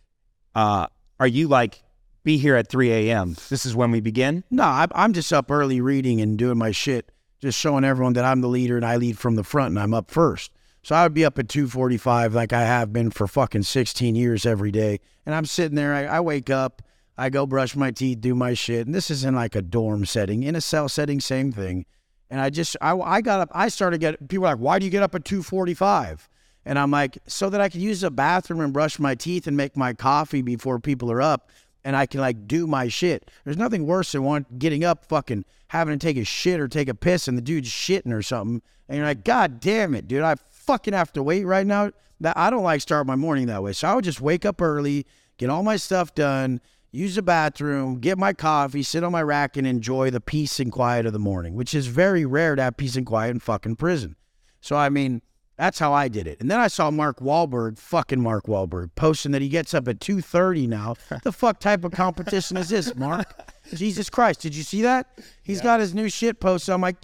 Uh, 0.54 0.88
are 1.20 1.28
you 1.28 1.48
like, 1.48 1.84
be 2.24 2.38
here 2.38 2.56
at 2.56 2.68
3 2.68 2.92
a.m. 2.92 3.36
This 3.50 3.66
is 3.66 3.76
when 3.76 3.92
we 3.92 4.02
begin? 4.02 4.44
No, 4.52 4.64
I, 4.64 4.88
I'm 4.94 5.14
just 5.14 5.32
up 5.32 5.50
early 5.50 5.82
reading 5.82 6.22
and 6.22 6.38
doing 6.38 6.58
my 6.58 6.72
shit, 6.72 7.12
just 7.40 7.58
showing 7.58 7.84
everyone 7.84 8.14
that 8.14 8.26
I'm 8.26 8.42
the 8.42 8.48
leader 8.48 8.76
and 8.76 8.86
I 8.86 8.98
lead 8.98 9.18
from 9.18 9.36
the 9.36 9.44
front 9.44 9.70
and 9.70 9.80
I'm 9.80 9.94
up 9.94 10.12
first. 10.12 10.52
So 10.88 10.96
I 10.96 11.04
would 11.04 11.14
be 11.14 11.26
up 11.26 11.38
at 11.38 11.50
2:45 11.50 12.34
like 12.34 12.54
I 12.54 12.62
have 12.62 12.94
been 12.94 13.12
for 13.12 13.28
fucking 13.28 13.64
16 13.64 14.16
years 14.16 14.46
every 14.46 14.72
day, 14.72 15.02
and 15.26 15.36
I'm 15.36 15.44
sitting 15.44 15.76
there. 15.76 15.94
I, 15.94 16.06
I 16.06 16.20
wake 16.22 16.50
up, 16.50 16.82
I 17.18 17.30
go 17.30 17.46
brush 17.46 17.76
my 17.76 17.92
teeth, 17.92 18.22
do 18.22 18.34
my 18.34 18.54
shit, 18.54 18.86
and 18.86 18.96
this 18.96 19.12
is 19.12 19.26
in 19.26 19.36
like 19.36 19.54
a 19.54 19.62
dorm 19.62 20.06
setting, 20.06 20.44
in 20.44 20.56
a 20.56 20.62
cell 20.62 20.88
setting, 20.88 21.20
same 21.20 21.52
thing. 21.52 21.86
And 22.30 22.40
I 22.40 22.50
just 22.50 22.78
I, 22.80 22.98
I 22.98 23.20
got 23.20 23.42
up. 23.42 23.50
I 23.52 23.68
started 23.68 24.00
get 24.00 24.30
people 24.30 24.46
like, 24.46 24.60
why 24.60 24.80
do 24.80 24.86
you 24.86 24.90
get 24.90 25.04
up 25.04 25.14
at 25.14 25.26
2:45? 25.26 26.30
And 26.64 26.80
I'm 26.80 26.90
like, 26.90 27.18
so 27.28 27.50
that 27.50 27.60
I 27.60 27.68
can 27.68 27.82
use 27.82 28.00
the 28.00 28.10
bathroom 28.10 28.62
and 28.62 28.72
brush 28.72 28.98
my 28.98 29.14
teeth 29.14 29.46
and 29.46 29.58
make 29.58 29.76
my 29.76 29.92
coffee 29.92 30.42
before 30.42 30.80
people 30.80 31.12
are 31.12 31.22
up 31.22 31.50
and 31.84 31.98
I 31.98 32.06
can 32.06 32.22
like 32.22 32.48
do 32.48 32.66
my 32.66 32.88
shit. 32.88 33.30
There's 33.44 33.58
nothing 33.58 33.86
worse 33.86 34.14
than 34.14 34.24
one 34.24 34.46
getting 34.58 34.86
up, 34.86 35.04
fucking 35.04 35.44
having 35.68 36.00
to 36.00 36.06
take 36.06 36.16
a 36.16 36.24
shit 36.24 36.62
or 36.62 36.70
take 36.70 36.88
a 36.88 36.96
piss, 36.96 37.28
and 37.28 37.38
the 37.38 37.42
dude's 37.42 37.70
shitting 37.70 38.14
or 38.14 38.22
something, 38.22 38.62
and 38.88 38.98
you're 38.98 39.06
like, 39.06 39.26
God 39.26 39.60
damn 39.60 39.94
it, 39.94 40.08
dude, 40.08 40.22
I 40.22 40.36
fucking 40.68 40.94
have 40.94 41.12
to 41.14 41.24
wait 41.24 41.46
right 41.46 41.66
now. 41.66 41.92
That 42.20 42.38
I 42.38 42.50
don't 42.50 42.64
like 42.64 42.82
start 42.82 43.08
my 43.08 43.16
morning 43.16 43.48
that 43.48 43.64
way, 43.64 43.74
so 43.74 43.88
I 43.88 43.96
would 43.96 44.04
just 44.04 44.22
wake 44.22 44.46
up 44.46 44.62
early, 44.62 45.06
get 45.38 45.50
all 45.50 45.62
my 45.62 45.78
stuff 45.78 46.16
done, 46.16 46.62
use 46.92 47.16
the 47.16 47.22
bathroom, 47.22 48.00
get 48.00 48.18
my 48.18 48.34
coffee, 48.34 48.82
sit 48.82 49.04
on 49.04 49.12
my 49.12 49.22
rack, 49.22 49.56
and 49.56 49.68
enjoy 49.68 50.10
the 50.10 50.20
peace 50.20 50.60
and 50.60 50.72
quiet 50.72 51.06
of 51.06 51.14
the 51.14 51.20
morning, 51.20 51.54
which 51.54 51.76
is 51.76 51.88
very 51.88 52.26
rare 52.26 52.56
to 52.56 52.64
have 52.64 52.78
peace 52.78 52.96
and 52.96 53.06
quiet 53.06 53.32
in 53.32 53.40
fucking 53.40 53.78
prison. 53.78 54.16
So 54.62 54.76
I 54.76 54.90
mean. 54.90 55.22
That's 55.58 55.80
how 55.80 55.92
I 55.92 56.08
did 56.08 56.28
it. 56.28 56.40
And 56.40 56.52
then 56.52 56.60
I 56.60 56.68
saw 56.68 56.92
Mark 56.92 57.20
Wahlberg, 57.20 57.80
fucking 57.80 58.22
Mark 58.22 58.46
Wahlberg, 58.46 58.92
posting 58.94 59.32
that 59.32 59.42
he 59.42 59.50
gets 59.50 59.74
up 59.74 59.88
at 59.88 60.00
2.30 60.00 60.68
now. 60.68 60.96
the 61.24 61.32
fuck 61.32 61.60
type 61.60 61.84
of 61.84 61.94
competition 61.94 62.58
is 62.58 62.70
this, 62.70 62.96
Mark? 62.96 63.34
Jesus 63.74 64.08
Christ. 64.08 64.42
Did 64.42 64.56
you 64.56 64.62
see 64.62 64.84
that? 64.84 65.08
He's 65.42 65.60
got 65.60 65.80
his 65.80 65.96
new 65.96 66.10
shit 66.10 66.40
posted. 66.40 66.76
I'm 66.76 66.82
like, 66.82 66.98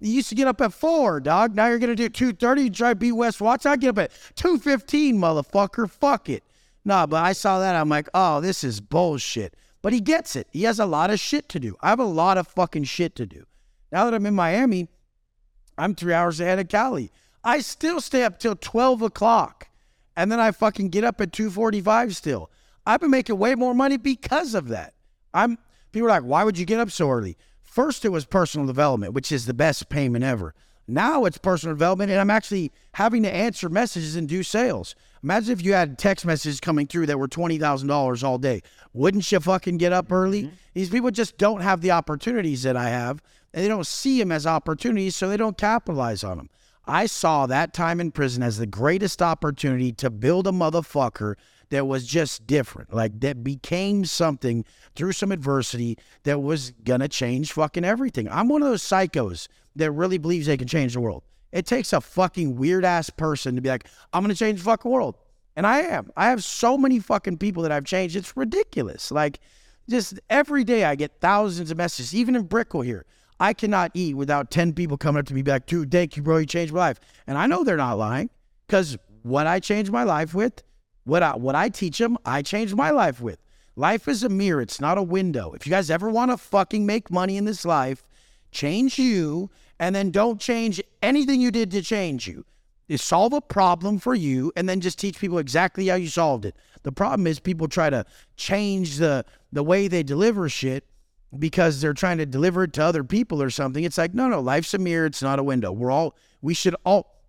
you 0.00 0.12
used 0.12 0.28
to 0.30 0.34
get 0.34 0.48
up 0.48 0.60
at 0.60 0.72
4, 0.72 1.20
dog. 1.20 1.54
Now 1.54 1.68
you're 1.68 1.78
to 1.78 1.94
do 1.94 2.08
2.30. 2.08 2.64
You 2.64 2.70
try 2.70 2.88
to 2.90 2.94
beat 2.94 3.12
Wes 3.12 3.40
Watson. 3.40 3.72
I 3.72 3.76
get 3.76 3.90
up 3.90 3.98
at 3.98 4.10
2.15, 4.36 5.14
motherfucker. 5.14 5.88
Fuck 5.90 6.28
it. 6.28 6.42
Nah, 6.84 7.06
but 7.06 7.22
I 7.22 7.32
saw 7.32 7.60
that. 7.60 7.76
I'm 7.76 7.88
like, 7.88 8.08
oh, 8.14 8.40
this 8.40 8.64
is 8.64 8.80
bullshit. 8.80 9.54
But 9.82 9.92
he 9.92 10.00
gets 10.00 10.36
it. 10.36 10.48
He 10.50 10.62
has 10.64 10.78
a 10.78 10.86
lot 10.86 11.10
of 11.10 11.20
shit 11.20 11.48
to 11.50 11.60
do. 11.60 11.76
I 11.80 11.90
have 11.90 12.00
a 12.00 12.04
lot 12.04 12.38
of 12.38 12.48
fucking 12.48 12.84
shit 12.84 13.14
to 13.16 13.26
do. 13.26 13.44
Now 13.92 14.04
that 14.04 14.14
I'm 14.14 14.26
in 14.26 14.34
Miami, 14.34 14.88
I'm 15.76 15.94
three 15.94 16.14
hours 16.14 16.40
ahead 16.40 16.58
of 16.58 16.68
Cali. 16.68 17.10
I 17.42 17.60
still 17.60 18.00
stay 18.00 18.24
up 18.24 18.38
till 18.38 18.56
12 18.56 19.02
o'clock. 19.02 19.68
And 20.16 20.30
then 20.30 20.40
I 20.40 20.50
fucking 20.50 20.90
get 20.90 21.04
up 21.04 21.20
at 21.20 21.32
245 21.32 22.16
still. 22.16 22.50
I've 22.86 23.00
been 23.00 23.10
making 23.10 23.38
way 23.38 23.54
more 23.54 23.74
money 23.74 23.96
because 23.96 24.54
of 24.54 24.68
that. 24.68 24.94
I'm 25.32 25.58
people 25.92 26.08
are 26.08 26.10
like, 26.10 26.22
why 26.22 26.44
would 26.44 26.58
you 26.58 26.66
get 26.66 26.80
up 26.80 26.90
so 26.90 27.10
early? 27.10 27.36
First 27.70 28.04
it 28.04 28.08
was 28.08 28.24
personal 28.24 28.66
development, 28.66 29.12
which 29.12 29.30
is 29.30 29.46
the 29.46 29.54
best 29.54 29.88
payment 29.88 30.24
ever. 30.24 30.54
Now 30.88 31.24
it's 31.24 31.38
personal 31.38 31.76
development, 31.76 32.10
and 32.10 32.20
I'm 32.20 32.28
actually 32.28 32.72
having 32.94 33.22
to 33.22 33.32
answer 33.32 33.68
messages 33.68 34.16
and 34.16 34.28
do 34.28 34.42
sales. 34.42 34.96
Imagine 35.22 35.52
if 35.52 35.64
you 35.64 35.72
had 35.72 35.96
text 35.96 36.26
messages 36.26 36.58
coming 36.58 36.88
through 36.88 37.06
that 37.06 37.18
were 37.20 37.28
twenty 37.28 37.58
thousand 37.58 37.86
dollars 37.86 38.24
all 38.24 38.38
day. 38.38 38.62
Wouldn't 38.92 39.30
you 39.30 39.38
fucking 39.38 39.76
get 39.76 39.92
up 39.92 40.10
early? 40.10 40.42
Mm-hmm. 40.42 40.54
These 40.74 40.90
people 40.90 41.12
just 41.12 41.38
don't 41.38 41.60
have 41.60 41.80
the 41.80 41.92
opportunities 41.92 42.64
that 42.64 42.76
I 42.76 42.88
have, 42.88 43.22
and 43.54 43.62
they 43.62 43.68
don't 43.68 43.86
see 43.86 44.18
them 44.18 44.32
as 44.32 44.48
opportunities, 44.48 45.14
so 45.14 45.28
they 45.28 45.36
don't 45.36 45.56
capitalize 45.56 46.24
on 46.24 46.38
them. 46.38 46.50
I 46.86 47.06
saw 47.06 47.46
that 47.46 47.72
time 47.72 48.00
in 48.00 48.10
prison 48.10 48.42
as 48.42 48.58
the 48.58 48.66
greatest 48.66 49.22
opportunity 49.22 49.92
to 49.92 50.10
build 50.10 50.48
a 50.48 50.50
motherfucker 50.50 51.36
that 51.70 51.86
was 51.86 52.06
just 52.06 52.46
different, 52.46 52.92
like 52.92 53.20
that 53.20 53.42
became 53.42 54.04
something 54.04 54.64
through 54.94 55.12
some 55.12 55.32
adversity 55.32 55.96
that 56.24 56.40
was 56.40 56.72
gonna 56.84 57.08
change 57.08 57.52
fucking 57.52 57.84
everything. 57.84 58.28
I'm 58.28 58.48
one 58.48 58.62
of 58.62 58.68
those 58.68 58.82
psychos 58.82 59.48
that 59.76 59.90
really 59.92 60.18
believes 60.18 60.46
they 60.46 60.56
can 60.56 60.68
change 60.68 60.94
the 60.94 61.00
world. 61.00 61.22
It 61.52 61.66
takes 61.66 61.92
a 61.92 62.00
fucking 62.00 62.56
weird 62.56 62.84
ass 62.84 63.10
person 63.10 63.54
to 63.56 63.60
be 63.60 63.68
like, 63.68 63.86
I'm 64.12 64.22
gonna 64.22 64.34
change 64.34 64.58
the 64.58 64.64
fucking 64.64 64.90
world. 64.90 65.16
And 65.56 65.66
I 65.66 65.80
am. 65.80 66.10
I 66.16 66.26
have 66.26 66.44
so 66.44 66.78
many 66.78 66.98
fucking 67.00 67.38
people 67.38 67.62
that 67.64 67.72
I've 67.72 67.84
changed. 67.84 68.16
It's 68.16 68.36
ridiculous. 68.36 69.10
Like, 69.10 69.40
just 69.88 70.20
every 70.30 70.64
day 70.64 70.84
I 70.84 70.94
get 70.94 71.20
thousands 71.20 71.70
of 71.70 71.76
messages, 71.76 72.14
even 72.14 72.36
in 72.36 72.42
Brickell 72.42 72.82
here. 72.82 73.04
I 73.40 73.54
cannot 73.54 73.90
eat 73.94 74.16
without 74.16 74.50
10 74.50 74.74
people 74.74 74.96
coming 74.96 75.20
up 75.20 75.26
to 75.26 75.34
me, 75.34 75.42
back, 75.42 75.66
dude, 75.66 75.90
thank 75.90 76.16
you, 76.16 76.22
bro. 76.22 76.38
You 76.38 76.46
changed 76.46 76.72
my 76.72 76.80
life. 76.80 77.00
And 77.26 77.36
I 77.38 77.46
know 77.46 77.64
they're 77.64 77.76
not 77.76 77.98
lying 77.98 78.30
because 78.66 78.96
what 79.22 79.46
I 79.46 79.60
changed 79.60 79.90
my 79.90 80.04
life 80.04 80.34
with, 80.34 80.62
what 81.10 81.24
I, 81.24 81.36
what 81.36 81.56
I 81.56 81.68
teach 81.68 81.98
them, 81.98 82.16
I 82.24 82.40
changed 82.40 82.76
my 82.76 82.90
life 82.90 83.20
with. 83.20 83.42
Life 83.74 84.06
is 84.06 84.22
a 84.22 84.28
mirror, 84.28 84.62
it's 84.62 84.80
not 84.80 84.96
a 84.96 85.02
window. 85.02 85.52
If 85.52 85.66
you 85.66 85.70
guys 85.70 85.90
ever 85.90 86.08
want 86.08 86.30
to 86.30 86.36
fucking 86.36 86.86
make 86.86 87.10
money 87.10 87.36
in 87.36 87.44
this 87.44 87.64
life, 87.64 88.06
change 88.52 88.96
you 88.96 89.50
and 89.80 89.94
then 89.94 90.12
don't 90.12 90.40
change 90.40 90.80
anything 91.02 91.40
you 91.40 91.50
did 91.50 91.72
to 91.72 91.82
change 91.82 92.28
you. 92.28 92.44
Is 92.88 93.02
solve 93.02 93.32
a 93.32 93.40
problem 93.40 93.98
for 93.98 94.14
you 94.14 94.52
and 94.56 94.68
then 94.68 94.80
just 94.80 94.98
teach 94.98 95.18
people 95.18 95.38
exactly 95.38 95.88
how 95.88 95.94
you 95.96 96.08
solved 96.08 96.44
it. 96.44 96.56
The 96.82 96.92
problem 96.92 97.26
is 97.26 97.40
people 97.40 97.68
try 97.68 97.90
to 97.90 98.04
change 98.36 98.96
the 98.96 99.24
the 99.52 99.62
way 99.62 99.88
they 99.88 100.02
deliver 100.02 100.48
shit 100.48 100.84
because 101.36 101.80
they're 101.80 101.92
trying 101.92 102.18
to 102.18 102.26
deliver 102.26 102.64
it 102.64 102.72
to 102.74 102.82
other 102.82 103.04
people 103.04 103.40
or 103.40 103.50
something. 103.50 103.84
It's 103.84 103.98
like, 103.98 104.12
no, 104.12 104.28
no, 104.28 104.40
life's 104.40 104.74
a 104.74 104.78
mirror, 104.78 105.06
it's 105.06 105.22
not 105.22 105.38
a 105.38 105.44
window. 105.44 105.70
We're 105.70 105.92
all 105.92 106.16
we 106.40 106.54
should 106.54 106.74
all 106.84 107.22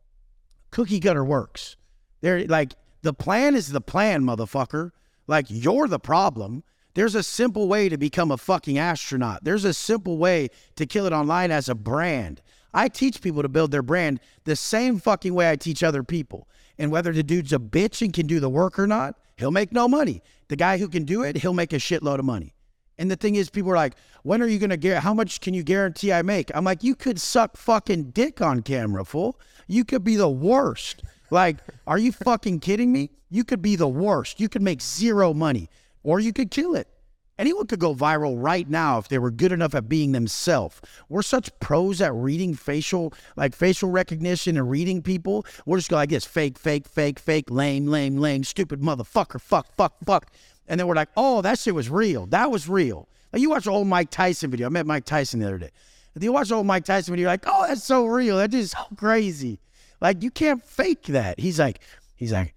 cookie 0.71 0.99
cutter 0.99 1.23
works. 1.23 1.77
They're 2.21 2.45
like 2.45 2.73
the 3.01 3.13
plan 3.13 3.55
is 3.55 3.69
the 3.69 3.81
plan, 3.81 4.23
motherfucker. 4.23 4.91
Like 5.27 5.45
you're 5.49 5.87
the 5.87 5.99
problem. 5.99 6.63
There's 6.93 7.15
a 7.15 7.23
simple 7.23 7.67
way 7.67 7.87
to 7.87 7.97
become 7.97 8.31
a 8.31 8.37
fucking 8.37 8.77
astronaut. 8.77 9.43
There's 9.43 9.63
a 9.63 9.73
simple 9.73 10.17
way 10.17 10.49
to 10.75 10.85
kill 10.85 11.05
it 11.05 11.13
online 11.13 11.51
as 11.51 11.69
a 11.69 11.75
brand. 11.75 12.41
I 12.73 12.89
teach 12.89 13.21
people 13.21 13.41
to 13.41 13.49
build 13.49 13.71
their 13.71 13.81
brand 13.81 14.19
the 14.43 14.55
same 14.55 14.99
fucking 14.99 15.33
way 15.33 15.49
I 15.49 15.55
teach 15.55 15.83
other 15.83 16.03
people. 16.03 16.47
And 16.77 16.91
whether 16.91 17.13
the 17.13 17.23
dude's 17.23 17.53
a 17.53 17.59
bitch 17.59 18.01
and 18.01 18.13
can 18.13 18.27
do 18.27 18.39
the 18.39 18.49
work 18.49 18.77
or 18.79 18.87
not, 18.87 19.15
he'll 19.37 19.51
make 19.51 19.71
no 19.71 19.87
money. 19.87 20.21
The 20.47 20.55
guy 20.55 20.77
who 20.77 20.87
can 20.87 21.03
do 21.05 21.23
it, 21.23 21.37
he'll 21.37 21.53
make 21.53 21.73
a 21.73 21.77
shitload 21.77 22.19
of 22.19 22.25
money. 22.25 22.55
And 22.97 23.09
the 23.09 23.15
thing 23.15 23.35
is, 23.35 23.49
people 23.49 23.71
are 23.71 23.75
like, 23.75 23.95
when 24.23 24.41
are 24.41 24.47
you 24.47 24.59
going 24.59 24.69
to 24.69 24.77
get, 24.77 25.01
how 25.01 25.13
much 25.13 25.41
can 25.41 25.53
you 25.53 25.63
guarantee 25.63 26.13
I 26.13 26.21
make? 26.21 26.51
I'm 26.53 26.63
like, 26.63 26.83
you 26.83 26.93
could 26.93 27.19
suck 27.19 27.57
fucking 27.57 28.11
dick 28.11 28.41
on 28.41 28.61
camera, 28.61 29.05
fool. 29.05 29.39
You 29.67 29.85
could 29.85 30.03
be 30.03 30.15
the 30.15 30.29
worst. 30.29 31.03
Like, 31.31 31.57
are 31.87 31.97
you 31.97 32.11
fucking 32.11 32.59
kidding 32.59 32.91
me? 32.91 33.09
You 33.29 33.43
could 33.43 33.61
be 33.61 33.75
the 33.75 33.87
worst. 33.87 34.39
You 34.39 34.49
could 34.49 34.61
make 34.61 34.81
zero 34.81 35.33
money 35.33 35.69
or 36.03 36.19
you 36.19 36.33
could 36.33 36.51
kill 36.51 36.75
it. 36.75 36.87
Anyone 37.39 37.65
could 37.65 37.79
go 37.79 37.95
viral 37.95 38.35
right 38.37 38.69
now 38.69 38.99
if 38.99 39.07
they 39.07 39.17
were 39.17 39.31
good 39.31 39.51
enough 39.51 39.73
at 39.73 39.89
being 39.89 40.11
themselves. 40.11 40.79
We're 41.09 41.23
such 41.23 41.49
pros 41.59 41.99
at 41.99 42.13
reading 42.13 42.53
facial, 42.53 43.13
like 43.35 43.55
facial 43.55 43.89
recognition 43.89 44.57
and 44.57 44.69
reading 44.69 45.01
people. 45.01 45.45
We're 45.65 45.77
just 45.77 45.89
going 45.89 46.01
like 46.01 46.09
this 46.09 46.25
fake, 46.25 46.59
fake, 46.59 46.87
fake, 46.87 47.17
fake, 47.17 47.49
lame, 47.49 47.87
lame, 47.87 48.17
lame, 48.17 48.43
stupid 48.43 48.81
motherfucker, 48.81 49.41
fuck, 49.41 49.73
fuck, 49.75 49.95
fuck. 50.05 50.31
And 50.67 50.79
then 50.79 50.85
we're 50.85 50.95
like, 50.95 51.09
oh, 51.17 51.41
that 51.41 51.57
shit 51.57 51.73
was 51.73 51.89
real. 51.89 52.27
That 52.27 52.51
was 52.51 52.69
real. 52.69 53.07
Like 53.33 53.41
you 53.41 53.49
watch 53.49 53.65
old 53.65 53.87
Mike 53.87 54.11
Tyson 54.11 54.51
video. 54.51 54.67
I 54.67 54.69
met 54.69 54.85
Mike 54.85 55.05
Tyson 55.05 55.39
the 55.39 55.47
other 55.47 55.57
day. 55.57 55.71
If 56.13 56.23
you 56.23 56.33
watch 56.33 56.51
old 56.51 56.67
Mike 56.67 56.85
Tyson 56.85 57.13
video, 57.13 57.23
you're 57.23 57.31
like, 57.31 57.45
oh, 57.47 57.65
that's 57.67 57.83
so 57.83 58.05
real. 58.05 58.37
That 58.37 58.53
is 58.53 58.71
so 58.71 58.85
crazy. 58.97 59.59
Like 60.01 60.23
you 60.23 60.31
can't 60.31 60.63
fake 60.63 61.03
that. 61.03 61.39
He's 61.39 61.59
like, 61.59 61.79
he's 62.15 62.33
like, 62.33 62.55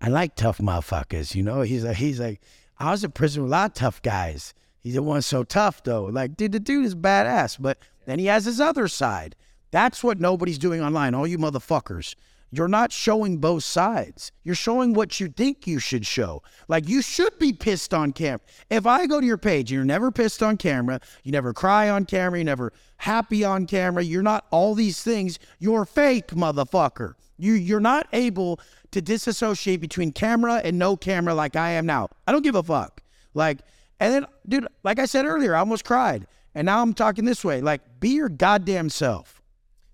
I 0.00 0.08
like 0.08 0.34
tough 0.34 0.58
motherfuckers, 0.58 1.34
you 1.34 1.42
know? 1.42 1.60
He's 1.60 1.84
like, 1.84 1.96
he's 1.96 2.18
like, 2.18 2.40
I 2.78 2.90
was 2.90 3.04
in 3.04 3.12
prison 3.12 3.42
with 3.44 3.52
a 3.52 3.54
lot 3.54 3.70
of 3.70 3.74
tough 3.74 4.02
guys. 4.02 4.54
He's 4.80 4.94
the 4.94 5.02
one 5.02 5.22
so 5.22 5.44
tough 5.44 5.84
though. 5.84 6.04
Like, 6.04 6.36
dude, 6.36 6.52
the 6.52 6.58
dude 6.58 6.86
is 6.86 6.96
badass. 6.96 7.58
But 7.60 7.78
then 8.06 8.18
he 8.18 8.26
has 8.26 8.46
his 8.46 8.60
other 8.60 8.88
side. 8.88 9.36
That's 9.70 10.02
what 10.02 10.18
nobody's 10.18 10.58
doing 10.58 10.82
online. 10.82 11.14
All 11.14 11.26
you 11.26 11.38
motherfuckers. 11.38 12.14
You're 12.54 12.68
not 12.68 12.92
showing 12.92 13.38
both 13.38 13.64
sides. 13.64 14.30
You're 14.44 14.54
showing 14.54 14.92
what 14.92 15.18
you 15.18 15.28
think 15.28 15.66
you 15.66 15.78
should 15.78 16.04
show. 16.04 16.42
Like 16.68 16.86
you 16.86 17.00
should 17.00 17.38
be 17.38 17.54
pissed 17.54 17.94
on 17.94 18.12
camera. 18.12 18.42
If 18.68 18.86
I 18.86 19.06
go 19.06 19.20
to 19.22 19.26
your 19.26 19.38
page 19.38 19.70
and 19.70 19.76
you're 19.76 19.84
never 19.86 20.12
pissed 20.12 20.42
on 20.42 20.58
camera, 20.58 21.00
you 21.24 21.32
never 21.32 21.54
cry 21.54 21.88
on 21.88 22.04
camera, 22.04 22.38
you 22.38 22.44
never 22.44 22.74
happy 22.98 23.42
on 23.42 23.64
camera, 23.64 24.04
you're 24.04 24.22
not 24.22 24.46
all 24.50 24.74
these 24.74 25.02
things, 25.02 25.38
you're 25.58 25.86
fake, 25.86 26.28
motherfucker. 26.28 27.14
You 27.38 27.54
you're 27.54 27.80
not 27.80 28.06
able 28.12 28.60
to 28.90 29.00
disassociate 29.00 29.80
between 29.80 30.12
camera 30.12 30.60
and 30.62 30.78
no 30.78 30.94
camera 30.94 31.34
like 31.34 31.56
I 31.56 31.70
am 31.70 31.86
now. 31.86 32.10
I 32.26 32.32
don't 32.32 32.42
give 32.42 32.54
a 32.54 32.62
fuck. 32.62 33.02
Like, 33.32 33.60
and 33.98 34.12
then, 34.12 34.26
dude, 34.46 34.66
like 34.84 34.98
I 34.98 35.06
said 35.06 35.24
earlier, 35.24 35.56
I 35.56 35.60
almost 35.60 35.86
cried. 35.86 36.26
And 36.54 36.66
now 36.66 36.82
I'm 36.82 36.92
talking 36.92 37.24
this 37.24 37.42
way. 37.42 37.62
Like, 37.62 37.80
be 37.98 38.10
your 38.10 38.28
goddamn 38.28 38.90
self. 38.90 39.40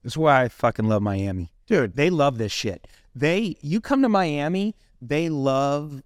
That's 0.03 0.17
why 0.17 0.43
I 0.43 0.49
fucking 0.49 0.89
love 0.89 1.03
Miami. 1.03 1.53
Dude, 1.69 1.97
They 1.97 2.11
love 2.11 2.39
this 2.39 2.51
shit. 2.51 2.89
They 3.15 3.57
you 3.61 3.81
come 3.81 4.03
to 4.03 4.09
Miami, 4.09 4.75
they 5.01 5.29
love 5.29 6.03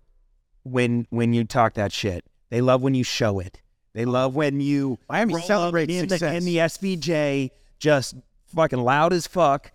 when 0.65 1.07
when 1.11 1.33
you 1.33 1.45
talk 1.45 1.75
that 1.75 1.93
shit. 1.93 2.25
They 2.51 2.61
love 2.61 2.83
when 2.83 2.95
you 2.95 3.05
show 3.05 3.39
it. 3.39 3.61
They 3.95 4.05
love 4.05 4.35
when 4.35 4.61
you 4.61 4.99
Miami 5.09 5.41
celebrates 5.41 5.93
in 5.93 6.09
the, 6.09 6.35
in 6.35 6.45
the 6.45 6.57
SVJ 6.57 7.51
just 7.79 8.15
fucking 8.55 8.81
loud 8.81 9.13
as 9.13 9.27
fuck, 9.27 9.73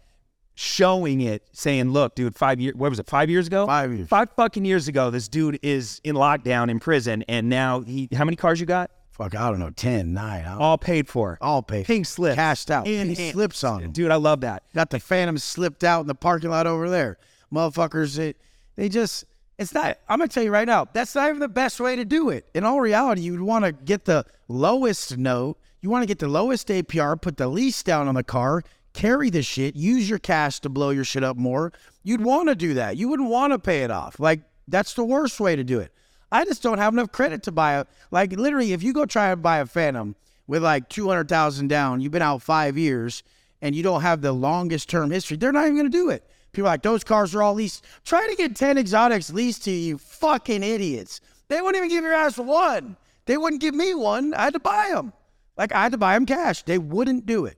showing 0.55 1.21
it, 1.21 1.47
saying, 1.53 1.91
"Look, 1.91 2.15
dude, 2.15 2.35
five 2.35 2.59
years. 2.59 2.75
What 2.75 2.89
was 2.89 2.99
it? 2.99 3.07
Five 3.07 3.29
years 3.29 3.47
ago? 3.47 3.65
Five 3.65 3.93
years. 3.93 4.07
Five 4.07 4.29
fucking 4.35 4.65
years 4.65 4.87
ago. 4.87 5.11
This 5.11 5.27
dude 5.27 5.59
is 5.61 6.01
in 6.03 6.15
lockdown 6.15 6.69
in 6.69 6.79
prison, 6.79 7.23
and 7.27 7.49
now 7.49 7.81
he. 7.81 8.09
How 8.13 8.25
many 8.25 8.35
cars 8.35 8.59
you 8.59 8.65
got? 8.65 8.91
Fuck, 9.17 9.35
I 9.35 9.49
don't 9.49 9.59
know, 9.59 9.69
10, 9.71 10.13
9, 10.13 10.41
I 10.41 10.43
don't- 10.49 10.61
All 10.61 10.77
paid 10.77 11.07
for. 11.07 11.37
all 11.41 11.61
paid. 11.63 11.85
Pink 11.85 12.05
slips. 12.05 12.35
Cashed 12.35 12.69
out. 12.71 12.87
In 12.87 13.07
Pink 13.07 13.17
hand. 13.19 13.33
slips 13.33 13.63
on 13.63 13.81
them. 13.81 13.91
Dude, 13.91 14.11
I 14.11 14.15
love 14.15 14.41
that. 14.41 14.63
Got 14.75 14.89
the 14.91 14.99
Phantom 14.99 15.37
slipped 15.37 15.83
out 15.83 16.01
in 16.01 16.07
the 16.07 16.15
parking 16.15 16.49
lot 16.51 16.67
over 16.67 16.89
there. 16.89 17.17
Motherfuckers, 17.53 18.15
they, 18.17 18.35
they 18.75 18.89
just, 18.89 19.25
it's 19.57 19.73
not, 19.73 19.97
I'm 20.07 20.19
going 20.19 20.29
to 20.29 20.33
tell 20.33 20.43
you 20.43 20.51
right 20.51 20.67
now, 20.67 20.85
that's 20.93 21.15
not 21.15 21.29
even 21.29 21.39
the 21.39 21.47
best 21.47 21.79
way 21.79 21.95
to 21.95 22.05
do 22.05 22.29
it. 22.29 22.45
In 22.53 22.63
all 22.63 22.79
reality, 22.79 23.21
you 23.21 23.31
would 23.31 23.41
want 23.41 23.65
to 23.65 23.71
get 23.71 24.05
the 24.05 24.25
lowest 24.47 25.17
note. 25.17 25.57
You 25.81 25.89
want 25.89 26.03
to 26.03 26.07
get 26.07 26.19
the 26.19 26.27
lowest 26.27 26.67
APR, 26.67 27.19
put 27.21 27.37
the 27.37 27.47
least 27.47 27.85
down 27.85 28.07
on 28.07 28.15
the 28.15 28.23
car, 28.23 28.63
carry 28.93 29.29
the 29.29 29.41
shit, 29.41 29.75
use 29.75 30.09
your 30.09 30.19
cash 30.19 30.59
to 30.61 30.69
blow 30.69 30.89
your 30.89 31.03
shit 31.03 31.23
up 31.23 31.37
more. 31.37 31.71
You'd 32.03 32.21
want 32.21 32.49
to 32.49 32.55
do 32.55 32.73
that. 32.75 32.97
You 32.97 33.09
wouldn't 33.09 33.29
want 33.29 33.53
to 33.53 33.59
pay 33.59 33.83
it 33.83 33.91
off. 33.91 34.19
Like, 34.19 34.41
that's 34.67 34.93
the 34.93 35.03
worst 35.05 35.39
way 35.39 35.55
to 35.55 35.63
do 35.63 35.79
it. 35.79 35.91
I 36.31 36.45
just 36.45 36.61
don't 36.61 36.77
have 36.77 36.93
enough 36.93 37.11
credit 37.11 37.43
to 37.43 37.51
buy 37.51 37.73
a, 37.73 37.85
like, 38.11 38.33
literally, 38.33 38.73
if 38.73 38.83
you 38.83 38.93
go 38.93 39.05
try 39.05 39.31
and 39.31 39.41
buy 39.41 39.59
a 39.59 39.65
Phantom 39.65 40.15
with 40.45 40.63
like 40.63 40.89
200,000 40.89 41.67
down, 41.67 42.01
you've 42.01 42.11
been 42.11 42.21
out 42.21 42.41
five 42.41 42.77
years, 42.77 43.23
and 43.61 43.75
you 43.75 43.83
don't 43.83 44.01
have 44.01 44.21
the 44.21 44.31
longest 44.31 44.89
term 44.89 45.11
history, 45.11 45.37
they're 45.37 45.51
not 45.51 45.65
even 45.65 45.75
going 45.75 45.91
to 45.91 45.97
do 45.97 46.09
it. 46.09 46.29
People 46.51 46.67
are 46.67 46.73
like, 46.73 46.81
those 46.81 47.03
cars 47.03 47.35
are 47.35 47.43
all 47.43 47.53
leased. 47.53 47.85
Try 48.03 48.27
to 48.27 48.35
get 48.35 48.55
10 48.55 48.77
exotics 48.77 49.31
leased 49.31 49.63
to 49.65 49.71
you, 49.71 49.97
fucking 49.97 50.63
idiots. 50.63 51.21
They 51.49 51.61
wouldn't 51.61 51.77
even 51.77 51.89
give 51.89 52.03
your 52.03 52.13
ass 52.13 52.37
one. 52.37 52.97
They 53.25 53.37
wouldn't 53.37 53.61
give 53.61 53.75
me 53.75 53.93
one. 53.93 54.33
I 54.33 54.45
had 54.45 54.53
to 54.53 54.59
buy 54.59 54.89
them. 54.93 55.13
Like, 55.57 55.73
I 55.73 55.83
had 55.83 55.91
to 55.91 55.97
buy 55.97 56.13
them 56.13 56.25
cash. 56.25 56.63
They 56.63 56.77
wouldn't 56.77 57.25
do 57.25 57.45
it. 57.45 57.57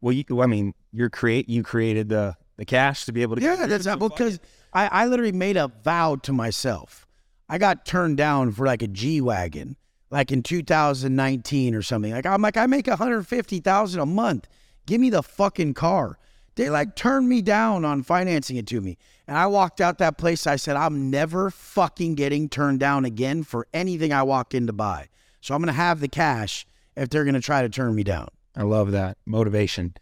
Well, 0.00 0.12
you. 0.12 0.42
I 0.42 0.46
mean, 0.46 0.74
you're 0.92 1.10
create. 1.10 1.48
You 1.48 1.62
created 1.62 2.08
the 2.08 2.36
the 2.56 2.64
cash 2.64 3.04
to 3.06 3.12
be 3.12 3.22
able 3.22 3.36
to. 3.36 3.42
Yeah, 3.42 3.66
that's 3.66 3.86
not 3.86 3.98
because 3.98 4.38
I, 4.72 4.88
I 4.88 5.06
literally 5.06 5.32
made 5.32 5.56
a 5.56 5.68
vow 5.82 6.16
to 6.16 6.32
myself. 6.32 7.05
I 7.48 7.58
got 7.58 7.86
turned 7.86 8.16
down 8.16 8.52
for 8.52 8.66
like 8.66 8.82
a 8.82 8.88
G 8.88 9.20
wagon, 9.20 9.76
like 10.10 10.32
in 10.32 10.42
2019 10.42 11.74
or 11.74 11.82
something. 11.82 12.12
Like 12.12 12.26
I'm 12.26 12.42
like 12.42 12.56
I 12.56 12.66
make 12.66 12.86
150,000 12.86 14.00
a 14.00 14.06
month. 14.06 14.48
Give 14.86 15.00
me 15.00 15.10
the 15.10 15.22
fucking 15.22 15.74
car. 15.74 16.18
They 16.56 16.70
like 16.70 16.96
turned 16.96 17.28
me 17.28 17.42
down 17.42 17.84
on 17.84 18.02
financing 18.02 18.56
it 18.56 18.66
to 18.68 18.80
me. 18.80 18.96
And 19.28 19.36
I 19.36 19.46
walked 19.46 19.80
out 19.80 19.98
that 19.98 20.16
place. 20.16 20.46
I 20.46 20.56
said, 20.56 20.76
I'm 20.76 21.10
never 21.10 21.50
fucking 21.50 22.14
getting 22.14 22.48
turned 22.48 22.80
down 22.80 23.04
again 23.04 23.42
for 23.42 23.66
anything 23.74 24.12
I 24.12 24.22
walk 24.22 24.54
in 24.54 24.66
to 24.66 24.72
buy. 24.72 25.08
So 25.42 25.54
I'm 25.54 25.60
going 25.60 25.66
to 25.66 25.74
have 25.74 26.00
the 26.00 26.08
cash 26.08 26.66
if 26.96 27.10
they're 27.10 27.24
going 27.24 27.34
to 27.34 27.42
try 27.42 27.62
to 27.62 27.68
turn 27.68 27.94
me 27.94 28.04
down. 28.04 28.28
I 28.56 28.62
love 28.62 28.92
that 28.92 29.18
motivation. 29.26 29.94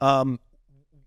Um, 0.00 0.40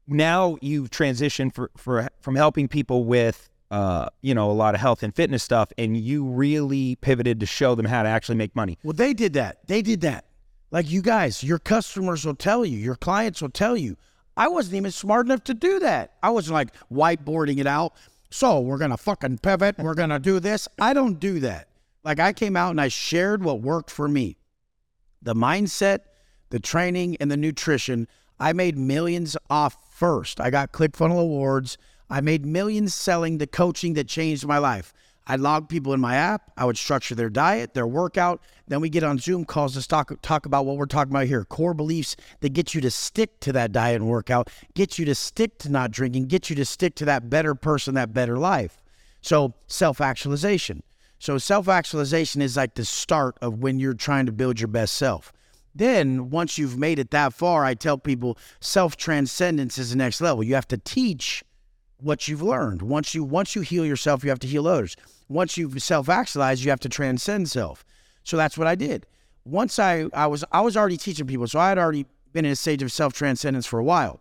now 0.08 0.58
you've 0.62 0.92
transitioned 0.92 1.56
for, 1.56 1.72
for 1.76 2.08
from 2.22 2.36
helping 2.36 2.68
people 2.68 3.06
with 3.06 3.50
uh, 3.74 4.08
you 4.22 4.36
know, 4.36 4.52
a 4.52 4.54
lot 4.54 4.76
of 4.76 4.82
health 4.82 5.02
and 5.02 5.16
fitness 5.16 5.42
stuff, 5.42 5.74
and 5.80 5.98
you 5.98 6.24
really 6.24 6.96
pivoted 6.98 7.40
to 7.40 7.48
show 7.48 7.74
them 7.74 7.88
how 7.88 8.04
to 8.04 8.10
actually 8.10 8.36
make 8.36 8.56
money. 8.56 8.78
Well, 8.84 8.94
they 8.94 9.16
did 9.16 9.34
that. 9.34 9.68
They 9.68 9.82
did 9.82 10.02
that. 10.02 10.26
Like 10.70 10.92
you 10.92 11.02
guys, 11.02 11.44
your 11.44 11.58
customers 11.58 12.24
will 12.24 12.36
tell 12.36 12.64
you, 12.64 12.78
your 12.78 12.96
clients 12.96 13.42
will 13.42 13.50
tell 13.50 13.76
you. 13.76 13.98
I 14.38 14.48
wasn't 14.48 14.76
even 14.76 14.92
smart 14.92 15.26
enough 15.26 15.44
to 15.46 15.56
do 15.56 15.80
that. 15.80 16.14
I 16.22 16.30
wasn't 16.30 16.54
like 16.54 16.70
whiteboarding 16.92 17.58
it 17.58 17.66
out. 17.66 17.94
So 18.30 18.60
we're 18.60 18.78
gonna 18.78 18.96
fucking 18.96 19.40
pivot. 19.40 19.80
We're 19.80 19.96
gonna 19.96 20.20
do 20.20 20.40
this. 20.40 20.68
I 20.80 20.94
don't 20.94 21.20
do 21.20 21.40
that. 21.40 21.68
Like 22.04 22.20
I 22.20 22.32
came 22.32 22.56
out 22.56 22.70
and 22.70 22.82
I 22.82 22.90
shared 22.90 23.44
what 23.44 23.62
worked 23.62 23.90
for 23.90 24.08
me. 24.08 24.38
The 25.24 25.34
mindset, 25.34 26.02
the 26.52 26.60
training, 26.60 27.18
and 27.20 27.32
the 27.32 27.38
nutrition. 27.38 28.08
I 28.40 28.54
made 28.54 28.78
millions 28.78 29.36
off 29.50 29.78
first. 29.92 30.40
I 30.40 30.52
got 30.52 30.74
ClickFunnels 30.74 31.22
awards. 31.22 31.80
I 32.14 32.22
made 32.22 32.46
millions 32.46 32.94
selling 32.94 33.40
the 33.40 33.48
coaching 33.48 33.96
that 33.96 34.08
changed 34.08 34.46
my 34.46 34.60
life. 34.60 34.94
I 35.26 35.36
log 35.36 35.68
people 35.68 35.94
in 35.94 36.00
my 36.00 36.14
app. 36.14 36.52
I 36.56 36.64
would 36.64 36.78
structure 36.78 37.16
their 37.16 37.32
diet, 37.32 37.74
their 37.74 37.88
workout. 37.88 38.40
Then 38.68 38.82
we 38.82 38.90
get 38.90 39.04
on 39.04 39.18
Zoom 39.18 39.46
calls 39.46 39.74
to 39.74 39.88
talk, 39.88 40.12
talk 40.22 40.46
about 40.46 40.68
what 40.68 40.78
we're 40.78 40.86
talking 40.86 41.12
about 41.12 41.26
here 41.26 41.44
core 41.44 41.74
beliefs 41.74 42.16
that 42.42 42.54
get 42.54 42.76
you 42.76 42.82
to 42.82 42.92
stick 42.92 43.40
to 43.40 43.52
that 43.54 43.72
diet 43.72 44.00
and 44.00 44.08
workout, 44.08 44.52
get 44.76 45.00
you 45.00 45.06
to 45.06 45.16
stick 45.16 45.58
to 45.58 45.72
not 45.72 45.90
drinking, 45.90 46.28
get 46.28 46.52
you 46.52 46.56
to 46.56 46.66
stick 46.66 46.94
to 46.98 47.06
that 47.06 47.32
better 47.32 47.56
person, 47.56 47.96
that 47.96 48.14
better 48.14 48.38
life. 48.38 48.84
So, 49.22 49.56
self 49.66 50.00
actualization. 50.00 50.84
So 51.18 51.40
self 51.40 51.68
actualization 51.68 52.44
is 52.44 52.56
like 52.56 52.76
the 52.76 52.86
start 52.86 53.38
of 53.42 53.58
when 53.58 53.80
you're 53.80 53.96
trying 53.96 54.28
to 54.28 54.32
build 54.32 54.60
your 54.60 54.68
best 54.68 54.98
self. 54.98 55.34
Then, 55.74 56.30
once 56.30 56.60
you've 56.60 56.78
made 56.78 57.00
it 57.00 57.10
that 57.10 57.34
far, 57.34 57.66
I 57.66 57.74
tell 57.74 57.98
people 57.98 58.38
self 58.60 58.98
transcendence 58.98 59.80
is 59.80 59.90
the 59.90 59.96
next 59.96 60.22
level. 60.22 60.44
You 60.44 60.54
have 60.54 60.68
to 60.68 60.78
teach 60.78 61.44
what 62.04 62.28
you've 62.28 62.42
learned. 62.42 62.82
Once 62.82 63.16
you 63.16 63.24
once 63.24 63.56
you 63.56 63.62
heal 63.62 63.86
yourself, 63.86 64.24
you 64.24 64.30
have 64.30 64.40
to 64.40 64.48
heal 64.48 64.68
others. 64.68 64.96
Once 65.30 65.58
you've 65.58 65.82
self 65.82 66.10
actualized, 66.10 66.64
you 66.64 66.70
have 66.70 66.80
to 66.82 66.90
transcend 66.90 67.50
self. 67.50 67.86
So 68.24 68.38
that's 68.38 68.58
what 68.58 68.68
I 68.68 68.76
did. 68.76 69.06
Once 69.46 69.80
I 69.80 70.08
I 70.14 70.28
was 70.28 70.44
I 70.52 70.62
was 70.62 70.78
already 70.78 70.98
teaching 70.98 71.28
people, 71.28 71.48
so 71.48 71.60
I 71.60 71.70
had 71.70 71.78
already 71.78 72.06
been 72.32 72.46
in 72.46 72.52
a 72.52 72.56
stage 72.56 72.84
of 72.84 72.92
self 72.92 73.14
transcendence 73.14 73.66
for 73.66 73.80
a 73.80 73.84
while. 73.84 74.20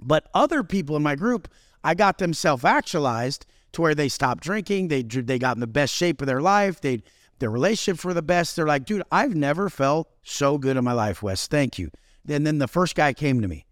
But 0.00 0.28
other 0.34 0.62
people 0.62 0.96
in 0.96 1.02
my 1.02 1.14
group, 1.14 1.48
I 1.82 1.94
got 1.94 2.18
them 2.18 2.34
self 2.34 2.64
actualized 2.64 3.46
to 3.72 3.82
where 3.82 3.94
they 3.94 4.08
stopped 4.08 4.42
drinking. 4.42 4.88
They 4.88 5.02
they 5.02 5.38
got 5.38 5.56
in 5.56 5.60
the 5.60 5.66
best 5.66 5.94
shape 5.94 6.20
of 6.20 6.26
their 6.26 6.40
life. 6.40 6.80
They 6.80 7.02
their 7.40 7.50
relationships 7.50 8.04
were 8.04 8.14
the 8.14 8.22
best. 8.22 8.56
They're 8.56 8.66
like, 8.66 8.84
dude, 8.84 9.02
I've 9.10 9.34
never 9.34 9.68
felt 9.68 10.08
so 10.22 10.58
good 10.58 10.76
in 10.76 10.84
my 10.84 10.92
life, 10.92 11.22
Wes. 11.22 11.46
Thank 11.46 11.78
you. 11.78 11.90
And 12.28 12.46
then 12.46 12.58
the 12.58 12.68
first 12.68 12.94
guy 12.94 13.12
came 13.12 13.42
to 13.42 13.48
me, 13.48 13.66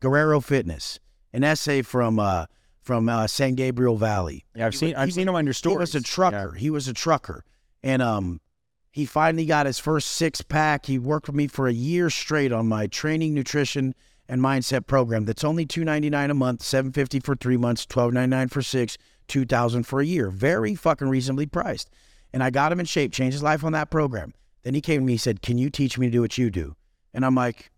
Guerrero 0.00 0.40
Fitness, 0.40 0.98
an 1.32 1.44
essay 1.44 1.82
from 1.82 2.18
uh, 2.18 2.46
from 2.88 3.06
uh, 3.06 3.26
San 3.26 3.54
Gabriel 3.54 3.98
Valley. 3.98 4.46
Yeah, 4.54 4.64
I've 4.64 4.74
seen 4.74 4.96
I've 4.96 5.12
seen 5.12 5.28
him 5.28 5.34
on 5.34 5.44
your 5.44 5.52
store. 5.52 5.72
He 5.72 5.76
was 5.76 5.94
a 5.94 6.00
trucker. 6.00 6.52
He 6.52 6.70
was 6.70 6.88
a 6.88 6.94
trucker, 6.94 7.44
and 7.82 8.00
um, 8.00 8.40
he 8.90 9.04
finally 9.04 9.44
got 9.44 9.66
his 9.66 9.78
first 9.78 10.08
six 10.08 10.40
pack. 10.40 10.86
He 10.86 10.98
worked 10.98 11.26
with 11.26 11.36
me 11.36 11.48
for 11.48 11.68
a 11.68 11.72
year 11.72 12.08
straight 12.08 12.50
on 12.50 12.66
my 12.66 12.86
training, 12.86 13.34
nutrition, 13.34 13.94
and 14.26 14.40
mindset 14.40 14.86
program. 14.86 15.26
That's 15.26 15.44
only 15.44 15.66
two 15.66 15.84
ninety 15.84 16.08
nine 16.08 16.30
a 16.30 16.34
month, 16.34 16.62
seven 16.62 16.90
fifty 16.90 17.20
for 17.20 17.36
three 17.36 17.58
months, 17.58 17.84
twelve 17.84 18.14
ninety 18.14 18.30
nine 18.30 18.48
for 18.48 18.62
six, 18.62 18.96
two 19.26 19.44
thousand 19.44 19.82
for 19.82 20.00
a 20.00 20.06
year. 20.06 20.30
Very 20.30 20.74
fucking 20.74 21.10
reasonably 21.10 21.44
priced. 21.44 21.90
And 22.32 22.42
I 22.42 22.48
got 22.48 22.72
him 22.72 22.80
in 22.80 22.86
shape, 22.86 23.12
changed 23.12 23.34
his 23.34 23.42
life 23.42 23.64
on 23.64 23.72
that 23.72 23.90
program. 23.90 24.32
Then 24.62 24.72
he 24.72 24.80
came 24.80 25.02
to 25.02 25.04
me, 25.04 25.12
he 25.12 25.18
said, 25.18 25.42
"Can 25.42 25.58
you 25.58 25.68
teach 25.68 25.98
me 25.98 26.06
to 26.06 26.12
do 26.12 26.22
what 26.22 26.38
you 26.38 26.50
do?" 26.50 26.74
And 27.12 27.22
I'm 27.22 27.34
like, 27.34 27.70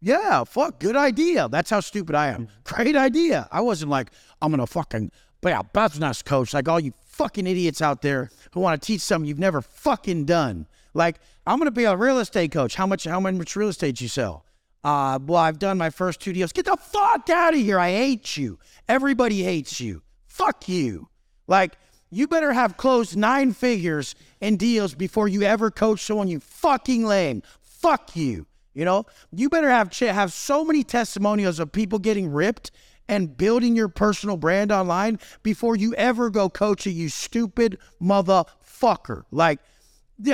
yeah, 0.00 0.44
fuck, 0.44 0.78
good 0.78 0.96
idea. 0.96 1.48
That's 1.48 1.70
how 1.70 1.80
stupid 1.80 2.14
I 2.14 2.28
am. 2.28 2.48
Great 2.64 2.96
idea. 2.96 3.48
I 3.50 3.60
wasn't 3.60 3.90
like, 3.90 4.10
I'm 4.40 4.50
gonna 4.50 4.66
fucking 4.66 5.10
be 5.40 5.50
a 5.50 5.62
business 5.62 6.22
coach 6.22 6.52
like 6.52 6.68
all 6.68 6.80
you 6.80 6.92
fucking 7.06 7.46
idiots 7.46 7.82
out 7.82 8.02
there 8.02 8.30
who 8.52 8.60
want 8.60 8.80
to 8.80 8.86
teach 8.86 9.00
something 9.00 9.28
you've 9.28 9.38
never 9.38 9.60
fucking 9.60 10.24
done. 10.24 10.66
Like, 10.94 11.20
I'm 11.46 11.58
gonna 11.58 11.70
be 11.70 11.84
a 11.84 11.96
real 11.96 12.18
estate 12.18 12.52
coach. 12.52 12.74
How 12.76 12.86
much 12.86 13.04
how 13.04 13.20
much 13.20 13.56
real 13.56 13.68
estate 13.68 14.00
you 14.00 14.08
sell? 14.08 14.44
Uh, 14.84 15.18
well, 15.26 15.40
I've 15.40 15.58
done 15.58 15.76
my 15.76 15.90
first 15.90 16.20
two 16.20 16.32
deals. 16.32 16.52
Get 16.52 16.64
the 16.66 16.76
fuck 16.76 17.28
out 17.28 17.54
of 17.54 17.60
here. 17.60 17.78
I 17.78 17.90
hate 17.90 18.36
you. 18.36 18.58
Everybody 18.88 19.42
hates 19.42 19.80
you. 19.80 20.02
Fuck 20.26 20.68
you. 20.68 21.08
Like, 21.48 21.76
you 22.10 22.28
better 22.28 22.52
have 22.52 22.76
closed 22.76 23.16
nine 23.16 23.52
figures 23.52 24.14
in 24.40 24.56
deals 24.56 24.94
before 24.94 25.28
you 25.28 25.42
ever 25.42 25.70
coach 25.70 26.00
someone 26.04 26.28
you 26.28 26.40
fucking 26.40 27.04
lame. 27.04 27.42
Fuck 27.60 28.14
you. 28.14 28.46
You 28.74 28.84
know, 28.84 29.06
you 29.32 29.48
better 29.48 29.70
have 29.70 29.96
have 29.98 30.32
so 30.32 30.64
many 30.64 30.84
testimonials 30.84 31.58
of 31.58 31.72
people 31.72 31.98
getting 31.98 32.30
ripped 32.30 32.70
and 33.08 33.36
building 33.36 33.74
your 33.74 33.88
personal 33.88 34.36
brand 34.36 34.70
online 34.70 35.18
before 35.42 35.74
you 35.76 35.94
ever 35.94 36.30
go 36.30 36.48
coach 36.48 36.86
a 36.86 36.90
you 36.90 37.08
stupid 37.08 37.78
motherfucker. 38.00 39.24
Like, 39.30 39.60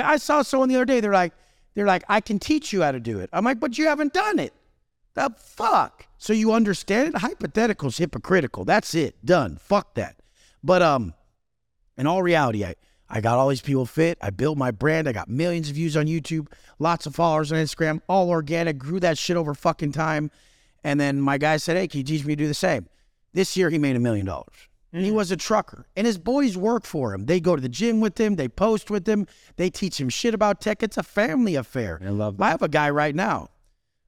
I 0.01 0.17
saw 0.17 0.41
someone 0.41 0.69
the 0.69 0.75
other 0.75 0.85
day. 0.85 0.99
They're 0.99 1.13
like, 1.13 1.33
they're 1.73 1.85
like, 1.85 2.03
I 2.09 2.21
can 2.21 2.39
teach 2.39 2.73
you 2.73 2.81
how 2.83 2.91
to 2.91 2.99
do 2.99 3.19
it. 3.19 3.29
I'm 3.33 3.45
like, 3.45 3.59
but 3.59 3.77
you 3.77 3.87
haven't 3.87 4.13
done 4.13 4.39
it. 4.39 4.53
The 5.13 5.33
fuck. 5.37 6.07
So 6.17 6.33
you 6.33 6.51
understand 6.51 7.09
it? 7.09 7.17
Hypothetical 7.17 7.87
is 7.89 7.97
hypocritical. 7.97 8.65
That's 8.65 8.93
it. 8.93 9.15
Done. 9.25 9.57
Fuck 9.57 9.95
that. 9.95 10.17
But 10.63 10.81
um, 10.81 11.13
in 11.97 12.07
all 12.07 12.21
reality, 12.21 12.65
I 12.65 12.75
I 13.09 13.21
got 13.21 13.37
all 13.37 13.49
these 13.49 13.61
people 13.61 13.85
fit. 13.85 14.17
I 14.21 14.29
built 14.29 14.57
my 14.57 14.71
brand. 14.71 15.07
I 15.07 15.11
got 15.11 15.29
millions 15.29 15.69
of 15.69 15.75
views 15.75 15.95
on 15.95 16.07
YouTube, 16.07 16.47
lots 16.79 17.05
of 17.05 17.15
followers 17.15 17.51
on 17.51 17.59
Instagram, 17.59 18.01
all 18.07 18.29
organic. 18.29 18.77
Grew 18.77 18.99
that 18.99 19.17
shit 19.17 19.37
over 19.37 19.53
fucking 19.53 19.91
time. 19.91 20.31
And 20.83 20.99
then 20.99 21.21
my 21.21 21.37
guy 21.37 21.57
said, 21.57 21.77
"Hey, 21.77 21.87
can 21.87 21.99
you 21.99 22.03
teach 22.03 22.25
me 22.25 22.35
to 22.35 22.43
do 22.43 22.47
the 22.47 22.53
same?" 22.53 22.87
This 23.33 23.55
year, 23.57 23.69
he 23.69 23.77
made 23.77 23.95
a 23.95 23.99
million 23.99 24.25
dollars. 24.25 24.69
And 24.93 25.03
he 25.03 25.11
was 25.11 25.29
a 25.29 25.35
trucker. 25.35 25.87
And 25.97 26.07
his 26.07 26.17
boys 26.17 26.55
work 26.55 26.85
for 26.85 27.13
him. 27.13 27.25
They 27.25 27.41
go 27.41 27.55
to 27.55 27.61
the 27.61 27.67
gym 27.67 27.99
with 27.99 28.17
him. 28.17 28.37
They 28.37 28.47
post 28.47 28.89
with 28.89 29.05
him. 29.05 29.27
They 29.57 29.69
teach 29.69 29.99
him 29.99 30.07
shit 30.07 30.33
about 30.33 30.61
tech. 30.61 30.81
It's 30.81 30.97
a 30.97 31.03
family 31.03 31.55
affair. 31.55 31.99
I 32.01 32.09
love 32.09 32.39
I 32.39 32.49
have 32.51 32.61
a 32.61 32.69
guy 32.69 32.89
right 32.89 33.13
now, 33.13 33.49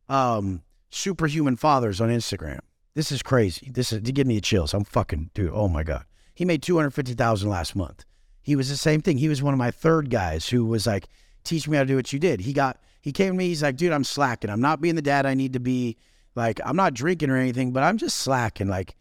um, 0.08 0.64
Superhuman 0.90 1.58
Fathers 1.58 2.00
on 2.00 2.10
Instagram. 2.10 2.60
This 2.94 3.12
is 3.12 3.22
crazy. 3.22 3.70
This 3.70 3.92
is 3.92 4.02
to 4.02 4.12
give 4.12 4.26
me 4.26 4.36
the 4.36 4.42
chills. 4.42 4.74
I'm 4.74 4.86
fucking 4.86 5.32
dude. 5.34 5.52
Oh 5.54 5.68
my 5.68 5.84
god. 5.84 6.06
He 6.34 6.46
made 6.46 6.64
two 6.64 6.78
hundred 6.78 6.92
fifty 6.92 7.14
thousand 7.14 7.50
last 7.50 7.76
month. 7.76 8.06
He 8.48 8.56
was 8.56 8.70
the 8.70 8.78
same 8.78 9.02
thing. 9.02 9.18
He 9.18 9.28
was 9.28 9.44
one 9.44 9.54
of 9.54 9.58
my 9.58 9.72
third 9.72 10.10
guys 10.10 10.48
who 10.48 10.64
was 10.64 10.88
like, 10.88 11.10
teach 11.44 11.68
me 11.68 11.76
how 11.76 11.84
to 11.84 11.88
do 11.88 11.98
what 11.98 12.14
you 12.14 12.18
did. 12.18 12.40
He 12.40 12.54
got 12.54 12.80
he 13.02 13.12
came 13.12 13.34
to 13.34 13.38
me, 13.38 13.50
he's 13.50 13.62
like, 13.62 13.76
dude, 13.76 13.92
I'm 13.92 14.06
slacking. 14.06 14.50
I'm 14.50 14.62
not 14.62 14.80
being 14.80 14.96
the 14.96 15.02
dad 15.02 15.26
I 15.26 15.34
need 15.34 15.52
to 15.52 15.60
be. 15.60 15.98
Like, 16.34 16.62
I'm 16.64 16.78
not 16.78 16.94
drinking 16.94 17.30
or 17.30 17.36
anything, 17.36 17.74
but 17.74 17.84
I'm 17.84 17.98
just 17.98 18.20
slacking. 18.20 18.70
Like, 18.70 18.96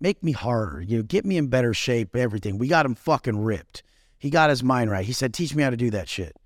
make 0.00 0.22
me 0.22 0.30
harder. 0.30 0.80
You 0.80 0.98
know, 0.98 1.02
get 1.02 1.24
me 1.24 1.36
in 1.36 1.48
better 1.48 1.74
shape, 1.74 2.14
everything. 2.14 2.58
We 2.58 2.68
got 2.68 2.86
him 2.86 2.94
fucking 2.94 3.42
ripped. 3.42 3.82
He 4.18 4.30
got 4.30 4.50
his 4.50 4.62
mind 4.62 4.92
right. 4.92 5.04
He 5.04 5.12
said, 5.12 5.34
teach 5.34 5.52
me 5.52 5.64
how 5.64 5.70
to 5.70 5.76
do 5.76 5.90
that 5.90 6.08
shit. 6.08 6.36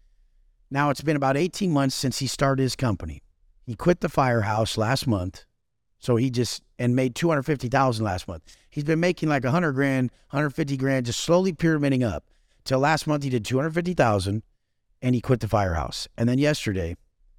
Now 0.71 0.89
it's 0.89 1.03
been 1.03 1.17
about 1.17 1.37
18 1.37 1.71
months 1.71 1.95
since 1.95 2.21
he 2.21 2.27
started 2.27 2.63
his 2.63 2.75
company. 2.75 3.23
He 3.67 3.75
quit 3.75 4.01
the 4.01 4.09
firehouse 4.09 4.79
last 4.79 5.07
month. 5.07 5.45
So 5.99 6.17
he 6.17 6.31
just 6.31 6.63
and 6.79 6.97
made 6.97 7.15
250,000 7.15 8.03
last 8.03 8.27
month. 8.27 8.45
He's 8.75 8.83
been 8.83 8.99
making 8.99 9.29
like 9.29 9.45
100 9.45 9.71
grand, 9.71 10.11
150 10.31 10.77
grand, 10.77 11.07
just 11.07 11.21
slowly 11.21 11.53
pyramiding 11.53 12.03
up. 12.03 12.25
Till 12.65 12.81
last 12.81 13.07
month 13.07 13.23
he 13.23 13.31
did 13.31 13.45
250,000 13.45 14.43
and 15.01 15.15
he 15.15 15.21
quit 15.21 15.39
the 15.39 15.47
firehouse. 15.47 16.09
And 16.19 16.29
then 16.29 16.39
yesterday 16.39 16.97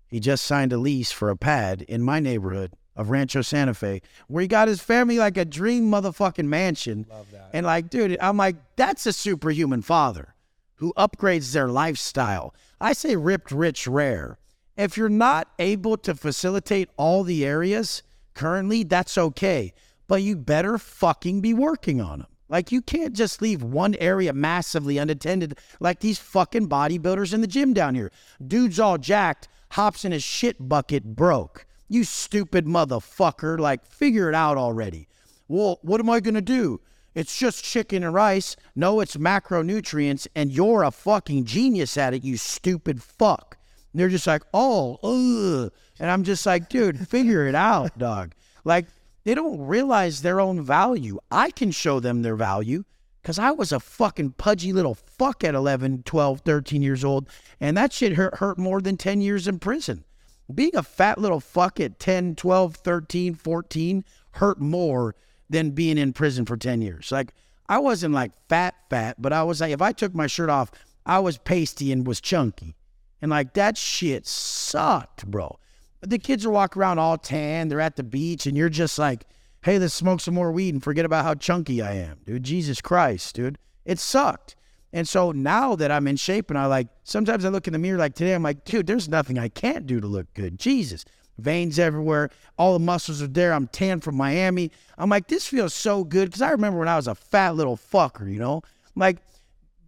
he 0.08 0.22
just 0.22 0.46
signed 0.46 0.72
a 0.72 0.78
lease 0.78 1.12
for 1.12 1.30
a 1.30 1.36
pad 1.36 1.82
in 1.82 2.02
my 2.02 2.22
neighborhood 2.22 2.72
of 2.96 3.10
Rancho 3.10 3.42
Santa 3.42 3.74
Fe 3.74 4.02
where 4.30 4.44
he 4.44 4.48
got 4.48 4.70
his 4.70 4.80
family 4.80 5.18
like 5.18 5.36
a 5.36 5.44
dream 5.44 5.92
motherfucking 5.92 6.46
mansion. 6.46 7.06
Love 7.10 7.30
that. 7.34 7.50
And 7.52 7.66
like, 7.66 7.90
dude, 7.90 8.18
I'm 8.22 8.38
like, 8.38 8.56
that's 8.78 9.06
a 9.06 9.12
superhuman 9.12 9.82
father 9.82 10.36
who 10.76 10.94
upgrades 10.96 11.52
their 11.52 11.68
lifestyle. 11.68 12.56
I 12.80 12.94
say 12.94 13.18
ripped 13.18 13.52
rich 13.52 13.88
rare. 13.88 14.38
If 14.78 14.96
you're 14.96 15.10
not 15.10 15.50
able 15.60 15.98
to 15.98 16.16
facilitate 16.16 16.90
all 16.96 17.24
the 17.24 17.46
areas 17.46 18.04
currently, 18.34 18.84
that's 18.84 19.18
okay. 19.18 19.74
But 20.08 20.22
you 20.22 20.36
better 20.36 20.78
fucking 20.78 21.42
be 21.42 21.54
working 21.54 22.00
on 22.02 22.20
them. 22.20 22.28
Like 22.48 22.72
you 22.72 22.82
can't 22.82 23.14
just 23.14 23.42
leave 23.42 23.64
one 23.64 23.96
area 23.96 24.32
massively 24.32 24.98
unattended 24.98 25.58
like 25.80 26.00
these 26.00 26.20
fucking 26.20 26.70
bodybuilders 26.70 27.34
in 27.34 27.42
the 27.42 27.48
gym 27.48 27.74
down 27.74 27.96
here. 27.96 28.12
Dude's 28.46 28.80
all 28.80 28.98
jacked, 28.98 29.48
hops 29.72 30.06
in 30.06 30.12
his 30.12 30.24
shit 30.24 30.70
bucket 30.70 31.16
broke. 31.16 31.66
You 31.88 32.04
stupid 32.04 32.66
motherfucker. 32.66 33.60
Like 33.60 33.86
figure 33.86 34.30
it 34.30 34.36
out 34.36 34.58
already. 34.58 35.08
Well, 35.48 35.80
what 35.82 36.00
am 36.00 36.10
I 36.10 36.20
going 36.20 36.36
to 36.36 36.42
do? 36.42 36.82
It's 37.14 37.38
just 37.38 37.64
chicken 37.64 38.04
and 38.04 38.14
rice. 38.14 38.58
No, 38.76 39.00
it's 39.00 39.16
macronutrients, 39.16 40.28
and 40.36 40.52
you're 40.52 40.84
a 40.84 40.92
fucking 40.92 41.46
genius 41.46 41.98
at 41.98 42.14
it, 42.14 42.24
you 42.24 42.36
stupid 42.36 43.02
fuck. 43.02 43.58
And 43.94 44.00
they're 44.00 44.10
just 44.10 44.28
like, 44.28 44.44
oh, 44.54 45.00
ugh. 45.02 45.72
And 45.98 46.12
I'm 46.12 46.24
just 46.24 46.46
like, 46.46 46.68
dude, 46.68 47.08
figure 47.08 47.48
it 47.48 47.56
out, 47.56 47.98
dog. 47.98 48.34
Like, 48.66 48.88
they 49.26 49.36
don't 49.36 49.60
realize 49.60 50.22
their 50.22 50.40
own 50.40 50.62
value. 50.62 51.20
I 51.30 51.52
can 51.52 51.72
show 51.72 52.00
them 52.00 52.22
their 52.22 52.36
value 52.36 52.86
because 53.22 53.40
I 53.40 53.52
was 53.52 53.72
a 53.72 53.80
fucking 53.80 54.34
pudgy 54.34 54.72
little 54.72 54.94
fuck 54.94 55.44
at 55.44 55.56
11, 55.56 56.04
12, 56.04 56.42
13 56.42 56.82
years 56.84 57.04
old, 57.04 57.28
and 57.60 57.76
that 57.76 57.92
shit 57.92 58.14
hurt, 58.14 58.36
hurt 58.36 58.60
more 58.60 58.80
than 58.80 58.98
10 58.98 59.22
years 59.22 59.48
in 59.48 59.58
prison. 59.58 60.06
Being 60.54 60.76
a 60.76 60.84
fat 60.84 61.18
little 61.18 61.40
fuck 61.40 61.80
at 61.80 62.00
10, 62.00 62.36
12, 62.36 62.76
13, 62.76 63.34
14 63.34 64.06
hurt 64.34 64.62
more 64.62 65.16
than 65.50 65.72
being 65.72 65.98
in 65.98 66.14
prison 66.14 66.46
for 66.46 66.56
10 66.56 66.82
years. 66.82 67.12
Like, 67.12 67.34
I 67.68 67.80
wasn't 67.80 68.14
like 68.14 68.32
fat, 68.48 68.76
fat, 68.92 69.20
but 69.20 69.34
I 69.34 69.42
was 69.42 69.60
like, 69.60 69.72
if 69.72 69.82
I 69.82 69.92
took 69.92 70.14
my 70.14 70.28
shirt 70.28 70.52
off, 70.52 70.70
I 71.04 71.18
was 71.18 71.40
pasty 71.40 71.92
and 71.92 72.06
was 72.06 72.22
chunky. 72.22 72.76
And 73.24 73.32
like, 73.32 73.56
that 73.56 73.76
shit 73.76 74.28
sucked, 74.28 75.26
bro. 75.26 75.58
The 76.06 76.20
kids 76.20 76.46
are 76.46 76.52
walking 76.52 76.82
around 76.82 77.00
all 77.00 77.18
tan, 77.18 77.68
they're 77.68 77.82
at 77.82 77.96
the 77.96 78.04
beach, 78.04 78.46
and 78.46 78.56
you're 78.56 78.70
just 78.70 79.00
like, 79.00 79.26
hey, 79.64 79.80
let's 79.80 79.94
smoke 79.94 80.20
some 80.20 80.36
more 80.36 80.52
weed 80.52 80.74
and 80.74 80.84
forget 80.84 81.06
about 81.06 81.26
how 81.26 81.34
chunky 81.34 81.82
I 81.82 81.94
am, 81.94 82.20
dude. 82.26 82.44
Jesus 82.44 82.82
Christ, 82.82 83.36
dude. 83.36 83.58
It 83.84 83.98
sucked. 83.98 84.56
And 84.94 85.08
so 85.08 85.32
now 85.32 85.76
that 85.76 85.92
I'm 85.92 86.08
in 86.08 86.16
shape 86.16 86.50
and 86.50 86.58
I 86.58 86.68
like, 86.68 86.88
sometimes 87.04 87.44
I 87.44 87.50
look 87.50 87.68
in 87.68 87.74
the 87.74 87.80
mirror 87.80 87.98
like 87.98 88.16
today, 88.16 88.34
I'm 88.34 88.44
like, 88.44 88.64
dude, 88.64 88.88
there's 88.88 89.10
nothing 89.10 89.38
I 89.38 89.50
can't 89.50 89.86
do 89.86 90.00
to 90.00 90.08
look 90.08 90.34
good. 90.34 90.58
Jesus. 90.58 91.04
Veins 91.38 91.80
everywhere. 91.80 92.30
All 92.58 92.74
the 92.74 92.80
muscles 92.80 93.22
are 93.22 93.28
there. 93.28 93.52
I'm 93.52 93.68
tan 93.68 94.00
from 94.00 94.16
Miami. 94.16 94.72
I'm 94.98 95.10
like, 95.10 95.28
this 95.28 95.46
feels 95.46 95.74
so 95.74 96.04
good. 96.04 96.32
Cause 96.32 96.42
I 96.42 96.52
remember 96.52 96.80
when 96.80 96.88
I 96.88 96.96
was 96.96 97.08
a 97.08 97.16
fat 97.16 97.56
little 97.56 97.76
fucker, 97.76 98.32
you 98.32 98.40
know? 98.40 98.62
Like, 98.96 99.18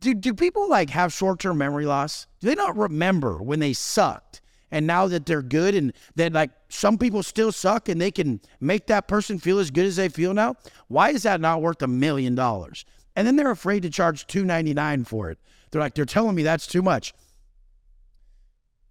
do, 0.01 0.13
do 0.13 0.33
people 0.33 0.69
like 0.69 0.89
have 0.89 1.13
short 1.13 1.39
term 1.39 1.57
memory 1.57 1.85
loss? 1.85 2.27
Do 2.41 2.47
they 2.47 2.55
not 2.55 2.75
remember 2.75 3.41
when 3.41 3.59
they 3.59 3.73
sucked? 3.73 4.41
And 4.71 4.85
now 4.85 5.07
that 5.07 5.25
they're 5.25 5.41
good 5.41 5.75
and 5.75 5.93
that 6.15 6.33
like 6.33 6.51
some 6.69 6.97
people 6.97 7.23
still 7.23 7.51
suck 7.51 7.87
and 7.87 8.01
they 8.01 8.11
can 8.11 8.41
make 8.59 8.87
that 8.87 9.07
person 9.07 9.39
feel 9.39 9.59
as 9.59 9.71
good 9.71 9.85
as 9.85 9.95
they 9.95 10.09
feel 10.09 10.33
now, 10.33 10.55
why 10.89 11.11
is 11.11 11.23
that 11.23 11.39
not 11.39 11.61
worth 11.61 11.81
a 11.81 11.87
million 11.87 12.35
dollars? 12.35 12.83
And 13.15 13.25
then 13.25 13.35
they're 13.35 13.51
afraid 13.51 13.83
to 13.83 13.89
charge 13.89 14.27
two 14.27 14.43
ninety 14.43 14.73
nine 14.73 15.05
for 15.05 15.31
it. 15.31 15.39
They're 15.71 15.81
like, 15.81 15.95
they're 15.95 16.05
telling 16.05 16.35
me 16.35 16.43
that's 16.43 16.67
too 16.67 16.81
much. 16.81 17.13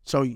So 0.04 0.26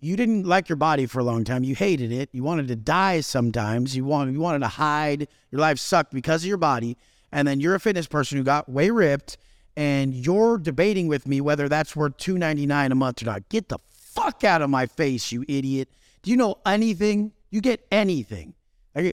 you 0.00 0.16
didn't 0.16 0.44
like 0.44 0.68
your 0.68 0.76
body 0.76 1.06
for 1.06 1.18
a 1.18 1.24
long 1.24 1.44
time. 1.44 1.64
You 1.64 1.74
hated 1.74 2.12
it. 2.12 2.28
You 2.32 2.42
wanted 2.42 2.68
to 2.68 2.76
die 2.76 3.20
sometimes. 3.20 3.96
You 3.96 4.04
wanted 4.04 4.34
you 4.34 4.40
wanted 4.40 4.60
to 4.60 4.68
hide. 4.68 5.28
Your 5.50 5.60
life 5.60 5.78
sucked 5.78 6.12
because 6.12 6.42
of 6.42 6.48
your 6.48 6.56
body. 6.56 6.96
And 7.32 7.48
then 7.48 7.58
you're 7.58 7.74
a 7.74 7.80
fitness 7.80 8.06
person 8.06 8.38
who 8.38 8.44
got 8.44 8.68
way 8.68 8.90
ripped, 8.90 9.38
and 9.76 10.14
you're 10.14 10.56
debating 10.56 11.08
with 11.08 11.26
me 11.26 11.40
whether 11.40 11.68
that's 11.68 11.96
worth 11.96 12.16
two 12.16 12.38
ninety 12.38 12.64
nine 12.66 12.92
a 12.92 12.94
month 12.94 13.22
or 13.22 13.24
not. 13.24 13.48
Get 13.48 13.68
the 13.70 13.78
fuck 14.14 14.44
out 14.44 14.62
of 14.62 14.70
my 14.70 14.86
face, 14.86 15.32
you 15.32 15.44
idiot. 15.48 15.88
Do 16.22 16.30
you 16.30 16.36
know 16.36 16.56
anything? 16.64 17.32
You 17.50 17.60
get 17.60 17.86
anything. 17.90 18.54
I, 18.96 19.12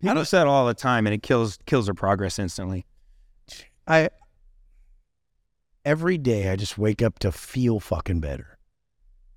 People 0.00 0.24
say 0.24 0.38
that 0.38 0.46
all 0.46 0.66
the 0.66 0.74
time, 0.74 1.06
and 1.06 1.14
it 1.14 1.22
kills 1.22 1.58
kills 1.66 1.86
their 1.86 1.94
progress 1.94 2.38
instantly. 2.38 2.84
I 3.86 4.10
every 5.84 6.18
day 6.18 6.50
I 6.50 6.56
just 6.56 6.76
wake 6.76 7.02
up 7.02 7.18
to 7.20 7.32
feel 7.32 7.80
fucking 7.80 8.20
better. 8.20 8.58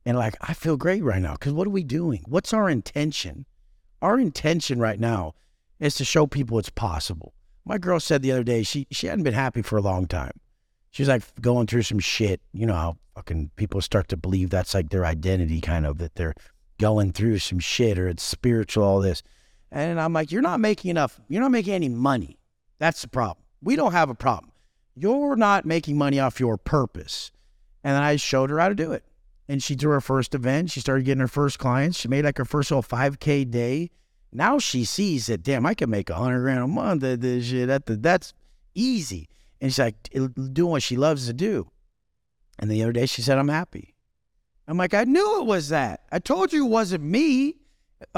And 0.06 0.18
like 0.18 0.36
I 0.41 0.54
feel 0.54 0.78
great 0.78 1.04
right 1.04 1.22
now 1.22 1.36
cuz 1.36 1.54
what 1.54 1.68
are 1.68 1.72
we 1.72 1.84
doing? 1.84 2.24
What's 2.28 2.54
our 2.54 2.70
intention? 2.70 3.45
Our 4.02 4.20
intention 4.20 4.80
right 4.80 5.00
now 5.00 5.36
is 5.80 5.95
to 5.95 6.06
show 6.06 6.28
people 6.28 6.60
it's 6.60 6.70
possible. 6.70 7.34
My 7.66 7.78
girl 7.78 8.00
said 8.00 8.22
the 8.22 8.32
other 8.32 8.43
day 8.43 8.64
she 8.64 8.88
she 8.91 9.08
hadn't 9.08 9.24
been 9.24 9.34
happy 9.34 9.62
for 9.62 9.78
a 9.78 9.82
long 9.82 10.08
time. 10.08 10.39
She 10.92 11.04
was 11.04 11.10
like 11.10 11.24
going 11.42 11.68
through 11.68 11.84
some 11.84 12.00
shit, 12.00 12.42
you 12.52 12.66
know 12.66 12.74
how 12.74 12.98
fucking 13.16 13.52
people 13.56 13.82
start 13.82 14.08
to 14.10 14.18
believe 14.18 14.50
that's 14.50 14.74
like 14.74 14.90
their 14.90 15.06
identity 15.06 15.62
kind 15.62 15.86
of 15.86 15.98
that 16.00 16.16
they're 16.16 16.34
going 16.80 17.12
through 17.12 17.38
some 17.40 17.60
shit 17.60 18.00
or 18.00 18.08
it's 18.08 18.24
spiritual 18.24 18.84
all 18.84 19.02
this. 19.02 19.22
And 19.72 20.00
I'm 20.00 20.14
like, 20.14 20.32
you're 20.32 20.42
not 20.42 20.60
making 20.60 20.90
enough. 20.90 21.20
You're 21.28 21.42
not 21.42 21.52
making 21.52 21.74
any 21.74 21.90
money. 21.90 22.40
That's 22.80 23.02
the 23.02 23.08
problem. 23.08 23.44
We 23.62 23.76
don't 23.76 23.92
have 23.92 24.10
a 24.10 24.16
problem. 24.16 24.52
You're 24.96 25.36
not 25.36 25.66
making 25.66 25.98
money 25.98 26.20
off 26.20 26.40
your 26.40 26.58
purpose. 26.58 27.32
And 27.84 27.96
then 27.96 28.04
I 28.04 28.16
showed 28.16 28.50
her 28.50 28.60
how 28.60 28.70
to 28.70 28.76
do 28.76 28.92
it. 28.92 29.04
And 29.48 29.62
she 29.62 29.76
threw 29.76 29.92
her 29.92 30.02
first 30.02 30.34
event. 30.34 30.72
She 30.72 30.80
started 30.80 31.06
getting 31.06 31.22
her 31.22 31.28
first 31.28 31.60
clients. 31.60 32.00
She 32.00 32.08
made 32.08 32.26
like 32.26 32.38
her 32.38 32.46
first 32.46 32.72
little 32.72 32.84
5K 32.84 33.50
day. 33.50 33.92
Now 34.32 34.60
she 34.60 34.86
sees 34.86 35.28
that, 35.28 35.44
damn, 35.44 35.66
I 35.66 35.74
can 35.74 35.90
make 35.90 36.10
a 36.10 36.16
hundred 36.16 36.42
grand 36.42 36.60
a 36.60 36.68
month. 36.68 37.02
That, 37.02 37.22
that 37.22 37.44
shit, 37.44 37.68
that, 37.68 37.86
that's 38.02 38.34
easy. 38.76 39.28
And 39.62 39.72
she's 39.72 39.80
like 39.80 40.10
doing 40.53 40.72
what 40.72 40.84
she 40.84 40.97
loves 40.97 41.28
to 41.28 41.34
do. 41.34 41.70
And 42.57 42.70
the 42.70 42.84
other 42.84 42.93
day 42.93 43.05
she 43.05 43.22
said, 43.22 43.38
I'm 43.38 43.47
happy. 43.47 43.95
I'm 44.68 44.78
like, 44.78 44.93
I 44.93 45.03
knew 45.03 45.41
it 45.41 45.45
was 45.45 45.70
that. 45.70 46.03
I 46.12 46.20
told 46.20 46.53
you 46.53 46.66
it 46.66 46.70
wasn't 46.70 47.03
me. 47.03 47.55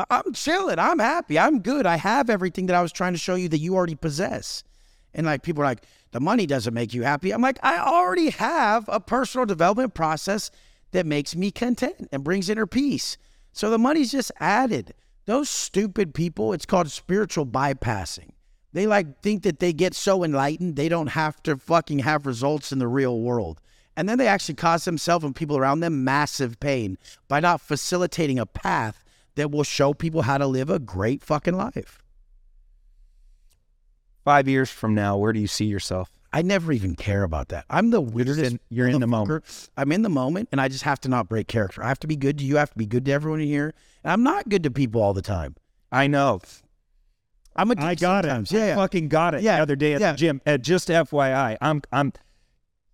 I'm 0.09 0.33
chilling. 0.33 0.79
I'm 0.79 0.99
happy. 0.99 1.39
I'm 1.39 1.61
good. 1.61 1.85
I 1.85 1.95
have 1.95 2.29
everything 2.29 2.67
that 2.67 2.75
I 2.75 2.81
was 2.81 2.91
trying 2.91 3.13
to 3.13 3.19
show 3.19 3.35
you 3.35 3.49
that 3.49 3.59
you 3.59 3.75
already 3.75 3.95
possess. 3.95 4.63
And 5.13 5.25
like 5.25 5.43
people 5.43 5.63
are 5.63 5.65
like, 5.65 5.85
the 6.11 6.19
money 6.19 6.45
doesn't 6.45 6.73
make 6.73 6.93
you 6.93 7.03
happy. 7.03 7.31
I'm 7.31 7.41
like, 7.41 7.57
I 7.63 7.79
already 7.79 8.29
have 8.31 8.85
a 8.87 8.99
personal 8.99 9.45
development 9.45 9.93
process 9.93 10.51
that 10.91 11.05
makes 11.05 11.35
me 11.35 11.51
content 11.51 12.09
and 12.11 12.23
brings 12.23 12.49
inner 12.49 12.67
peace. 12.67 13.17
So 13.53 13.69
the 13.69 13.77
money's 13.77 14.11
just 14.11 14.31
added. 14.39 14.93
Those 15.25 15.49
stupid 15.49 16.13
people, 16.13 16.53
it's 16.53 16.65
called 16.65 16.91
spiritual 16.91 17.45
bypassing. 17.45 18.31
They 18.73 18.87
like 18.87 19.21
think 19.21 19.43
that 19.43 19.59
they 19.59 19.73
get 19.73 19.93
so 19.93 20.23
enlightened 20.23 20.75
they 20.75 20.89
don't 20.89 21.07
have 21.07 21.41
to 21.43 21.57
fucking 21.57 21.99
have 21.99 22.25
results 22.25 22.71
in 22.71 22.79
the 22.79 22.87
real 22.87 23.19
world. 23.19 23.59
And 23.97 24.07
then 24.07 24.17
they 24.17 24.27
actually 24.27 24.55
cause 24.55 24.85
themselves 24.85 25.25
and 25.25 25.35
people 25.35 25.57
around 25.57 25.81
them 25.81 26.03
massive 26.03 26.59
pain 26.59 26.97
by 27.27 27.41
not 27.41 27.59
facilitating 27.59 28.39
a 28.39 28.45
path 28.45 29.03
that 29.35 29.51
will 29.51 29.63
show 29.63 29.93
people 29.93 30.21
how 30.23 30.37
to 30.37 30.47
live 30.47 30.69
a 30.69 30.79
great 30.79 31.21
fucking 31.23 31.55
life. 31.55 32.01
Five 34.23 34.47
years 34.47 34.69
from 34.69 34.93
now, 34.95 35.17
where 35.17 35.33
do 35.33 35.39
you 35.39 35.47
see 35.47 35.65
yourself? 35.65 36.11
I 36.33 36.41
never 36.41 36.71
even 36.71 36.95
care 36.95 37.23
about 37.23 37.49
that. 37.49 37.65
I'm 37.69 37.89
the 37.89 37.99
weirdest. 37.99 38.39
in- 38.39 38.59
you're 38.69 38.87
in 38.87 39.01
the 39.01 39.07
moment. 39.07 39.69
I'm 39.75 39.91
in 39.91 40.01
the 40.01 40.09
moment, 40.09 40.47
and 40.51 40.61
I 40.61 40.69
just 40.69 40.83
have 40.83 41.01
to 41.01 41.09
not 41.09 41.27
break 41.27 41.47
character. 41.47 41.83
I 41.83 41.89
have 41.89 41.99
to 41.99 42.07
be 42.07 42.15
good 42.15 42.37
to 42.37 42.45
you. 42.45 42.55
I 42.55 42.61
have 42.61 42.71
to 42.71 42.77
be 42.77 42.85
good 42.85 43.03
to 43.05 43.11
everyone 43.11 43.41
in 43.41 43.47
here. 43.47 43.73
And 44.03 44.13
I'm 44.13 44.23
not 44.23 44.47
good 44.47 44.63
to 44.63 44.71
people 44.71 45.01
all 45.01 45.13
the 45.13 45.21
time. 45.21 45.55
I 45.91 46.07
know. 46.07 46.39
I'm 47.55 47.71
a 47.71 47.75
I 47.77 47.95
got 47.95 48.23
sometimes. 48.23 48.51
it. 48.51 48.57
Yeah, 48.57 48.63
I 48.63 48.67
yeah. 48.67 48.75
fucking 48.75 49.07
got 49.09 49.35
it 49.35 49.41
Yeah, 49.43 49.57
the 49.57 49.61
other 49.63 49.75
day 49.75 49.93
at 49.93 50.01
yeah. 50.01 50.11
the 50.11 50.17
gym. 50.17 50.41
Uh, 50.45 50.57
just 50.57 50.87
FYI, 50.89 51.57
I'm 51.61 51.81
I'm. 51.91 52.13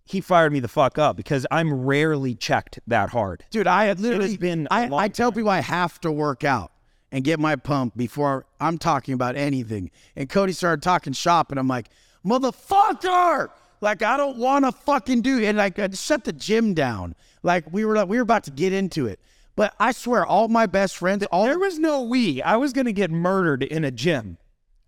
He 0.04 0.20
fired 0.22 0.52
me 0.52 0.60
the 0.60 0.68
fuck 0.68 0.96
up 0.96 1.16
because 1.16 1.46
I'm 1.50 1.72
rarely 1.72 2.34
checked 2.34 2.80
that 2.86 3.10
hard. 3.10 3.44
dude. 3.50 3.66
I 3.66 3.84
had 3.84 4.00
literally 4.00 4.36
been 4.38 4.66
I, 4.70 4.88
I 4.94 5.08
tell 5.08 5.30
people 5.32 5.50
I 5.50 5.60
have 5.60 6.00
to 6.00 6.10
work 6.10 6.44
out 6.44 6.72
and 7.12 7.24
get 7.24 7.38
my 7.38 7.56
pump 7.56 7.96
before 7.96 8.46
I'm 8.60 8.78
talking 8.78 9.14
about 9.14 9.36
anything. 9.36 9.90
And 10.16 10.28
Cody 10.28 10.52
started 10.52 10.82
talking 10.82 11.12
shop, 11.12 11.50
and 11.50 11.60
I'm 11.60 11.68
like, 11.68 11.88
motherfucker. 12.24 13.50
Like 13.80 14.02
I 14.02 14.16
don't 14.16 14.38
want 14.38 14.64
to 14.64 14.72
fucking 14.72 15.22
do, 15.22 15.44
and 15.44 15.56
like 15.56 15.78
I 15.78 15.88
shut 15.90 16.24
the 16.24 16.32
gym 16.32 16.74
down. 16.74 17.14
Like 17.42 17.72
we 17.72 17.84
were 17.84 17.94
like 17.94 18.08
we 18.08 18.16
were 18.16 18.22
about 18.22 18.44
to 18.44 18.50
get 18.50 18.72
into 18.72 19.06
it, 19.06 19.20
but 19.54 19.72
I 19.78 19.92
swear, 19.92 20.26
all 20.26 20.48
my 20.48 20.66
best 20.66 20.96
friends, 20.96 21.24
all 21.26 21.44
There 21.44 21.58
was 21.58 21.78
no 21.78 22.02
we. 22.02 22.42
I 22.42 22.56
was 22.56 22.72
gonna 22.72 22.92
get 22.92 23.10
murdered 23.10 23.62
in 23.62 23.84
a 23.84 23.92
gym. 23.92 24.38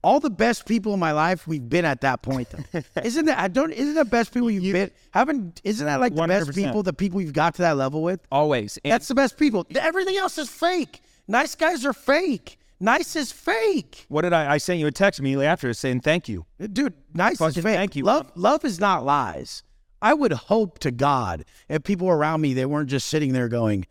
All 0.03 0.21
the 0.21 0.31
best 0.31 0.67
people 0.67 0.95
in 0.95 1.01
my 1.01 1.13
life, 1.13 1.47
we've 1.47 1.69
been 1.69 1.85
at 1.85 2.01
that 2.03 2.23
point. 2.23 2.49
Though. 2.51 2.81
isn't 3.03 3.27
that 3.27 3.39
I 3.39 3.49
don't? 3.49 3.73
Isn't 3.73 3.95
the 3.95 4.05
best 4.05 4.33
people 4.33 4.51
you've 4.51 4.73
been? 4.73 4.91
Haven't? 5.13 5.61
Isn't 5.65 5.87
that 5.87 6.01
like 6.01 6.15
the 6.15 6.27
best 6.27 6.55
people? 6.55 6.83
The 6.83 6.93
people 6.93 7.21
you've 7.21 7.33
got 7.33 7.55
to 7.57 7.63
that 7.63 7.77
level 7.77 8.03
with? 8.03 8.21
Always. 8.33 8.79
And 8.85 8.93
That's 8.93 9.09
the 9.09 9.15
best 9.15 9.37
people. 9.37 9.67
Everything 9.75 10.17
else 10.17 10.39
is 10.39 10.49
fake. 10.49 11.01
Nice 11.29 11.55
guys 11.55 11.85
are 11.85 11.93
fake. 11.93 12.59
Nice 12.83 13.15
is 13.15 13.31
fake, 13.31 14.07
what 14.09 14.23
did 14.23 14.33
I? 14.33 14.55
I 14.55 14.57
sent 14.57 14.81
you 14.81 14.87
a 14.87 14.91
text 14.91 15.21
immediately 15.21 15.45
after 15.45 15.73
saying 15.75 16.01
thank 16.01 16.31
you. 16.31 16.47
dude. 16.73 16.95
Nice 17.13 17.37
Fucking 17.37 17.59
is 17.59 17.63
fake. 17.63 17.77
thank 17.77 17.95
you. 17.95 18.05
Love, 18.05 18.33
love 18.35 18.65
is 18.65 18.81
not 18.81 19.05
lies. 19.05 19.63
I 20.01 20.15
would 20.15 20.33
hope 20.33 20.79
to 20.79 20.91
God 20.91 21.45
if 21.69 21.83
people 21.85 22.09
around 22.09 22.41
me 22.41 22.55
they 22.55 22.65
weren't 22.65 22.89
just 22.89 23.09
sitting 23.09 23.35
there 23.35 23.49
going, 23.49 23.87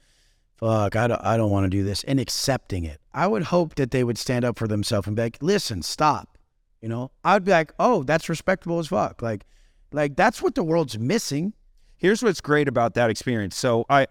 "Fuck, 0.60 0.95
I 0.95 1.07
don't, 1.07 1.22
I 1.24 1.38
don't 1.38 1.51
want 1.51 1.66
to 1.66 1.70
do 1.70 1.84
this," 1.84 2.03
and 2.03 2.20
accepting 2.20 2.84
it. 2.84 2.99
I 3.14 3.28
would 3.28 3.43
hope 3.43 3.76
that 3.76 3.91
they 3.91 4.03
would 4.03 4.18
stand 4.18 4.43
up 4.43 4.57
for 4.57 4.68
themselves 4.68 5.07
and 5.07 5.16
be 5.16 5.22
like, 5.24 5.38
"Listen, 5.41 5.82
stop." 5.82 6.38
You 6.82 6.89
know, 6.89 7.12
I'd 7.24 7.45
be 7.45 7.51
like, 7.51 7.74
"Oh, 7.80 8.03
that's 8.03 8.28
respectable 8.28 8.80
as 8.80 8.88
fuck." 8.88 9.22
Like, 9.22 9.45
like 9.93 10.16
that's 10.18 10.41
what 10.41 10.55
the 10.55 10.64
world's 10.64 10.99
missing. 10.99 11.53
Here's 11.95 12.22
what's 12.22 12.41
great 12.41 12.68
about 12.68 12.93
that 12.95 13.10
experience. 13.10 13.55
So 13.55 13.86
I 13.89 14.07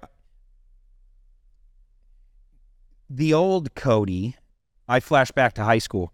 the 3.11 3.35
old 3.35 3.75
Cody, 3.75 4.37
I 4.87 5.01
flash 5.01 5.31
back 5.31 5.55
to 5.55 5.65
high 5.65 5.79
school, 5.79 6.13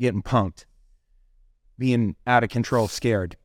getting 0.00 0.22
punked, 0.22 0.64
being 1.78 2.16
out 2.26 2.44
of 2.44 2.50
control, 2.50 2.88
scared. 2.88 3.36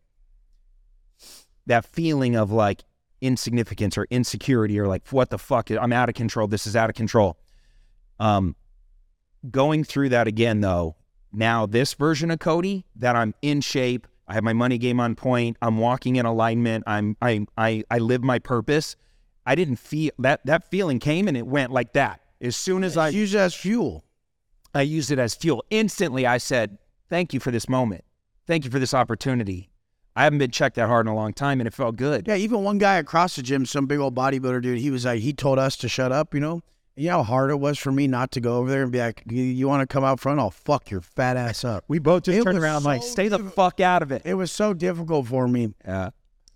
That 1.68 1.86
feeling 1.86 2.36
of 2.36 2.52
like 2.52 2.84
insignificance 3.22 3.98
or 3.98 4.08
insecurity 4.10 4.80
or 4.80 4.88
like 4.88 5.08
what 5.10 5.30
the 5.30 5.38
fuck 5.38 5.70
I'm 5.70 5.94
out 5.94 6.10
of 6.10 6.16
control. 6.16 6.48
This 6.48 6.68
is 6.68 6.76
out 6.76 6.90
of 6.90 6.96
control. 6.96 7.38
Um 8.20 8.56
going 9.50 9.84
through 9.84 10.10
that 10.10 10.28
again 10.28 10.62
though, 10.62 10.96
now 11.32 11.66
this 11.66 11.94
version 11.94 12.32
of 12.32 12.40
Cody 12.40 12.86
that 12.96 13.16
I'm 13.16 13.34
in 13.42 13.62
shape, 13.62 14.08
I 14.28 14.34
have 14.34 14.44
my 14.44 14.54
money 14.54 14.78
game 14.78 15.00
on 15.00 15.16
point, 15.16 15.58
I'm 15.62 15.78
walking 15.78 16.18
in 16.18 16.26
alignment, 16.26 16.84
I'm 16.88 17.16
I 17.22 17.46
I 17.58 17.84
I 17.90 18.00
live 18.00 18.24
my 18.24 18.40
purpose. 18.40 18.96
I 19.46 19.56
didn't 19.56 19.78
feel 19.78 20.12
that 20.20 20.46
that 20.46 20.70
feeling 20.70 21.00
came 21.00 21.28
and 21.28 21.36
it 21.36 21.48
went 21.48 21.72
like 21.72 21.94
that. 21.94 22.22
As 22.42 22.56
soon 22.56 22.84
as 22.84 22.98
I 22.98 23.10
Use 23.10 23.34
it 23.34 23.40
as 23.40 23.54
fuel. 23.54 24.04
I 24.74 24.84
used 24.84 25.12
it 25.12 25.20
as 25.20 25.36
fuel. 25.36 25.64
Instantly, 25.70 26.26
I 26.26 26.38
said, 26.38 26.78
Thank 27.10 27.34
you 27.34 27.40
for 27.40 27.52
this 27.52 27.68
moment. 27.68 28.06
Thank 28.48 28.66
you 28.66 28.72
for 28.72 28.80
this 28.80 28.94
opportunity. 28.94 29.71
I 30.16 30.24
haven't 30.26 30.40
been 30.40 30.52
checked 30.52 30.76
that 30.76 30.88
hard 30.88 31.06
in 31.08 31.12
a 31.12 31.16
long 31.16 31.34
time, 31.34 31.62
and 31.62 31.68
it 31.68 31.74
felt 31.74 31.96
good. 31.96 32.28
Yeah, 32.28 32.36
even 32.36 32.64
one 32.64 32.78
guy 32.78 32.96
across 32.98 33.36
the 33.38 33.42
gym, 33.42 33.66
some 33.66 33.86
big 33.86 34.00
old 34.00 34.14
bodybuilder 34.14 34.62
dude, 34.62 34.80
he 34.80 34.92
was 34.92 35.06
like, 35.06 35.22
he 35.22 35.32
told 35.34 35.58
us 35.58 35.78
to 35.78 35.88
shut 35.90 36.12
up, 36.12 36.34
you 36.34 36.40
know? 36.40 36.62
You 36.98 37.08
know 37.10 37.18
how 37.18 37.24
hard 37.24 37.52
it 37.52 37.60
was 37.60 37.80
for 37.80 37.92
me 37.94 38.08
not 38.08 38.32
to 38.32 38.42
go 38.42 38.58
over 38.58 38.70
there 38.70 38.84
and 38.84 38.92
be 38.92 39.00
like, 39.00 39.24
you, 39.30 39.42
you 39.42 39.68
want 39.70 39.82
to 39.82 39.92
come 39.92 40.04
out 40.04 40.20
front? 40.20 40.42
I'll 40.42 40.52
fuck 40.52 40.92
your 40.92 41.00
fat 41.00 41.38
ass 41.38 41.64
up. 41.64 41.86
We 41.88 42.00
both 42.00 42.24
just 42.24 42.38
It 42.40 42.44
turned 42.44 42.58
around 42.58 42.84
like, 42.84 43.02
Stay 43.04 43.30
the 43.30 43.40
fuck 43.40 43.80
out 43.80 44.02
of 44.04 44.12
it. 44.12 44.24
It 44.26 44.34
was 44.34 44.52
so 44.52 44.74
difficult 44.74 45.28
for 45.28 45.48
me 45.48 45.74
Yeah. 45.88 46.10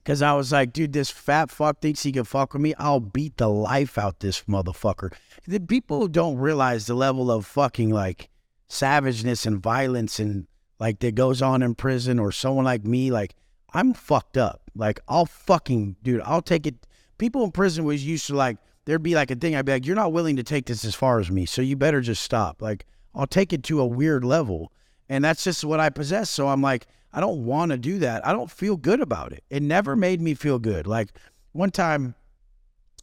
because 0.03 0.21
I 0.21 0.33
was 0.33 0.51
like, 0.51 0.73
dude, 0.73 0.91
this 0.91 1.09
fat 1.09 1.49
fuck 1.49 1.79
thinks 1.79 2.03
he 2.03 2.11
can 2.11 2.25
fuck 2.25 2.51
with 2.51 2.61
me. 2.61 2.73
I'll 2.77 2.99
beat 2.99 3.37
the 3.37 3.47
life 3.47 3.97
out 3.97 4.19
this 4.19 4.43
motherfucker. 4.43 5.13
The 5.47 5.61
people 5.61 6.09
don't 6.09 6.37
realize 6.37 6.85
the 6.87 6.95
level 6.95 7.31
of 7.31 7.45
fucking 7.45 7.89
like 7.91 8.29
savageness 8.67 9.45
and 9.45 9.63
violence 9.63 10.19
and 10.19 10.47
like 10.79 10.99
that 10.99 11.15
goes 11.15 11.41
on 11.41 11.63
in 11.63 11.75
prison 11.75 12.19
or 12.19 12.33
someone 12.33 12.65
like 12.65 12.83
me. 12.83 13.09
Like, 13.09 13.35
I'm 13.75 13.93
fucked 13.93 14.37
up. 14.37 14.61
Like, 14.75 14.99
I'll 15.07 15.25
fucking, 15.25 15.97
dude, 16.01 16.21
I'll 16.21 16.41
take 16.41 16.65
it. 16.65 16.87
People 17.17 17.43
in 17.43 17.51
prison 17.51 17.85
was 17.85 18.05
used 18.05 18.27
to 18.27 18.35
like, 18.35 18.57
there'd 18.85 19.03
be 19.03 19.15
like 19.15 19.31
a 19.31 19.35
thing. 19.35 19.55
I'd 19.55 19.65
be 19.65 19.73
like, 19.73 19.85
you're 19.85 19.95
not 19.95 20.13
willing 20.13 20.35
to 20.37 20.43
take 20.43 20.65
this 20.65 20.85
as 20.85 20.95
far 20.95 21.19
as 21.19 21.29
me. 21.29 21.45
So 21.45 21.61
you 21.61 21.75
better 21.75 22.01
just 22.01 22.23
stop. 22.23 22.61
Like, 22.61 22.85
I'll 23.13 23.27
take 23.27 23.53
it 23.53 23.63
to 23.63 23.79
a 23.79 23.85
weird 23.85 24.23
level. 24.23 24.71
And 25.09 25.23
that's 25.23 25.43
just 25.43 25.63
what 25.63 25.79
I 25.79 25.89
possess. 25.89 26.29
So 26.29 26.47
I'm 26.47 26.61
like, 26.61 26.87
I 27.13 27.21
don't 27.21 27.45
want 27.45 27.71
to 27.71 27.77
do 27.77 27.99
that. 27.99 28.25
I 28.27 28.33
don't 28.33 28.51
feel 28.51 28.75
good 28.75 28.99
about 28.99 29.31
it. 29.31 29.43
It 29.49 29.63
never 29.63 29.95
made 29.95 30.19
me 30.19 30.33
feel 30.33 30.59
good. 30.59 30.85
Like 30.85 31.13
one 31.53 31.71
time 31.71 32.15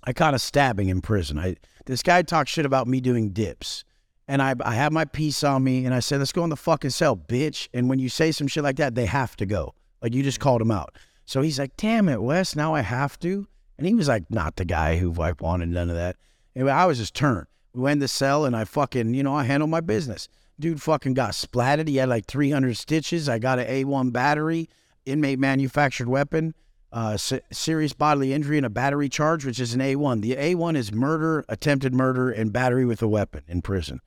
I 0.05 0.13
caught 0.13 0.35
a 0.35 0.39
stabbing 0.39 0.89
in 0.89 1.01
prison. 1.01 1.39
I 1.39 1.57
this 1.87 2.03
guy 2.03 2.23
talked 2.23 2.51
shit 2.51 2.67
about 2.67 2.87
me 2.87 3.01
doing 3.01 3.31
dips. 3.31 3.85
And 4.29 4.43
I 4.43 4.55
I 4.61 4.75
had 4.75 4.93
my 4.93 5.07
piece 5.07 5.43
on 5.43 5.65
me 5.65 5.87
and 5.87 5.95
I 5.95 6.01
said, 6.01 6.19
let's 6.19 6.33
go 6.33 6.45
in 6.45 6.51
the 6.51 6.57
fucking 6.57 6.91
cell, 6.91 7.17
bitch. 7.17 7.69
And 7.73 7.89
when 7.89 7.99
you 7.99 8.09
say 8.09 8.33
some 8.33 8.49
shit 8.49 8.63
like 8.63 8.77
that, 8.77 8.95
they 8.95 9.07
have 9.07 9.37
to 9.37 9.47
go. 9.47 9.75
Like 10.03 10.15
you 10.15 10.23
just 10.23 10.41
called 10.41 10.61
him 10.61 10.71
out. 10.71 10.97
So 11.25 11.43
he's 11.43 11.59
like, 11.59 11.77
damn 11.77 12.09
it, 12.09 12.23
Wes, 12.23 12.57
now 12.57 12.75
I 12.75 12.81
have 12.81 13.19
to. 13.21 13.47
And 13.79 13.87
he 13.87 13.95
was 13.95 14.09
like, 14.09 14.31
not 14.31 14.57
the 14.57 14.65
guy 14.65 14.97
who 14.97 15.13
like 15.13 15.41
wanted 15.41 15.69
none 15.69 15.89
of 15.89 15.97
that. 15.97 16.17
Anyway, 16.55 16.73
I 16.73 16.87
was 16.87 16.99
his 16.99 17.11
turn. 17.11 17.47
We 17.73 17.83
went 17.83 18.01
the 18.01 18.09
cell 18.09 18.45
and 18.45 18.55
I 18.55 18.65
fucking, 18.65 19.15
you 19.15 19.23
know, 19.23 19.35
I 19.35 19.45
handled 19.45 19.71
my 19.71 19.81
business. 19.81 20.29
Dude 20.61 20.83
fucking 20.83 21.15
got 21.15 21.33
splatted. 21.33 21.89
He 21.89 21.97
had 21.97 22.09
like 22.09 22.27
300 22.27 22.77
stitches. 22.77 23.29
I 23.29 23.39
got 23.39 23.59
an 23.59 23.67
A1 23.67 24.13
battery, 24.13 24.69
inmate 25.07 25.39
manufactured 25.39 26.09
weapon, 26.09 26.55
uh, 26.93 27.17
se- 27.17 27.41
serious 27.51 27.95
bodily 27.95 28.33
injury, 28.33 28.59
and 28.59 28.67
a 28.67 28.71
battery 28.71 29.09
charge, 29.09 29.47
which 29.47 29.59
is 29.59 29.73
an 29.73 29.81
A1. 29.81 30.21
The 30.21 30.37
A1 30.37 30.77
is 30.77 30.93
murder, 30.93 31.45
attempted 31.49 31.95
murder, 31.95 32.31
and 32.31 32.53
battery 32.53 32.85
with 32.85 33.01
a 33.01 33.09
weapon 33.09 33.43
in 33.49 33.63
prison. 33.63 34.01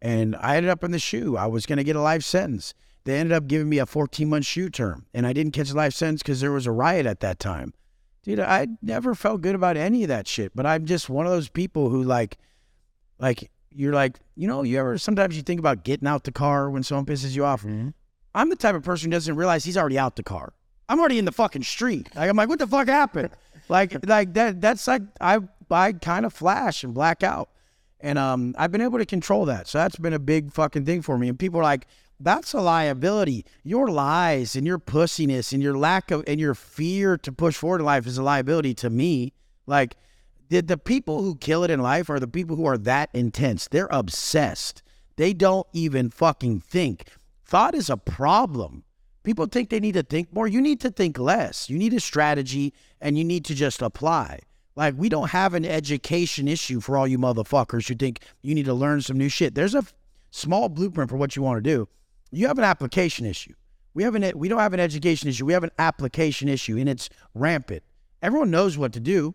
And 0.00 0.34
I 0.36 0.56
ended 0.56 0.70
up 0.70 0.82
in 0.82 0.90
the 0.90 0.98
shoe. 0.98 1.36
I 1.36 1.46
was 1.46 1.64
going 1.64 1.76
to 1.76 1.84
get 1.84 1.94
a 1.94 2.02
life 2.02 2.24
sentence. 2.24 2.74
They 3.04 3.18
ended 3.18 3.32
up 3.32 3.48
giving 3.48 3.68
me 3.68 3.78
a 3.78 3.86
14 3.86 4.28
month 4.28 4.46
shoe 4.46 4.70
term, 4.70 5.06
and 5.12 5.26
I 5.26 5.32
didn't 5.32 5.52
catch 5.52 5.70
a 5.70 5.74
life 5.74 5.94
sentence 5.94 6.22
because 6.22 6.40
there 6.40 6.52
was 6.52 6.66
a 6.66 6.72
riot 6.72 7.06
at 7.06 7.20
that 7.20 7.38
time. 7.38 7.74
Dude, 8.22 8.38
I 8.38 8.68
never 8.80 9.14
felt 9.14 9.40
good 9.40 9.56
about 9.56 9.76
any 9.76 10.04
of 10.04 10.08
that 10.08 10.28
shit, 10.28 10.52
but 10.54 10.64
I'm 10.64 10.86
just 10.86 11.08
one 11.08 11.26
of 11.26 11.32
those 11.32 11.48
people 11.48 11.88
who 11.88 12.04
like, 12.04 12.38
like 13.18 13.50
you're 13.70 13.92
like, 13.92 14.20
you 14.36 14.46
know, 14.46 14.62
you 14.62 14.78
ever 14.78 14.96
sometimes 14.98 15.36
you 15.36 15.42
think 15.42 15.58
about 15.58 15.82
getting 15.82 16.06
out 16.06 16.22
the 16.24 16.32
car 16.32 16.70
when 16.70 16.84
someone 16.84 17.06
pisses 17.06 17.34
you 17.34 17.44
off. 17.44 17.64
I'm 18.34 18.48
the 18.48 18.56
type 18.56 18.76
of 18.76 18.84
person 18.84 19.10
who 19.10 19.16
doesn't 19.16 19.34
realize 19.34 19.64
he's 19.64 19.76
already 19.76 19.98
out 19.98 20.16
the 20.16 20.22
car. 20.22 20.52
I'm 20.88 21.00
already 21.00 21.18
in 21.18 21.24
the 21.24 21.32
fucking 21.32 21.62
street. 21.62 22.14
Like 22.14 22.30
I'm 22.30 22.36
like, 22.36 22.48
what 22.48 22.58
the 22.58 22.66
fuck 22.66 22.86
happened? 22.86 23.30
like 23.68 24.06
like 24.06 24.34
that 24.34 24.60
that's 24.60 24.86
like 24.86 25.02
I 25.20 25.40
I 25.70 25.92
kind 25.92 26.24
of 26.26 26.32
flash 26.32 26.84
and 26.84 26.94
black 26.94 27.22
out. 27.22 27.50
And 28.00 28.18
um 28.18 28.54
I've 28.58 28.70
been 28.70 28.80
able 28.80 28.98
to 28.98 29.06
control 29.06 29.46
that. 29.46 29.66
So 29.66 29.78
that's 29.78 29.96
been 29.96 30.12
a 30.12 30.18
big 30.18 30.52
fucking 30.52 30.84
thing 30.84 31.02
for 31.02 31.18
me. 31.18 31.28
And 31.28 31.38
people 31.38 31.60
are 31.60 31.64
like, 31.64 31.86
that's 32.22 32.52
a 32.52 32.60
liability. 32.60 33.44
Your 33.62 33.88
lies 33.88 34.56
and 34.56 34.66
your 34.66 34.78
pussiness 34.78 35.52
and 35.52 35.62
your 35.62 35.76
lack 35.76 36.10
of 36.10 36.24
and 36.26 36.40
your 36.40 36.54
fear 36.54 37.16
to 37.18 37.32
push 37.32 37.56
forward 37.56 37.80
in 37.80 37.86
life 37.86 38.06
is 38.06 38.18
a 38.18 38.22
liability 38.22 38.74
to 38.74 38.90
me. 38.90 39.32
Like 39.66 39.96
the, 40.48 40.60
the 40.60 40.78
people 40.78 41.22
who 41.22 41.36
kill 41.36 41.64
it 41.64 41.70
in 41.70 41.80
life 41.80 42.10
are 42.10 42.20
the 42.20 42.28
people 42.28 42.56
who 42.56 42.66
are 42.66 42.78
that 42.78 43.10
intense. 43.12 43.68
They're 43.68 43.88
obsessed. 43.90 44.82
They 45.16 45.32
don't 45.32 45.66
even 45.72 46.10
fucking 46.10 46.60
think. 46.60 47.08
Thought 47.44 47.74
is 47.74 47.90
a 47.90 47.96
problem. 47.96 48.84
People 49.24 49.46
think 49.46 49.70
they 49.70 49.80
need 49.80 49.94
to 49.94 50.02
think 50.02 50.32
more. 50.32 50.48
You 50.48 50.60
need 50.60 50.80
to 50.80 50.90
think 50.90 51.18
less. 51.18 51.70
You 51.70 51.78
need 51.78 51.92
a 51.94 52.00
strategy 52.00 52.72
and 53.00 53.16
you 53.16 53.24
need 53.24 53.44
to 53.46 53.54
just 53.54 53.82
apply. 53.82 54.40
Like, 54.74 54.94
we 54.96 55.08
don't 55.08 55.30
have 55.30 55.54
an 55.54 55.66
education 55.66 56.48
issue 56.48 56.80
for 56.80 56.96
all 56.96 57.06
you 57.06 57.18
motherfuckers 57.18 57.88
who 57.88 57.94
think 57.94 58.20
you 58.40 58.54
need 58.54 58.64
to 58.64 58.74
learn 58.74 59.02
some 59.02 59.18
new 59.18 59.28
shit. 59.28 59.54
There's 59.54 59.74
a 59.74 59.84
small 60.30 60.68
blueprint 60.68 61.10
for 61.10 61.16
what 61.16 61.36
you 61.36 61.42
want 61.42 61.62
to 61.62 61.70
do. 61.70 61.88
You 62.32 62.48
have 62.48 62.58
an 62.58 62.64
application 62.64 63.26
issue. 63.26 63.52
We 63.94 64.02
have 64.04 64.14
an 64.14 64.32
we 64.36 64.48
don't 64.48 64.58
have 64.58 64.72
an 64.72 64.80
education 64.80 65.28
issue. 65.28 65.44
We 65.44 65.52
have 65.52 65.64
an 65.64 65.70
application 65.78 66.48
issue, 66.48 66.78
and 66.78 66.88
it's 66.88 67.10
rampant. 67.34 67.82
Everyone 68.22 68.50
knows 68.50 68.78
what 68.78 68.92
to 68.94 69.00
do. 69.00 69.34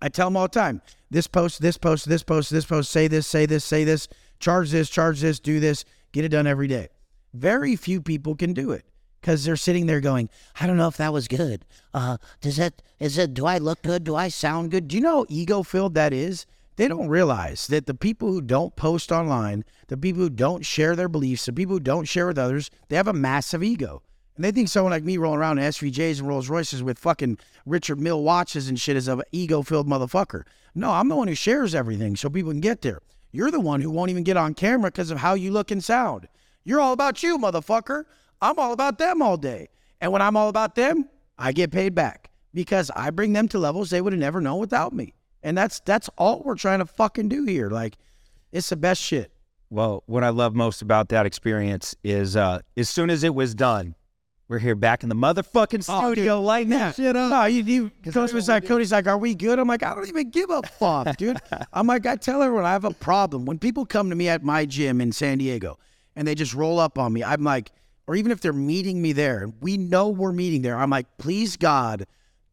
I 0.00 0.08
tell 0.08 0.28
them 0.28 0.36
all 0.36 0.48
the 0.48 0.58
time: 0.58 0.80
this 1.10 1.26
post, 1.26 1.60
this 1.60 1.76
post, 1.76 2.08
this 2.08 2.22
post, 2.22 2.50
this 2.50 2.64
post. 2.64 2.90
Say 2.90 3.06
this, 3.06 3.26
say 3.26 3.44
this, 3.44 3.64
say 3.64 3.84
this. 3.84 4.08
Charge 4.40 4.70
this, 4.70 4.88
charge 4.88 5.20
this. 5.20 5.38
Do 5.40 5.60
this. 5.60 5.84
Get 6.12 6.24
it 6.24 6.28
done 6.30 6.46
every 6.46 6.68
day. 6.68 6.88
Very 7.34 7.76
few 7.76 8.00
people 8.00 8.34
can 8.34 8.54
do 8.54 8.70
it 8.70 8.86
because 9.20 9.44
they're 9.44 9.56
sitting 9.56 9.84
there 9.84 10.00
going, 10.00 10.30
"I 10.58 10.66
don't 10.66 10.78
know 10.78 10.88
if 10.88 10.96
that 10.96 11.12
was 11.12 11.28
good. 11.28 11.66
Uh, 11.92 12.16
does 12.40 12.56
that 12.56 12.80
is 12.98 13.18
it? 13.18 13.34
Do 13.34 13.44
I 13.44 13.58
look 13.58 13.82
good? 13.82 14.04
Do 14.04 14.16
I 14.16 14.28
sound 14.28 14.70
good? 14.70 14.88
Do 14.88 14.96
you 14.96 15.02
know 15.02 15.18
how 15.18 15.26
ego 15.28 15.62
filled 15.62 15.92
that 15.94 16.14
is? 16.14 16.46
They 16.76 16.88
don't 16.88 17.08
realize 17.08 17.66
that 17.68 17.86
the 17.86 17.94
people 17.94 18.30
who 18.30 18.42
don't 18.42 18.76
post 18.76 19.10
online, 19.10 19.64
the 19.88 19.96
people 19.96 20.22
who 20.22 20.30
don't 20.30 20.64
share 20.64 20.94
their 20.94 21.08
beliefs, 21.08 21.46
the 21.46 21.52
people 21.52 21.76
who 21.76 21.80
don't 21.80 22.04
share 22.04 22.26
with 22.26 22.38
others, 22.38 22.70
they 22.88 22.96
have 22.96 23.08
a 23.08 23.14
massive 23.14 23.62
ego. 23.62 24.02
And 24.36 24.44
they 24.44 24.52
think 24.52 24.68
someone 24.68 24.90
like 24.90 25.02
me 25.02 25.16
rolling 25.16 25.38
around 25.38 25.58
in 25.58 25.64
SVJs 25.64 26.18
and 26.18 26.28
Rolls 26.28 26.50
Royces 26.50 26.82
with 26.82 26.98
fucking 26.98 27.38
Richard 27.64 27.98
Mille 27.98 28.22
watches 28.22 28.68
and 28.68 28.78
shit 28.78 28.96
is 28.96 29.08
an 29.08 29.22
ego 29.32 29.62
filled 29.62 29.88
motherfucker. 29.88 30.44
No, 30.74 30.90
I'm 30.90 31.08
the 31.08 31.16
one 31.16 31.28
who 31.28 31.34
shares 31.34 31.74
everything 31.74 32.14
so 32.14 32.28
people 32.28 32.52
can 32.52 32.60
get 32.60 32.82
there. 32.82 33.00
You're 33.32 33.50
the 33.50 33.60
one 33.60 33.80
who 33.80 33.90
won't 33.90 34.10
even 34.10 34.24
get 34.24 34.36
on 34.36 34.52
camera 34.52 34.90
because 34.90 35.10
of 35.10 35.18
how 35.18 35.32
you 35.32 35.50
look 35.50 35.70
and 35.70 35.82
sound. 35.82 36.28
You're 36.64 36.80
all 36.80 36.92
about 36.92 37.22
you, 37.22 37.38
motherfucker. 37.38 38.04
I'm 38.42 38.58
all 38.58 38.72
about 38.72 38.98
them 38.98 39.22
all 39.22 39.38
day. 39.38 39.68
And 40.02 40.12
when 40.12 40.20
I'm 40.20 40.36
all 40.36 40.50
about 40.50 40.74
them, 40.74 41.08
I 41.38 41.52
get 41.52 41.70
paid 41.70 41.94
back 41.94 42.28
because 42.52 42.90
I 42.94 43.08
bring 43.08 43.32
them 43.32 43.48
to 43.48 43.58
levels 43.58 43.88
they 43.88 44.02
would 44.02 44.12
have 44.12 44.20
never 44.20 44.42
known 44.42 44.60
without 44.60 44.92
me. 44.92 45.14
And 45.46 45.56
that's 45.56 45.78
that's 45.78 46.10
all 46.18 46.42
we're 46.44 46.56
trying 46.56 46.80
to 46.80 46.86
fucking 46.86 47.28
do 47.28 47.44
here. 47.44 47.70
Like, 47.70 47.96
it's 48.50 48.68
the 48.68 48.76
best 48.76 49.00
shit. 49.00 49.30
Well, 49.70 50.02
what 50.06 50.24
I 50.24 50.30
love 50.30 50.56
most 50.56 50.82
about 50.82 51.08
that 51.10 51.24
experience 51.24 51.94
is 52.02 52.34
uh, 52.34 52.62
as 52.76 52.88
soon 52.88 53.10
as 53.10 53.22
it 53.22 53.32
was 53.32 53.54
done, 53.54 53.94
we're 54.48 54.58
here 54.58 54.74
back 54.74 55.04
in 55.04 55.08
the 55.08 55.14
motherfucking 55.14 55.84
studio 55.84 56.40
lighting 56.40 56.70
that 56.70 56.96
shit 56.96 57.14
up. 57.14 57.30
No, 57.30 57.44
you, 57.44 57.62
you 57.62 58.12
Coach 58.12 58.32
was 58.32 58.48
like, 58.48 58.66
Cody's 58.66 58.90
like, 58.90 59.06
are 59.06 59.18
we 59.18 59.36
good? 59.36 59.60
I'm 59.60 59.68
like, 59.68 59.84
I 59.84 59.94
don't 59.94 60.08
even 60.08 60.30
give 60.30 60.50
a 60.50 60.62
fuck, 60.62 61.16
dude. 61.16 61.38
I'm 61.72 61.86
like, 61.86 62.06
I 62.06 62.16
tell 62.16 62.42
everyone 62.42 62.64
I 62.64 62.72
have 62.72 62.84
a 62.84 62.90
problem. 62.90 63.44
When 63.44 63.60
people 63.60 63.86
come 63.86 64.10
to 64.10 64.16
me 64.16 64.28
at 64.28 64.42
my 64.42 64.66
gym 64.66 65.00
in 65.00 65.12
San 65.12 65.38
Diego 65.38 65.78
and 66.16 66.26
they 66.26 66.34
just 66.34 66.54
roll 66.54 66.80
up 66.80 66.98
on 66.98 67.12
me, 67.12 67.22
I'm 67.22 67.44
like, 67.44 67.70
or 68.08 68.16
even 68.16 68.32
if 68.32 68.40
they're 68.40 68.52
meeting 68.52 69.00
me 69.00 69.12
there, 69.12 69.52
we 69.60 69.76
know 69.76 70.08
we're 70.08 70.32
meeting 70.32 70.62
there. 70.62 70.76
I'm 70.76 70.90
like, 70.90 71.06
please 71.18 71.56
God, 71.56 72.06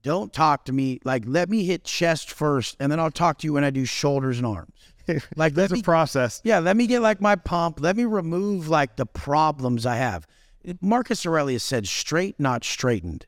don't 0.03 0.31
talk 0.31 0.65
to 0.65 0.73
me. 0.73 0.99
Like, 1.03 1.23
let 1.25 1.49
me 1.49 1.63
hit 1.63 1.83
chest 1.83 2.31
first, 2.31 2.77
and 2.79 2.91
then 2.91 2.99
I'll 2.99 3.11
talk 3.11 3.39
to 3.39 3.47
you 3.47 3.53
when 3.53 3.63
I 3.63 3.69
do 3.69 3.85
shoulders 3.85 4.37
and 4.37 4.45
arms. 4.45 4.71
Like, 5.35 5.53
that's 5.53 5.73
me 5.73 5.81
a 5.81 5.83
process. 5.83 6.39
yeah, 6.45 6.59
let 6.59 6.77
me 6.77 6.87
get 6.87 7.01
like 7.01 7.19
my 7.19 7.35
pump. 7.35 7.81
Let 7.81 7.97
me 7.97 8.05
remove 8.05 8.69
like 8.69 8.95
the 8.95 9.05
problems 9.05 9.85
I 9.85 9.97
have. 9.97 10.25
Marcus 10.79 11.25
Aurelius 11.25 11.63
said, 11.63 11.87
straight, 11.87 12.39
not 12.39 12.63
straightened. 12.63 13.25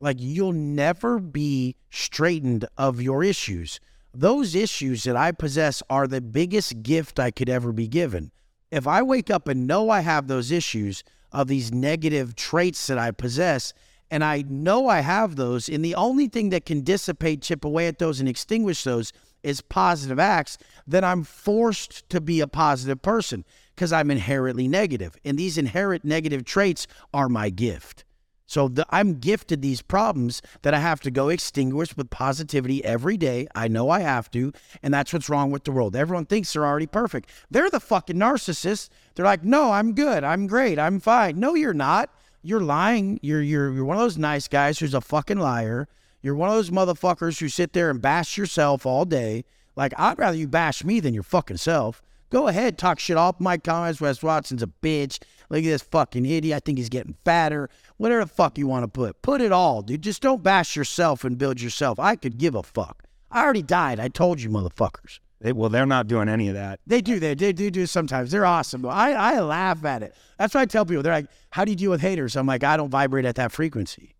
Like 0.00 0.16
you'll 0.18 0.54
never 0.54 1.18
be 1.18 1.76
straightened 1.90 2.64
of 2.78 3.02
your 3.02 3.22
issues. 3.22 3.80
Those 4.14 4.54
issues 4.54 5.04
that 5.04 5.14
I 5.14 5.32
possess 5.32 5.82
are 5.90 6.06
the 6.06 6.22
biggest 6.22 6.82
gift 6.82 7.20
I 7.20 7.30
could 7.30 7.50
ever 7.50 7.70
be 7.72 7.86
given. 7.86 8.32
If 8.70 8.86
I 8.86 9.02
wake 9.02 9.30
up 9.30 9.46
and 9.46 9.66
know 9.66 9.90
I 9.90 10.00
have 10.00 10.26
those 10.26 10.50
issues 10.50 11.04
of 11.32 11.48
these 11.48 11.72
negative 11.72 12.34
traits 12.34 12.86
that 12.86 12.98
I 12.98 13.10
possess, 13.10 13.72
and 14.10 14.24
I 14.24 14.44
know 14.48 14.88
I 14.88 15.00
have 15.00 15.36
those, 15.36 15.68
and 15.68 15.84
the 15.84 15.94
only 15.94 16.28
thing 16.28 16.50
that 16.50 16.66
can 16.66 16.82
dissipate, 16.82 17.42
chip 17.42 17.64
away 17.64 17.86
at 17.86 17.98
those, 17.98 18.20
and 18.20 18.28
extinguish 18.28 18.84
those 18.84 19.12
is 19.42 19.60
positive 19.60 20.18
acts, 20.18 20.58
then 20.86 21.04
I'm 21.04 21.22
forced 21.22 22.08
to 22.10 22.20
be 22.20 22.40
a 22.40 22.46
positive 22.46 23.00
person 23.02 23.44
because 23.74 23.92
I'm 23.92 24.10
inherently 24.10 24.68
negative. 24.68 25.16
And 25.24 25.38
these 25.38 25.56
inherent 25.56 26.04
negative 26.04 26.44
traits 26.44 26.86
are 27.14 27.28
my 27.28 27.48
gift. 27.50 28.04
So 28.50 28.66
the, 28.66 28.84
I'm 28.90 29.20
gifted 29.20 29.62
these 29.62 29.80
problems 29.80 30.42
that 30.62 30.74
I 30.74 30.80
have 30.80 31.00
to 31.02 31.10
go 31.12 31.28
extinguish 31.28 31.96
with 31.96 32.10
positivity 32.10 32.84
every 32.84 33.16
day. 33.16 33.46
I 33.54 33.68
know 33.68 33.90
I 33.90 34.00
have 34.00 34.28
to, 34.32 34.52
and 34.82 34.92
that's 34.92 35.12
what's 35.12 35.28
wrong 35.28 35.52
with 35.52 35.62
the 35.62 35.70
world. 35.70 35.94
Everyone 35.94 36.26
thinks 36.26 36.52
they're 36.52 36.66
already 36.66 36.88
perfect. 36.88 37.30
They're 37.48 37.70
the 37.70 37.78
fucking 37.78 38.16
narcissists. 38.16 38.88
They're 39.14 39.24
like, 39.24 39.44
"No, 39.44 39.70
I'm 39.70 39.94
good. 39.94 40.24
I'm 40.24 40.48
great. 40.48 40.80
I'm 40.80 40.98
fine." 40.98 41.38
No, 41.38 41.54
you're 41.54 41.72
not. 41.72 42.10
You're 42.42 42.60
lying. 42.60 43.18
You're 43.22 43.42
you're 43.42 43.72
you're 43.72 43.84
one 43.84 43.96
of 43.96 44.02
those 44.02 44.18
nice 44.18 44.48
guys 44.48 44.78
who's 44.78 44.94
a 44.94 45.00
fucking 45.00 45.38
liar. 45.38 45.88
You're 46.22 46.34
one 46.34 46.48
of 46.48 46.54
those 46.54 46.70
motherfuckers 46.70 47.40
who 47.40 47.48
sit 47.48 47.72
there 47.72 47.90
and 47.90 48.00
bash 48.00 48.36
yourself 48.36 48.86
all 48.86 49.04
day. 49.04 49.44
Like 49.76 49.92
I'd 49.98 50.18
rather 50.18 50.36
you 50.36 50.48
bash 50.48 50.84
me 50.84 51.00
than 51.00 51.14
your 51.14 51.22
fucking 51.22 51.58
self. 51.58 52.02
Go 52.30 52.46
ahead, 52.46 52.78
talk 52.78 53.00
shit 53.00 53.16
off 53.16 53.40
my 53.40 53.58
comments. 53.58 54.00
Wes 54.00 54.22
Watson's 54.22 54.62
a 54.62 54.68
bitch. 54.68 55.18
Look 55.48 55.58
at 55.58 55.64
this 55.64 55.82
fucking 55.82 56.24
idiot. 56.24 56.56
I 56.56 56.60
think 56.60 56.78
he's 56.78 56.88
getting 56.88 57.16
fatter. 57.24 57.68
Whatever 57.96 58.24
the 58.24 58.30
fuck 58.30 58.56
you 58.56 58.68
want 58.68 58.84
to 58.84 58.88
put. 58.88 59.20
Put 59.20 59.40
it 59.40 59.50
all, 59.50 59.82
dude. 59.82 60.02
Just 60.02 60.22
don't 60.22 60.42
bash 60.42 60.76
yourself 60.76 61.24
and 61.24 61.36
build 61.36 61.60
yourself. 61.60 61.98
I 61.98 62.14
could 62.14 62.38
give 62.38 62.54
a 62.54 62.62
fuck. 62.62 63.02
I 63.32 63.42
already 63.42 63.62
died. 63.62 63.98
I 63.98 64.08
told 64.08 64.40
you, 64.40 64.48
motherfuckers. 64.48 65.18
They, 65.40 65.52
well, 65.52 65.70
they're 65.70 65.86
not 65.86 66.06
doing 66.06 66.28
any 66.28 66.48
of 66.48 66.54
that. 66.54 66.80
They 66.86 67.00
do. 67.00 67.18
They, 67.18 67.34
they 67.34 67.52
do 67.52 67.70
do 67.70 67.86
sometimes. 67.86 68.30
They're 68.30 68.44
awesome. 68.44 68.84
I, 68.84 69.12
I 69.12 69.40
laugh 69.40 69.84
at 69.84 70.02
it. 70.02 70.14
That's 70.38 70.54
what 70.54 70.60
I 70.60 70.66
tell 70.66 70.84
people. 70.84 71.02
They're 71.02 71.14
like, 71.14 71.28
how 71.50 71.64
do 71.64 71.70
you 71.70 71.76
deal 71.76 71.90
with 71.90 72.02
haters? 72.02 72.36
I'm 72.36 72.46
like, 72.46 72.62
I 72.62 72.76
don't 72.76 72.90
vibrate 72.90 73.24
at 73.24 73.36
that 73.36 73.50
frequency. 73.50 74.14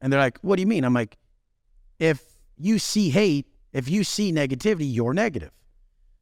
And 0.00 0.12
they're 0.12 0.20
like, 0.20 0.38
what 0.42 0.56
do 0.56 0.60
you 0.60 0.66
mean? 0.66 0.84
I'm 0.84 0.94
like, 0.94 1.16
if 1.98 2.22
you 2.58 2.78
see 2.78 3.08
hate, 3.08 3.46
if 3.72 3.88
you 3.88 4.04
see 4.04 4.32
negativity, 4.32 4.92
you're 4.92 5.14
negative. 5.14 5.50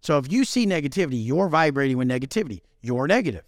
So 0.00 0.18
if 0.18 0.30
you 0.30 0.44
see 0.44 0.66
negativity, 0.66 1.24
you're 1.24 1.48
vibrating 1.48 1.96
with 1.96 2.08
negativity. 2.08 2.60
You're 2.80 3.08
negative. 3.08 3.44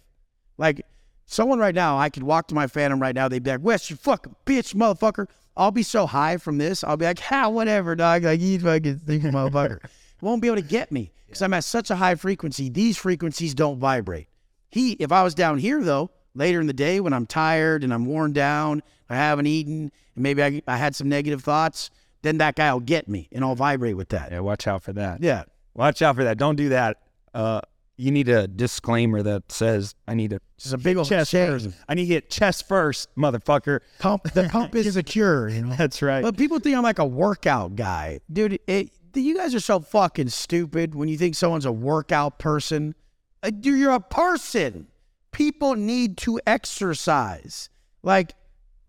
Like 0.57 0.85
someone 1.25 1.59
right 1.59 1.75
now, 1.75 1.97
I 1.97 2.09
could 2.09 2.23
walk 2.23 2.47
to 2.49 2.55
my 2.55 2.67
phantom 2.67 3.01
right 3.01 3.15
now. 3.15 3.29
They'd 3.29 3.43
be 3.43 3.51
like, 3.51 3.63
Wes, 3.63 3.89
you 3.89 3.95
fucking 3.95 4.35
bitch, 4.45 4.75
motherfucker. 4.75 5.27
I'll 5.55 5.71
be 5.71 5.83
so 5.83 6.05
high 6.05 6.37
from 6.37 6.57
this. 6.57 6.83
I'll 6.83 6.97
be 6.97 7.05
like, 7.05 7.19
ha, 7.19 7.47
whatever, 7.49 7.95
dog. 7.95 8.23
Like, 8.23 8.39
you 8.41 8.59
fucking 8.59 8.99
think, 8.99 9.23
motherfucker. 9.23 9.79
Won't 10.21 10.41
be 10.41 10.47
able 10.47 10.57
to 10.57 10.61
get 10.67 10.91
me 10.91 11.11
because 11.27 11.41
I'm 11.41 11.53
at 11.53 11.63
such 11.63 11.89
a 11.89 11.95
high 11.95 12.15
frequency. 12.15 12.69
These 12.69 12.97
frequencies 12.97 13.53
don't 13.53 13.79
vibrate. 13.79 14.27
He, 14.69 14.93
if 14.93 15.11
I 15.11 15.23
was 15.23 15.33
down 15.33 15.57
here 15.57 15.81
though, 15.83 16.11
later 16.33 16.61
in 16.61 16.67
the 16.67 16.73
day 16.73 16.99
when 16.99 17.13
I'm 17.13 17.25
tired 17.25 17.83
and 17.83 17.93
I'm 17.93 18.05
worn 18.05 18.31
down, 18.33 18.83
I 19.09 19.15
haven't 19.15 19.47
eaten, 19.47 19.91
and 20.15 20.23
maybe 20.23 20.43
I, 20.43 20.61
I 20.67 20.77
had 20.77 20.95
some 20.95 21.09
negative 21.09 21.43
thoughts, 21.43 21.89
then 22.21 22.37
that 22.37 22.55
guy 22.55 22.71
will 22.71 22.79
get 22.79 23.07
me 23.09 23.27
and 23.31 23.43
I'll 23.43 23.55
vibrate 23.55 23.97
with 23.97 24.09
that. 24.09 24.31
Yeah, 24.31 24.39
watch 24.39 24.67
out 24.67 24.83
for 24.83 24.93
that. 24.93 25.21
Yeah. 25.21 25.43
Watch 25.73 26.01
out 26.01 26.15
for 26.15 26.23
that. 26.23 26.37
Don't 26.37 26.55
do 26.55 26.69
that. 26.69 26.97
Uh, 27.33 27.61
You 27.97 28.11
need 28.11 28.29
a 28.29 28.47
disclaimer 28.47 29.21
that 29.23 29.51
says 29.51 29.95
I 30.07 30.15
need 30.15 30.31
to 30.31 30.39
a 30.73 30.77
big 30.77 30.97
old 30.97 31.07
chest 31.07 31.31
first. 31.31 31.69
I 31.89 31.93
need 31.95 32.07
to 32.07 32.13
hit 32.13 32.29
chest 32.29 32.67
first, 32.67 33.13
motherfucker. 33.15 33.79
Pump 33.99 34.23
the 34.33 34.47
pump 34.49 34.75
is 34.75 34.95
a 34.97 35.03
cure, 35.03 35.49
you 35.49 35.63
know. 35.65 35.75
That's 35.75 36.01
right. 36.01 36.21
But 36.21 36.37
people 36.37 36.59
think 36.59 36.75
I'm 36.77 36.83
like 36.83 36.99
a 36.99 37.05
workout 37.05 37.75
guy, 37.75 38.19
dude. 38.31 38.59
It, 38.67 38.91
you 39.15 39.35
guys 39.35 39.53
are 39.55 39.59
so 39.59 39.79
fucking 39.79 40.29
stupid 40.29 40.95
when 40.95 41.09
you 41.09 41.17
think 41.17 41.35
someone's 41.35 41.65
a 41.65 41.71
workout 41.71 42.39
person. 42.39 42.95
Uh, 43.43 43.51
you're 43.61 43.91
a 43.91 43.99
person. 43.99 44.87
People 45.31 45.75
need 45.75 46.17
to 46.17 46.39
exercise. 46.45 47.69
Like, 48.03 48.33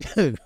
if, 0.17 0.39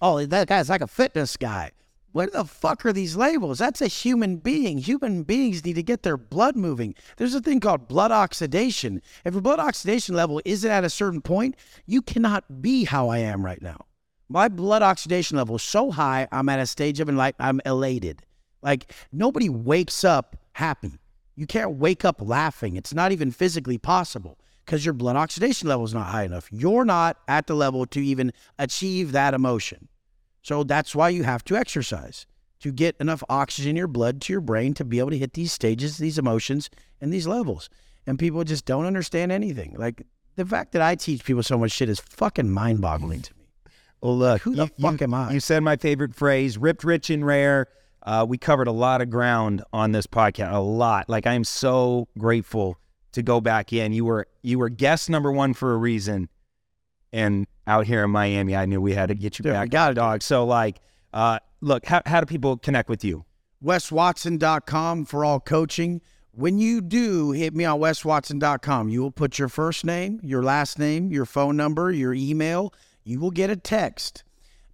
oh, 0.00 0.24
that 0.26 0.48
guy's 0.48 0.68
like 0.68 0.80
a 0.80 0.86
fitness 0.86 1.36
guy. 1.36 1.72
What 2.12 2.32
the 2.32 2.44
fuck 2.44 2.84
are 2.84 2.92
these 2.92 3.14
labels? 3.14 3.60
That's 3.60 3.80
a 3.80 3.86
human 3.86 4.36
being. 4.38 4.78
Human 4.78 5.22
beings 5.22 5.64
need 5.64 5.74
to 5.74 5.82
get 5.82 6.02
their 6.02 6.16
blood 6.16 6.56
moving. 6.56 6.96
There's 7.16 7.36
a 7.36 7.40
thing 7.40 7.60
called 7.60 7.86
blood 7.86 8.10
oxidation. 8.10 9.00
If 9.24 9.34
your 9.34 9.42
blood 9.42 9.60
oxidation 9.60 10.16
level 10.16 10.40
isn't 10.44 10.70
at 10.70 10.82
a 10.82 10.90
certain 10.90 11.20
point, 11.20 11.54
you 11.86 12.02
cannot 12.02 12.62
be 12.62 12.84
how 12.84 13.08
I 13.08 13.18
am 13.18 13.44
right 13.44 13.62
now. 13.62 13.86
My 14.32 14.46
blood 14.46 14.80
oxidation 14.80 15.38
level 15.38 15.56
is 15.56 15.62
so 15.62 15.90
high, 15.90 16.28
I'm 16.30 16.48
at 16.48 16.60
a 16.60 16.66
stage 16.66 17.00
of 17.00 17.08
like 17.08 17.34
I'm 17.40 17.60
elated. 17.66 18.22
Like 18.62 18.94
nobody 19.10 19.48
wakes 19.48 20.04
up 20.04 20.36
happy. 20.52 20.92
You 21.34 21.48
can't 21.48 21.72
wake 21.72 22.04
up 22.04 22.22
laughing. 22.22 22.76
It's 22.76 22.94
not 22.94 23.10
even 23.10 23.32
physically 23.32 23.76
possible 23.76 24.38
because 24.64 24.84
your 24.84 24.94
blood 24.94 25.16
oxidation 25.16 25.68
level 25.68 25.84
is 25.84 25.92
not 25.92 26.06
high 26.06 26.22
enough. 26.22 26.48
You're 26.52 26.84
not 26.84 27.16
at 27.26 27.48
the 27.48 27.56
level 27.56 27.86
to 27.86 28.00
even 28.00 28.32
achieve 28.56 29.10
that 29.10 29.34
emotion. 29.34 29.88
So 30.42 30.62
that's 30.62 30.94
why 30.94 31.08
you 31.08 31.24
have 31.24 31.42
to 31.46 31.56
exercise 31.56 32.24
to 32.60 32.70
get 32.70 32.94
enough 33.00 33.24
oxygen 33.28 33.70
in 33.70 33.76
your 33.76 33.88
blood 33.88 34.20
to 34.20 34.32
your 34.32 34.40
brain 34.40 34.74
to 34.74 34.84
be 34.84 35.00
able 35.00 35.10
to 35.10 35.18
hit 35.18 35.32
these 35.32 35.52
stages, 35.52 35.98
these 35.98 36.18
emotions, 36.18 36.70
and 37.00 37.12
these 37.12 37.26
levels. 37.26 37.68
And 38.06 38.16
people 38.16 38.44
just 38.44 38.64
don't 38.64 38.86
understand 38.86 39.32
anything. 39.32 39.74
Like 39.76 40.06
the 40.36 40.46
fact 40.46 40.70
that 40.70 40.82
I 40.82 40.94
teach 40.94 41.24
people 41.24 41.42
so 41.42 41.58
much 41.58 41.72
shit 41.72 41.88
is 41.88 41.98
fucking 41.98 42.48
mind 42.48 42.80
boggling 42.80 43.22
to 43.22 43.34
me. 43.34 43.39
Well, 44.02 44.16
look, 44.16 44.42
Who 44.42 44.54
the 44.54 44.66
fuck 44.66 45.02
am 45.02 45.12
I? 45.14 45.32
You 45.32 45.40
said 45.40 45.62
my 45.62 45.76
favorite 45.76 46.14
phrase, 46.14 46.56
ripped, 46.56 46.84
rich, 46.84 47.10
and 47.10 47.24
rare. 47.24 47.66
Uh, 48.02 48.24
we 48.26 48.38
covered 48.38 48.66
a 48.66 48.72
lot 48.72 49.02
of 49.02 49.10
ground 49.10 49.62
on 49.74 49.92
this 49.92 50.06
podcast, 50.06 50.54
a 50.54 50.58
lot. 50.58 51.08
Like 51.10 51.26
I 51.26 51.34
am 51.34 51.44
so 51.44 52.08
grateful 52.16 52.78
to 53.12 53.22
go 53.22 53.40
back 53.42 53.72
in. 53.74 53.92
You 53.92 54.06
were 54.06 54.26
you 54.42 54.58
were 54.58 54.70
guest 54.70 55.10
number 55.10 55.30
one 55.30 55.52
for 55.52 55.74
a 55.74 55.76
reason, 55.76 56.30
and 57.12 57.46
out 57.66 57.86
here 57.86 58.02
in 58.04 58.10
Miami, 58.10 58.56
I 58.56 58.64
knew 58.64 58.80
we 58.80 58.94
had 58.94 59.10
to 59.10 59.14
get 59.14 59.38
you 59.38 59.42
Dude, 59.42 59.52
back, 59.52 59.68
got 59.68 59.90
it. 59.92 59.94
dog. 59.94 60.22
So 60.22 60.46
like, 60.46 60.80
uh, 61.12 61.40
look, 61.60 61.84
how 61.84 62.00
how 62.06 62.20
do 62.20 62.26
people 62.26 62.56
connect 62.56 62.88
with 62.88 63.04
you? 63.04 63.26
weswatson.com 63.62 65.04
for 65.04 65.24
all 65.24 65.40
coaching. 65.40 66.00
When 66.32 66.58
you 66.58 66.80
do 66.80 67.32
hit 67.32 67.54
me 67.54 67.64
on 67.64 67.80
weswatson.com, 67.80 68.88
you 68.88 69.02
will 69.02 69.10
put 69.10 69.38
your 69.38 69.48
first 69.48 69.84
name, 69.84 70.20
your 70.22 70.42
last 70.42 70.78
name, 70.78 71.10
your 71.10 71.26
phone 71.26 71.56
number, 71.56 71.90
your 71.92 72.14
email. 72.14 72.72
You 73.04 73.20
will 73.20 73.30
get 73.30 73.50
a 73.50 73.56
text. 73.56 74.24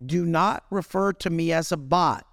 Do 0.04 0.24
not 0.24 0.64
refer 0.70 1.12
to 1.14 1.30
me 1.30 1.52
as 1.52 1.72
a 1.72 1.76
bot. 1.76 2.26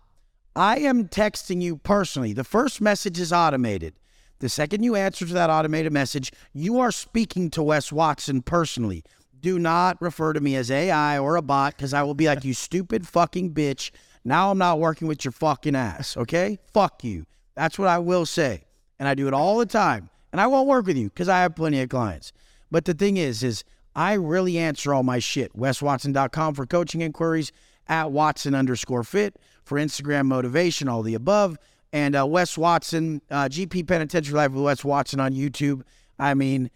I 0.55 0.79
am 0.79 1.07
texting 1.07 1.61
you 1.61 1.77
personally. 1.77 2.33
The 2.33 2.43
first 2.43 2.81
message 2.81 3.19
is 3.19 3.33
automated. 3.33 3.93
The 4.39 4.49
second 4.49 4.83
you 4.83 4.95
answer 4.95 5.25
to 5.25 5.33
that 5.33 5.49
automated 5.49 5.93
message, 5.93 6.31
you 6.53 6.79
are 6.79 6.91
speaking 6.91 7.49
to 7.51 7.63
Wes 7.63 7.91
Watson 7.91 8.41
personally. 8.41 9.03
Do 9.39 9.57
not 9.57 10.01
refer 10.01 10.33
to 10.33 10.41
me 10.41 10.55
as 10.55 10.69
AI 10.69 11.17
or 11.17 11.35
a 11.35 11.41
bot 11.41 11.75
because 11.75 11.93
I 11.93 12.03
will 12.03 12.13
be 12.13 12.27
like, 12.27 12.43
you 12.43 12.53
stupid 12.53 13.07
fucking 13.07 13.53
bitch. 13.53 13.91
Now 14.25 14.51
I'm 14.51 14.57
not 14.57 14.79
working 14.79 15.07
with 15.07 15.25
your 15.25 15.31
fucking 15.31 15.75
ass, 15.75 16.15
okay? 16.17 16.59
Fuck 16.73 17.03
you. 17.03 17.25
That's 17.55 17.79
what 17.79 17.87
I 17.87 17.99
will 17.99 18.25
say. 18.25 18.63
And 18.99 19.07
I 19.07 19.15
do 19.15 19.27
it 19.27 19.33
all 19.33 19.57
the 19.57 19.65
time. 19.65 20.09
And 20.31 20.39
I 20.41 20.47
won't 20.47 20.67
work 20.67 20.87
with 20.87 20.97
you 20.97 21.09
because 21.09 21.29
I 21.29 21.41
have 21.41 21.55
plenty 21.55 21.81
of 21.81 21.89
clients. 21.89 22.33
But 22.71 22.85
the 22.85 22.93
thing 22.93 23.17
is, 23.17 23.43
is 23.43 23.63
I 23.95 24.13
really 24.13 24.57
answer 24.57 24.93
all 24.93 25.03
my 25.03 25.19
shit. 25.19 25.55
WesWatson.com 25.55 26.55
for 26.55 26.65
coaching 26.65 27.01
inquiries, 27.01 27.51
at 27.87 28.11
Watson 28.11 28.55
underscore 28.55 29.03
fit 29.03 29.37
for 29.63 29.77
Instagram 29.77 30.25
motivation, 30.25 30.87
all 30.87 31.01
the 31.01 31.15
above. 31.15 31.57
And 31.91 32.15
uh, 32.15 32.25
Wes 32.25 32.57
Watson, 32.57 33.21
uh, 33.29 33.45
GP 33.45 33.87
Penitentiary 33.87 34.35
Life 34.35 34.51
with 34.51 34.63
Wes 34.63 34.83
Watson 34.83 35.19
on 35.19 35.33
YouTube. 35.33 35.83
I 36.17 36.33
mean, 36.33 36.71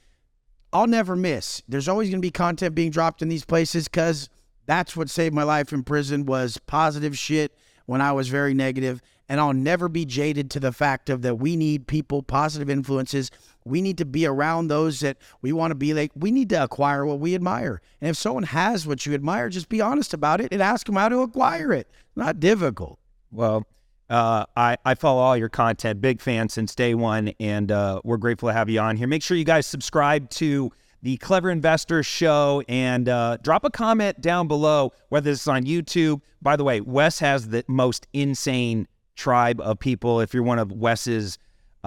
I'll 0.72 0.88
never 0.88 1.16
miss. 1.16 1.64
There's 1.68 1.88
always 1.88 2.10
going 2.10 2.22
to 2.22 2.26
be 2.26 2.32
content 2.32 2.76
being 2.76 2.92
dropped 2.92 3.22
in 3.22 3.30
these 3.30 3.46
places 3.46 3.88
because 3.88 4.30
that's 4.66 4.96
what 4.96 5.10
saved 5.10 5.34
my 5.34 5.44
life 5.44 5.74
in 5.74 5.84
prison 5.84 6.26
was 6.26 6.58
positive 6.68 7.18
shit 7.18 7.56
when 7.86 8.02
I 8.02 8.12
was 8.12 8.28
very 8.28 8.54
negative. 8.54 9.02
And 9.30 9.42
I'll 9.42 9.54
never 9.54 9.90
be 9.90 10.06
jaded 10.06 10.52
to 10.52 10.60
the 10.60 10.72
fact 10.72 11.10
of 11.10 11.22
that 11.24 11.36
we 11.36 11.56
need 11.56 11.88
people, 11.88 12.22
positive 12.22 12.70
influences. 12.70 13.32
We 13.68 13.82
need 13.82 13.98
to 14.00 14.06
be 14.06 14.26
around 14.26 14.68
those 14.68 15.00
that 15.02 15.18
we 15.42 15.52
want 15.52 15.72
to 15.72 15.76
be 15.76 15.94
like. 15.94 16.12
We 16.16 16.32
need 16.32 16.50
to 16.50 16.64
acquire 16.64 17.06
what 17.06 17.20
we 17.20 17.36
admire. 17.36 17.82
And 18.02 18.10
if 18.10 18.18
someone 18.18 18.44
has 18.44 18.88
what 18.88 19.06
you 19.06 19.14
admire, 19.14 19.50
just 19.50 19.70
be 19.70 19.82
honest 19.82 20.14
about 20.14 20.42
it 20.42 20.50
and 20.52 20.62
ask 20.62 20.86
them 20.86 20.96
how 20.96 21.10
to 21.10 21.20
acquire 21.20 21.74
it. 21.74 21.90
Not 22.16 22.40
difficult. 22.40 23.00
Well, 23.32 23.66
uh, 24.10 24.46
I, 24.56 24.78
I 24.86 24.96
follow 24.96 25.22
all 25.22 25.36
your 25.36 25.50
content, 25.50 26.00
big 26.00 26.22
fan 26.22 26.50
since 26.50 26.74
day 26.74 26.96
one, 26.96 27.34
and 27.40 27.72
uh, 27.72 28.02
we're 28.04 28.18
grateful 28.18 28.50
to 28.50 28.54
have 28.54 28.70
you 28.70 28.80
on 28.80 28.96
here. 28.96 29.08
Make 29.08 29.22
sure 29.22 29.36
you 29.36 29.44
guys 29.44 29.68
subscribe 29.68 30.30
to 30.32 30.72
the 31.04 31.18
Clever 31.18 31.52
Investor 31.52 32.04
Show 32.04 32.64
and 32.68 33.08
uh, 33.10 33.38
drop 33.44 33.66
a 33.66 33.70
comment 33.70 34.22
down 34.22 34.48
below, 34.48 34.94
whether 35.10 35.30
this 35.30 35.42
is 35.42 35.48
on 35.48 35.64
YouTube. 35.64 36.22
By 36.42 36.56
the 36.56 36.64
way, 36.64 36.82
Wes 36.82 37.20
has 37.20 37.50
the 37.50 37.64
most 37.68 38.08
insane 38.14 38.88
tribe 39.16 39.60
of 39.60 39.80
people. 39.80 40.22
If 40.22 40.34
you're 40.34 40.44
one 40.44 40.60
of 40.60 40.72
Wes's 40.72 41.38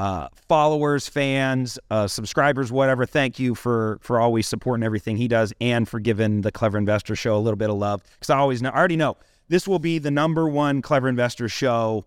uh, 0.00 0.28
followers, 0.48 1.06
fans, 1.06 1.78
uh, 1.90 2.06
subscribers, 2.06 2.72
whatever, 2.72 3.04
thank 3.04 3.38
you 3.38 3.54
for 3.54 3.98
for 4.00 4.18
always 4.18 4.48
supporting 4.48 4.82
everything 4.82 5.18
he 5.18 5.28
does 5.28 5.52
and 5.60 5.86
for 5.86 6.00
giving 6.00 6.40
the 6.40 6.50
Clever 6.50 6.78
Investor 6.78 7.14
Show 7.14 7.36
a 7.36 7.38
little 7.38 7.58
bit 7.58 7.68
of 7.68 7.76
love. 7.76 8.02
Because 8.14 8.30
I 8.30 8.38
always 8.38 8.62
know, 8.62 8.70
I 8.70 8.78
already 8.78 8.96
know 8.96 9.18
this 9.48 9.68
will 9.68 9.78
be 9.78 9.98
the 9.98 10.10
number 10.10 10.48
one 10.48 10.80
Clever 10.80 11.06
Investor 11.06 11.50
Show 11.50 12.06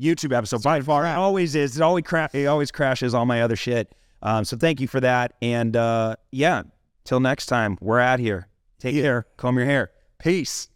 YouTube 0.00 0.34
episode 0.34 0.62
by 0.62 0.80
far. 0.80 1.04
It 1.04 1.10
always 1.10 1.54
is. 1.54 1.76
It 1.76 1.82
always 1.82 2.04
cra- 2.04 2.30
it 2.32 2.46
always 2.46 2.70
crashes 2.70 3.12
all 3.12 3.26
my 3.26 3.42
other 3.42 3.56
shit. 3.56 3.94
Um, 4.22 4.46
so 4.46 4.56
thank 4.56 4.80
you 4.80 4.88
for 4.88 5.00
that. 5.00 5.34
And 5.42 5.76
uh, 5.76 6.16
yeah, 6.32 6.62
till 7.04 7.20
next 7.20 7.44
time, 7.46 7.76
we're 7.82 8.00
out 8.00 8.20
here. 8.20 8.48
Take 8.78 8.94
care. 8.94 9.26
Comb 9.36 9.58
your 9.58 9.66
hair. 9.66 9.90
Peace. 10.18 10.70